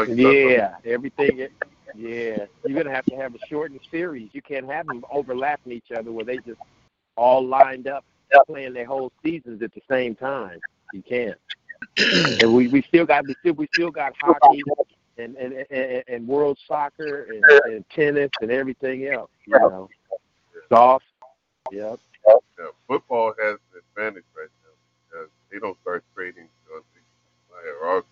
Now 0.08 0.14
you 0.14 0.24
got 0.24 0.50
Yeah, 0.50 0.76
everything. 0.86 1.48
Yeah, 1.96 2.46
you're 2.66 2.84
gonna 2.84 2.96
have 2.96 3.06
to 3.08 3.16
have 3.16 3.34
a 3.36 3.40
shortened 3.40 3.80
series. 3.90 4.30
You 4.34 4.42
can't 4.42 4.70
have 4.70 4.88
them 4.88 5.04
overlapping 5.12 5.72
each 5.72 5.92
other 5.92 6.12
where 6.12 6.26
they 6.26 6.38
just 6.38 6.60
all 7.16 7.46
lined 7.46 7.88
up 7.88 8.04
playing 8.48 8.74
their 8.74 8.86
whole 8.86 9.12
seasons 9.24 9.62
at 9.62 9.74
the 9.74 9.82
same 9.90 10.16
time. 10.16 10.60
You 10.92 11.02
can't. 11.02 11.38
And 11.98 12.54
we, 12.54 12.68
we 12.68 12.82
still 12.82 13.06
got 13.06 13.26
we 13.26 13.36
still 13.40 13.54
we 13.54 13.68
still 13.74 13.92
got 13.92 14.14
hockey 14.20 14.64
and 15.18 15.36
and, 15.38 15.66
and, 15.70 16.04
and 16.08 16.28
world 16.28 16.58
soccer 16.68 17.24
and, 17.24 17.44
and 17.74 17.86
tennis 17.90 18.32
and 18.42 18.52
everything 18.52 19.08
else. 19.08 19.32
You 19.46 19.54
know, 19.60 19.90
golf. 20.70 21.04
Yep. 21.72 22.00
Yeah, 22.60 22.66
football 22.88 23.34
has 23.40 23.58
an 23.74 23.82
advantage 23.90 24.26
right 24.36 24.50
now 24.64 24.72
because 25.10 25.30
they 25.52 25.60
don't 25.60 25.78
start 25.82 26.04
trading 26.14 26.48
until 26.66 26.84
July 27.48 27.62
or 27.82 27.98
August, 27.98 28.10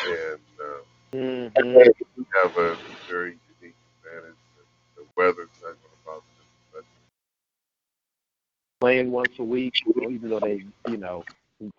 and 0.00 0.40
uh, 0.62 0.82
hmm 1.14 1.88
we 2.16 2.24
have 2.42 2.56
a 2.58 2.76
very 3.08 3.38
unique 3.60 3.76
advantage. 4.04 4.36
The 4.96 5.04
weather's 5.16 5.48
not 5.62 5.76
going 5.76 5.76
to 5.76 6.04
bother 6.06 6.78
us. 6.78 6.84
Playing 8.80 9.10
once 9.12 9.32
a 9.40 9.44
week, 9.44 9.74
even 10.02 10.30
though 10.30 10.40
they 10.40 10.64
you 10.86 10.98
know 10.98 11.26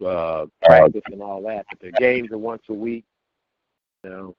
uh, 0.06 0.46
practice 0.66 1.04
and 1.12 1.22
all 1.22 1.42
that, 1.44 1.68
but 1.70 1.80
their 1.82 1.92
games 1.92 2.32
are 2.32 2.38
once 2.40 2.64
a 2.70 2.74
week. 2.74 3.06
You 4.04 4.12
know. 4.12 4.36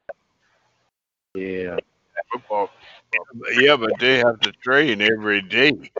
Yeah. 1.34 1.80
Football, 2.32 2.70
Yeah, 3.56 3.76
but 3.76 3.98
they 3.98 4.18
have 4.18 4.40
to 4.40 4.52
train 4.64 5.02
every 5.02 5.42
day. 5.42 5.90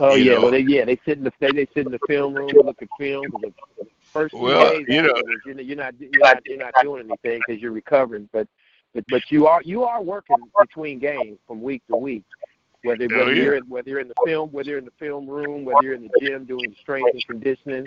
Oh 0.00 0.14
You 0.14 0.24
yeah, 0.24 0.36
know. 0.36 0.38
well 0.38 0.52
they 0.52 0.60
yeah 0.60 0.84
they 0.86 1.00
sit 1.06 1.18
in 1.18 1.24
the 1.24 1.32
they, 1.40 1.52
they 1.52 1.66
sit 1.74 1.86
in 1.86 1.92
the 1.92 2.00
film 2.06 2.34
room 2.34 2.56
and 2.58 2.66
look 2.66 2.82
at 2.82 2.88
film. 2.98 3.32
First 4.14 4.32
Well, 4.32 4.70
days 4.70 4.86
you 4.88 5.02
know- 5.02 5.14
you're, 5.44 5.60
you're 5.60 5.76
not 5.76 5.94
you're 5.98 6.10
not 6.20 6.40
you're 6.46 6.56
not 6.56 6.72
doing 6.80 7.00
anything 7.06 7.42
because 7.46 7.60
you're 7.60 7.72
recovering. 7.72 8.28
But 8.32 8.48
but 8.94 9.04
but 9.10 9.30
you 9.30 9.46
are 9.46 9.60
you 9.64 9.84
are 9.84 10.00
working 10.00 10.36
between 10.58 10.98
games 11.00 11.38
from 11.46 11.60
week 11.60 11.82
to 11.90 11.96
week. 11.96 12.24
Whether 12.84 13.08
whether 13.08 13.34
yeah. 13.34 13.42
you're 13.42 13.56
in, 13.56 13.64
whether 13.64 13.90
you're 13.90 14.00
in 14.00 14.08
the 14.08 14.14
film 14.24 14.50
whether 14.52 14.70
you're 14.70 14.78
in 14.78 14.84
the 14.84 14.98
film 14.98 15.26
room 15.26 15.64
whether 15.64 15.82
you're 15.82 15.94
in 15.94 16.02
the 16.02 16.20
gym 16.20 16.44
doing 16.44 16.74
strength 16.80 17.10
and 17.12 17.26
conditioning, 17.26 17.86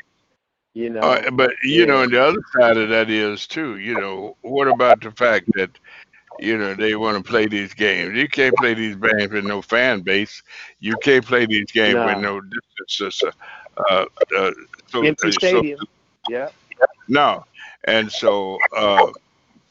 you 0.74 0.90
know. 0.90 1.00
Uh, 1.00 1.32
but 1.32 1.52
you 1.64 1.86
know, 1.86 1.98
yeah. 1.98 2.04
and 2.04 2.14
the 2.14 2.24
other 2.24 2.42
side 2.60 2.78
of 2.78 2.90
that 2.90 3.10
is 3.10 3.48
too. 3.48 3.78
You 3.78 3.96
know, 4.00 4.36
what 4.42 4.68
about 4.68 5.02
the 5.02 5.12
fact 5.12 5.46
that 5.54 5.72
you 6.40 6.58
know 6.58 6.74
they 6.74 6.96
want 6.96 7.16
to 7.18 7.24
play 7.24 7.46
these 7.48 7.74
games? 7.74 8.18
You 8.18 8.28
can't 8.28 8.56
play 8.58 8.74
these 8.74 8.96
games 8.96 9.32
with 9.32 9.46
no 9.46 9.62
fan 9.62 10.02
base. 10.02 10.44
You 10.80 10.98
can't 11.04 11.26
play 11.26 11.46
these 11.46 11.72
games 11.72 11.96
with 11.96 12.18
No. 12.18 12.40
no 12.40 12.42
distance. 12.88 13.24
Uh, 13.90 14.06
uh, 14.38 14.52
so, 14.88 15.04
Empty 15.04 15.28
uh, 15.28 15.32
so 15.32 15.38
stadium. 15.48 15.80
Yeah. 16.28 16.50
no, 17.08 17.44
and 17.86 18.12
so 18.12 18.58
uh, 18.76 19.08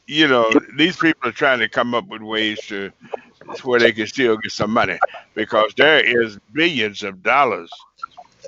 you 0.07 0.27
know 0.27 0.51
these 0.77 0.97
people 0.97 1.29
are 1.29 1.33
trying 1.33 1.59
to 1.59 1.69
come 1.69 1.93
up 1.95 2.07
with 2.07 2.21
ways 2.21 2.59
to 2.67 2.91
where 3.63 3.79
they 3.79 3.91
can 3.91 4.07
still 4.07 4.37
get 4.37 4.51
some 4.51 4.71
money 4.71 4.97
because 5.35 5.73
there 5.77 5.99
is 6.23 6.37
billions 6.53 7.03
of 7.03 7.21
dollars 7.23 7.71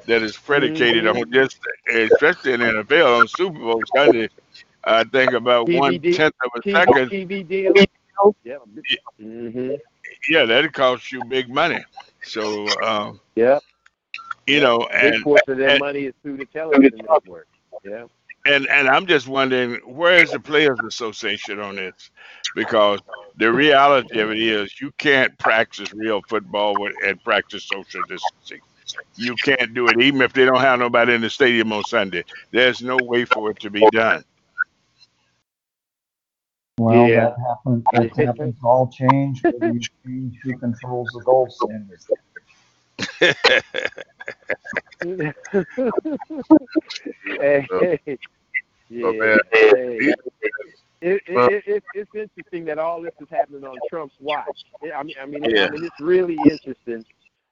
that 0.07 0.22
is 0.22 0.38
predicated 0.38 1.06
Mhm. 1.06 1.22
on 1.22 1.31
just, 1.31 1.60
especially 1.94 2.53
in 2.53 2.61
NFL 2.61 3.19
on 3.22 3.27
Super 3.27 3.60
Bowl 3.60 3.81
Sunday. 3.95 4.30
I 4.84 5.03
think 5.03 5.34
about 5.34 5.68
TV 5.68 5.77
one 5.77 5.98
deal- 5.99 6.18
tenth 6.18 6.36
of 6.44 6.52
a 6.56 6.61
TV, 6.61 6.72
second. 6.72 7.10
TV 7.10 7.44
deal. 7.48 7.73
Yeah. 8.44 8.57
hmm 9.19 9.72
Yeah, 10.30 10.45
that 10.45 10.73
costs 10.73 11.11
you 11.11 11.23
big 11.26 11.49
money. 11.49 11.84
So 12.23 12.65
uh, 12.81 13.14
Yeah. 13.36 13.60
you 14.48 14.60
know, 14.61 14.88
Big 15.02 15.14
and 15.15 15.23
portion 15.23 15.52
of 15.53 15.57
their 15.57 15.69
and- 15.69 15.80
money 15.80 16.06
is 16.06 16.14
through 16.22 16.38
the 16.38 16.45
television 16.45 17.06
network. 17.07 17.48
Yeah. 17.84 18.06
and 18.45 18.68
and 18.68 18.88
I'm 18.89 19.06
just 19.06 19.27
wondering 19.27 19.76
where 19.85 20.22
is 20.22 20.31
the 20.31 20.39
Players 20.39 20.80
Association 20.88 21.60
on 21.60 21.76
this? 21.77 22.11
Because 22.56 22.99
the 23.38 23.51
reality 23.51 24.19
of 24.19 24.31
it 24.31 24.39
is 24.39 24.81
you 24.81 24.91
can't 24.97 25.38
practice 25.38 25.93
real 25.93 26.22
football 26.27 26.77
with, 26.77 26.93
and 27.06 27.23
practice 27.23 27.65
social 27.65 28.03
distancing. 28.03 28.61
You 29.15 29.35
can't 29.35 29.73
do 29.73 29.88
it 29.89 30.01
even 30.01 30.22
if 30.22 30.34
they 30.34 30.45
don't 30.45 30.61
have 30.61 30.80
nobody 30.80 31.14
in 31.14 31.22
the 31.22 31.30
stadium 31.30 31.72
on 31.73 31.84
Sunday. 31.84 32.26
There's 32.51 32.81
no 32.81 32.97
way 32.99 33.26
for 33.26 33.51
it 33.51 33.60
to 33.61 33.69
be 33.69 33.89
done. 33.91 34.23
Well, 36.80 37.07
Yeah. 37.07 37.26
that 37.31 37.39
happens, 37.47 37.84
that 37.91 38.27
happens 38.27 38.56
all 38.64 38.89
change, 38.89 39.43
you 39.43 39.80
change 40.06 40.39
who 40.43 40.57
controls 40.57 41.11
the 41.14 41.22
gold 41.22 41.51
standard. 41.51 41.99
Hey, 47.39 47.65
yeah. 48.89 49.01
So, 49.01 49.13
man, 49.13 49.38
hey. 49.51 50.13
It, 51.01 51.21
it, 51.27 51.53
it, 51.53 51.63
it, 51.65 51.84
it's 51.93 52.11
interesting 52.13 52.65
that 52.65 52.77
all 52.77 53.01
this 53.01 53.13
is 53.21 53.27
happening 53.31 53.63
on 53.63 53.77
Trump's 53.89 54.15
watch. 54.19 54.65
I 54.93 55.03
mean, 55.03 55.15
I 55.21 55.26
mean, 55.26 55.43
Yeah. 55.45 55.67
I 55.67 55.69
mean, 55.69 55.85
it's 55.85 56.01
really 56.01 56.38
interesting 56.43 57.05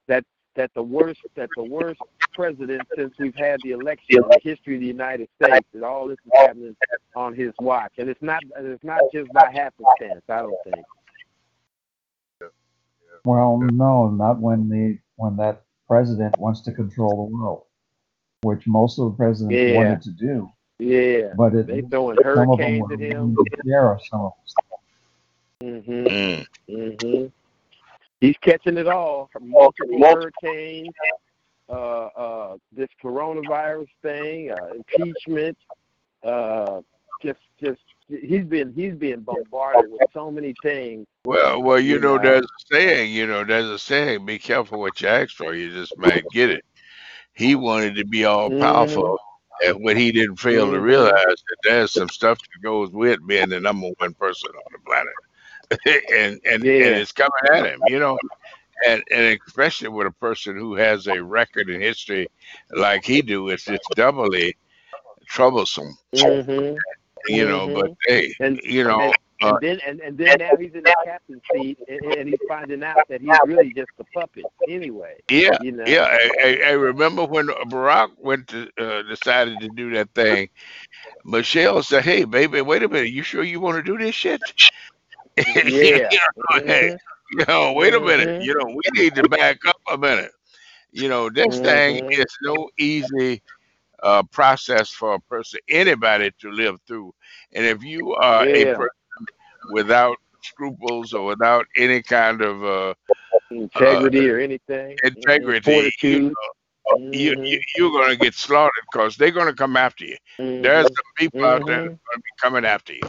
that 0.06 0.24
that 0.56 0.70
the 0.74 0.82
worst 0.82 1.20
that 1.36 1.48
the 1.56 1.62
worst 1.62 2.00
president 2.34 2.82
since 2.96 3.14
we've 3.18 3.34
had 3.36 3.58
the 3.62 3.70
election 3.70 4.16
in 4.16 4.22
the 4.28 4.40
history 4.42 4.74
of 4.74 4.80
the 4.80 4.86
United 4.86 5.28
States, 5.42 5.66
that 5.72 5.82
all 5.82 6.08
this 6.08 6.18
is 6.26 6.32
happening 6.34 6.76
on 7.16 7.34
his 7.34 7.52
watch, 7.60 7.92
and 7.98 8.08
it's 8.08 8.20
not 8.20 8.42
it's 8.58 8.84
not 8.84 9.00
just 9.14 9.32
by 9.32 9.50
happenstance. 9.50 10.22
I 10.28 10.38
don't 10.42 10.54
think. 10.64 10.84
Well, 13.28 13.58
no, 13.58 14.08
not 14.08 14.40
when 14.40 14.70
the, 14.70 14.98
when 15.16 15.36
that 15.36 15.64
president 15.86 16.38
wants 16.38 16.62
to 16.62 16.72
control 16.72 17.26
the 17.28 17.36
world, 17.36 17.64
which 18.40 18.66
most 18.66 18.98
of 18.98 19.10
the 19.10 19.16
presidents 19.18 19.54
Yeah. 19.54 19.76
wanted 19.76 20.00
to 20.02 20.10
do, 20.12 20.50
Yeah, 20.78 21.34
but 21.36 21.54
it, 21.54 21.66
they 21.66 21.82
throwing 21.82 22.16
some 22.24 22.50
of 22.50 22.58
them 22.58 22.80
hurricanes 22.80 22.92
at 22.92 23.00
him. 23.00 23.36
willing 23.36 23.36
to 23.36 23.98
some 24.08 24.20
of 24.22 24.32
them. 25.60 25.82
Mm. 25.82 26.46
hmm 26.70 27.26
He's 28.22 28.36
catching 28.38 28.78
it 28.78 28.88
all 28.88 29.28
from 29.30 29.50
multiple 29.50 29.98
hurricanes, 29.98 30.94
uh, 31.68 31.72
uh, 31.72 32.56
this 32.72 32.88
coronavirus 33.04 33.88
thing, 34.00 34.52
uh, 34.52 34.72
impeachment. 34.74 35.58
Uh, 36.24 36.80
just, 37.22 37.40
just 37.62 37.82
he's 38.08 38.44
been 38.44 38.72
he's 38.72 38.94
being 38.94 39.20
bombarded 39.20 39.90
with 39.90 40.00
so 40.14 40.30
many 40.30 40.54
things. 40.62 41.06
Well, 41.28 41.62
well, 41.62 41.80
you 41.80 41.98
You 41.98 42.00
know, 42.00 42.18
know. 42.18 42.18
there's 42.18 42.42
a 42.44 42.74
saying. 42.74 43.12
You 43.12 43.26
know, 43.26 43.44
there's 43.44 43.68
a 43.68 43.78
saying. 43.78 44.24
Be 44.26 44.38
careful 44.38 44.80
what 44.80 45.00
you 45.00 45.08
ask 45.08 45.34
for. 45.36 45.54
You 45.54 45.70
just 45.70 45.96
might 45.98 46.28
get 46.30 46.50
it. 46.50 46.64
He 47.34 47.54
wanted 47.54 47.96
to 47.96 48.06
be 48.06 48.24
all 48.24 48.52
powerful. 48.52 49.12
And 49.64 49.82
what 49.84 49.96
he 49.96 50.12
didn't 50.12 50.36
fail 50.38 50.70
to 50.70 50.80
Mhm. 50.80 50.80
realize 50.80 51.12
that 51.14 51.56
there's 51.64 51.92
some 51.92 52.08
stuff 52.10 52.38
that 52.38 52.62
goes 52.62 52.90
with 52.92 53.26
being 53.26 53.50
the 53.50 53.60
number 53.60 53.88
one 53.98 54.14
person 54.14 54.50
on 54.50 54.72
the 54.72 54.78
planet, 54.86 56.04
and 56.12 56.40
and 56.44 56.62
Yeah. 56.62 56.80
and 56.80 56.96
it's 56.96 57.12
coming 57.12 57.30
at 57.52 57.66
him, 57.66 57.82
you 57.86 57.98
know. 57.98 58.18
And 58.86 59.02
and 59.10 59.38
especially 59.46 59.88
with 59.88 60.06
a 60.06 60.12
person 60.12 60.56
who 60.56 60.74
has 60.76 61.06
a 61.06 61.22
record 61.22 61.70
in 61.70 61.80
history 61.80 62.28
like 62.70 63.04
he 63.04 63.22
do, 63.22 63.48
it's 63.50 63.68
it's 63.68 63.88
doubly 63.88 64.56
troublesome, 65.28 65.96
hmm 66.12 66.78
you 67.26 67.46
know. 67.46 67.68
But 67.68 67.90
hey, 68.06 68.32
And 68.40 68.60
you 68.62 68.84
know, 68.84 69.14
and, 69.40 69.50
uh, 69.50 69.58
then 69.60 69.80
and, 69.86 70.00
and 70.00 70.18
then 70.18 70.38
now 70.38 70.56
he's 70.56 70.74
in 70.74 70.82
the 70.84 70.94
captain's 71.04 71.42
seat, 71.52 71.78
and, 71.88 72.00
and 72.04 72.28
he's 72.28 72.40
finding 72.46 72.82
out 72.82 73.04
that 73.08 73.20
he's 73.20 73.36
really 73.44 73.72
just 73.72 73.90
a 73.98 74.04
puppet 74.04 74.46
anyway. 74.66 75.16
yeah, 75.30 75.58
You 75.58 75.72
know. 75.72 75.84
yeah. 75.86 76.08
I, 76.42 76.60
I, 76.66 76.70
remember 76.72 77.24
when 77.24 77.48
Barack 77.48 78.10
went 78.18 78.48
to 78.48 78.68
uh, 78.78 79.02
decided 79.02 79.60
to 79.60 79.68
do 79.68 79.90
that 79.92 80.14
thing. 80.14 80.48
Michelle 81.24 81.82
said, 81.82 82.04
"Hey, 82.04 82.24
baby, 82.24 82.60
wait 82.62 82.82
a 82.82 82.88
minute. 82.88 83.10
You 83.10 83.22
sure 83.22 83.42
you 83.42 83.60
want 83.60 83.76
to 83.76 83.82
do 83.82 83.98
this 83.98 84.14
shit?" 84.14 84.40
Yeah. 85.64 86.10
you 86.10 86.18
know, 86.50 86.60
hey, 86.66 86.90
Mhm. 86.90 86.98
you 87.30 87.44
know, 87.46 87.72
wait 87.74 87.94
a 87.94 88.00
minute. 88.00 88.30
Mhm. 88.30 88.40
You 88.40 88.54
know, 88.54 88.66
we 88.66 89.00
need 89.02 89.14
to 89.16 89.28
back 89.28 89.58
up 89.66 89.80
a 89.90 89.98
minute. 89.98 90.32
You 90.92 91.08
know, 91.08 91.28
this 91.30 91.60
thing 91.60 92.00
Mhm. 92.00 92.10
is 92.10 92.26
no 92.42 92.68
easy 92.78 93.42
uh, 94.02 94.22
process 94.24 94.90
for 94.90 95.14
a 95.14 95.20
person, 95.20 95.60
anybody 95.68 96.30
to 96.40 96.50
live 96.50 96.76
through. 96.86 97.14
And 97.52 97.64
if 97.66 97.82
you 97.82 98.14
are 98.14 98.46
a 98.54 98.66
person 98.66 98.90
without 99.72 100.16
scruples 100.42 101.12
or 101.12 101.24
without 101.26 101.66
any 101.76 102.02
kind 102.02 102.42
of 102.42 102.64
uh, 102.64 102.94
Integrity 103.50 104.28
or 104.30 104.38
anything. 104.38 104.96
Mhm. 104.98 105.04
integrity, 105.04 105.70
you 106.02 106.20
Fortitude. 106.20 106.32
know, 106.34 106.96
you, 107.12 107.34
Mhm. 107.34 107.44
you, 107.44 107.60
you're 107.76 107.90
going 107.90 108.10
to 108.10 108.16
get 108.16 108.34
slaughtered 108.34 108.72
because 108.90 109.16
they're 109.16 109.30
going 109.30 109.46
to 109.46 109.54
come 109.54 109.76
after 109.76 110.04
you. 110.04 110.16
There's 110.60 110.86
Mhm. 110.86 110.94
some 110.94 111.12
people 111.16 111.44
out 111.44 111.64
there 111.66 111.76
Mhm. 111.76 111.82
that's 111.82 111.94
going 112.10 112.16
to 112.16 112.22
be 112.22 112.40
coming 112.40 112.64
after 112.64 112.92
you. 112.94 113.00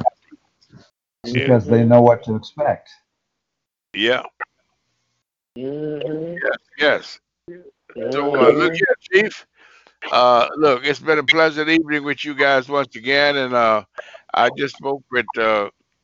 Yeah. 1.24 1.34
because 1.34 1.68
they 1.68 1.84
know 1.84 2.02
what 2.02 2.24
to 2.24 2.36
expect. 2.36 2.90
Yeah. 3.94 4.24
Mhm. 5.56 6.38
Yes. 6.78 7.20
So 8.12 8.22
uh, 8.36 8.52
look 8.52 8.74
here, 8.76 8.96
Chief. 9.12 9.46
Uh, 10.12 10.48
look, 10.58 10.86
it's 10.86 11.00
been 11.00 11.20
a 11.20 11.24
pleasant 11.24 11.70
evening 11.70 12.04
with 12.04 12.24
you 12.24 12.34
guys 12.36 12.70
once 12.70 12.96
again, 12.96 13.38
and 13.38 13.54
uh, 13.54 13.84
I 14.34 14.50
just 14.50 14.78
spoke 14.78 15.04
with 15.12 15.28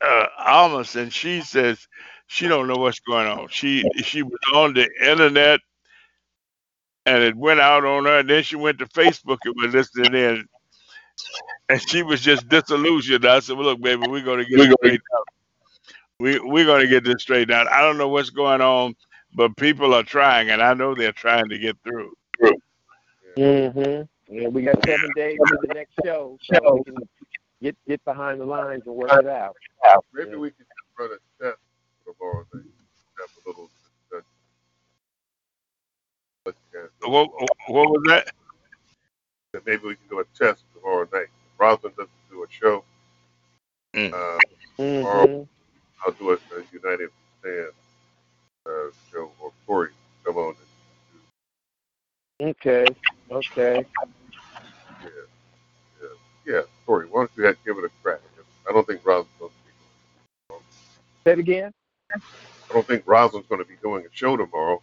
uh, 0.05 0.27
Almas, 0.39 0.95
and 0.95 1.13
she 1.13 1.41
says 1.41 1.87
she 2.27 2.47
don't 2.47 2.67
know 2.67 2.77
what's 2.77 2.99
going 2.99 3.27
on. 3.27 3.47
She 3.49 3.87
she 4.01 4.23
was 4.23 4.39
on 4.53 4.73
the 4.73 4.89
internet, 5.01 5.61
and 7.05 7.23
it 7.23 7.35
went 7.35 7.59
out 7.59 7.85
on 7.85 8.05
her, 8.05 8.19
and 8.19 8.29
then 8.29 8.43
she 8.43 8.55
went 8.55 8.79
to 8.79 8.85
Facebook 8.87 9.39
and 9.45 9.55
was 9.57 9.73
listening 9.73 10.13
in, 10.15 10.45
and 11.69 11.81
she 11.81 12.03
was 12.03 12.21
just 12.21 12.47
disillusioned. 12.49 13.25
I 13.25 13.39
said, 13.39 13.57
"Well, 13.57 13.67
look, 13.67 13.81
baby, 13.81 14.03
we're 14.03 14.23
gonna 14.23 14.45
get 14.45 14.61
it 14.61 14.71
straightened 14.79 15.01
out. 15.17 15.27
We 16.19 16.39
we're 16.39 16.65
gonna 16.65 16.87
get 16.87 17.03
this 17.03 17.21
straightened 17.21 17.51
out. 17.51 17.71
I 17.71 17.81
don't 17.81 17.97
know 17.97 18.09
what's 18.09 18.29
going 18.31 18.61
on, 18.61 18.95
but 19.33 19.55
people 19.57 19.93
are 19.93 20.03
trying, 20.03 20.49
and 20.49 20.61
I 20.61 20.73
know 20.73 20.95
they're 20.95 21.11
trying 21.13 21.49
to 21.49 21.57
get 21.59 21.77
through." 21.83 22.13
Mhm. 23.37 24.07
Yeah, 24.29 24.47
we 24.49 24.63
got 24.63 24.83
seven 24.83 25.13
days 25.13 25.41
to 25.49 25.57
the 25.57 25.67
next 25.67 25.93
show, 26.03 26.37
so 26.43 26.67
we 26.67 26.81
can 26.81 27.07
get 27.61 27.75
get 27.87 28.03
behind 28.05 28.39
the 28.41 28.45
lines 28.45 28.83
and 28.85 28.95
work 28.95 29.11
it 29.13 29.27
out. 29.27 29.55
Maybe 30.13 30.31
Yeah. 30.31 30.37
we 30.37 30.51
can 30.51 30.65
just 30.65 30.99
run 30.99 31.09
a 31.11 31.43
test 31.43 31.59
tomorrow 32.05 32.45
night. 32.53 32.63
Have 33.19 33.29
a 33.45 33.49
little 33.49 33.69
discussion. 34.11 34.25
Let 36.45 36.55
you 36.73 36.79
guys 36.81 36.89
know. 37.01 37.09
What, 37.09 37.31
what 37.67 37.89
was 37.89 38.03
that? 38.07 38.31
That 39.53 39.65
Maybe 39.65 39.83
we 39.87 39.95
can 39.95 40.07
do 40.09 40.19
a 40.19 40.25
test 40.37 40.63
tomorrow 40.73 41.07
night. 41.13 41.27
If 41.29 41.59
Rosalind 41.59 41.95
doesn't 41.95 42.11
do 42.29 42.43
a 42.43 42.47
show. 42.49 42.83
Mm. 43.95 44.13
Uh, 44.13 44.39
Mhm. 44.77 45.47
I'll 46.05 46.13
do 46.13 46.31
a, 46.31 46.33
a 46.33 46.63
United 46.73 47.09
Stand 47.39 47.71
uh, 48.65 48.91
show, 49.11 49.31
or 49.41 49.51
Corey 49.65 49.91
come 50.25 50.37
on. 50.37 50.55
Okay. 52.41 52.85
Okay. 53.31 53.85
yeah, 55.01 55.09
yeah, 56.45 56.53
yeah. 56.53 56.61
Corey, 56.85 57.07
why 57.09 57.21
don't 57.21 57.31
you 57.37 57.45
have, 57.45 57.57
give 57.65 57.77
it 57.77 57.85
a 57.85 57.89
crack? 58.03 58.19
I 58.69 58.73
don't 58.73 58.87
think 58.87 59.01
Rosalind's 59.05 59.29
going 59.39 59.51
to 59.51 59.57
be. 60.49 60.55
Say 61.25 61.33
it 61.33 61.39
again. 61.39 61.71
I 62.69 62.73
don't 62.73 62.87
think 62.87 63.03
Rosalind's 63.05 63.47
going 63.47 63.61
to 63.61 63.67
be 63.67 63.75
doing 63.81 64.05
a 64.05 64.09
show 64.11 64.37
tomorrow. 64.37 64.81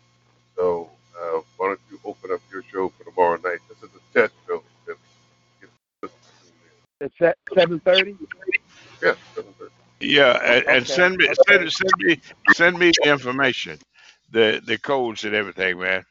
So 0.56 0.90
uh, 1.20 1.40
why 1.56 1.68
don't 1.68 1.80
you 1.90 1.98
open 2.04 2.32
up 2.32 2.40
your 2.52 2.62
show 2.72 2.90
for 2.90 3.04
tomorrow 3.04 3.36
night? 3.44 3.58
This 3.68 3.78
is 3.78 3.90
a 3.96 4.18
test 4.18 4.34
show. 4.46 4.62
It's 7.00 7.14
at 7.20 7.36
seven 7.54 7.80
thirty. 7.80 8.16
Yeah, 9.02 9.14
seven 9.34 9.52
thirty. 9.58 9.72
Yeah, 10.00 10.38
and, 10.44 10.66
and 10.66 10.86
Okay. 10.86 10.94
send 10.94 11.16
me 11.16 11.28
send 11.48 11.72
send 11.72 11.94
me 11.98 12.20
send 12.48 12.78
me 12.78 12.92
the 13.02 13.10
information, 13.10 13.78
the 14.30 14.62
the 14.64 14.78
codes 14.78 15.24
and 15.24 15.34
everything, 15.34 15.78
man. 15.80 16.04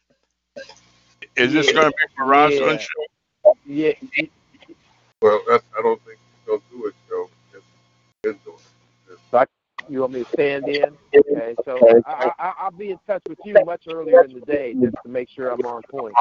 Is 1.35 1.53
this 1.53 1.67
Yeah. 1.67 1.73
going 1.73 1.85
to 1.85 1.91
be 1.91 2.03
for 2.15 2.25
Rosalind 2.25 2.81
Yeah. 2.81 2.85
show? 2.87 3.05
Yeah. 3.65 3.93
Well, 5.21 5.41
that's, 5.47 5.63
I 5.77 5.81
don't 5.81 6.01
think 6.05 6.17
he's 6.19 6.47
going 6.47 6.59
to 6.59 6.65
do 6.77 6.87
a 6.87 6.91
show. 7.09 7.29
Just 7.53 7.65
been 8.23 8.39
doing 8.45 8.57
it. 8.57 9.49
You 9.89 10.01
want 10.01 10.13
me 10.13 10.23
to 10.23 10.29
stand 10.33 10.67
in? 10.69 10.97
Okay. 11.15 11.55
So 11.65 11.79
I, 12.05 12.31
I, 12.39 12.53
I'll 12.59 12.71
be 12.71 12.91
in 12.91 12.99
touch 13.07 13.21
with 13.27 13.39
you 13.43 13.55
much 13.65 13.83
earlier 13.87 14.23
in 14.23 14.33
the 14.33 14.41
day 14.41 14.73
just 14.73 14.95
to 15.03 15.09
make 15.09 15.29
sure 15.29 15.49
I'm 15.49 15.65
on 15.65 15.81
point. 15.83 16.15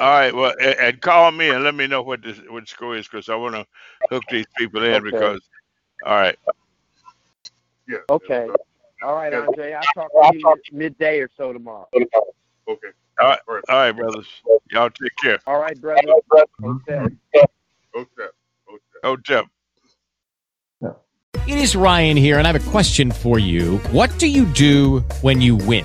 All 0.00 0.10
right, 0.10 0.34
well, 0.34 0.54
and, 0.60 0.78
and 0.78 1.00
call 1.00 1.30
me 1.32 1.50
and 1.50 1.64
let 1.64 1.74
me 1.74 1.86
know 1.86 2.02
what 2.02 2.22
this 2.22 2.38
what 2.48 2.60
the 2.60 2.66
score 2.66 2.96
is 2.96 3.08
because 3.08 3.28
I 3.28 3.34
want 3.34 3.54
to 3.56 3.66
hook 4.10 4.24
these 4.30 4.46
people 4.56 4.82
in 4.84 4.94
Okay. 4.94 5.02
because. 5.02 5.40
All 6.04 6.14
right, 6.14 6.36
Yeah. 7.88 7.98
Okay. 8.10 8.46
yeah, 8.48 9.06
All 9.06 9.14
right, 9.16 9.32
Andre. 9.34 9.72
I'll 9.72 9.84
talk 9.94 10.10
to 10.12 10.36
you 10.36 10.60
midday 10.72 11.20
or 11.20 11.28
so 11.36 11.52
tomorrow. 11.52 11.88
Okay. 11.94 12.88
All 13.20 13.28
right. 13.28 13.40
All 13.48 13.54
right. 13.54 13.64
all 13.68 13.76
right, 13.76 13.92
brothers. 13.92 14.28
Y'all 14.70 14.90
take 14.90 15.16
care. 15.16 15.40
All 15.46 15.60
right, 15.60 15.80
brother. 15.80 16.12
Okay. 16.62 17.06
Hotep. 17.98 18.32
Hotep. 18.66 18.80
Oh, 19.02 19.16
Jeff. 19.16 19.44
Oh, 20.82 20.96
it 21.48 21.58
is 21.58 21.74
Ryan 21.74 22.16
here, 22.16 22.38
and 22.38 22.46
I 22.46 22.52
have 22.52 22.68
a 22.68 22.70
question 22.70 23.10
for 23.10 23.40
you. 23.40 23.78
What 23.90 24.16
do 24.18 24.28
you 24.28 24.44
do 24.44 25.00
when 25.22 25.40
you 25.40 25.56
win? 25.56 25.84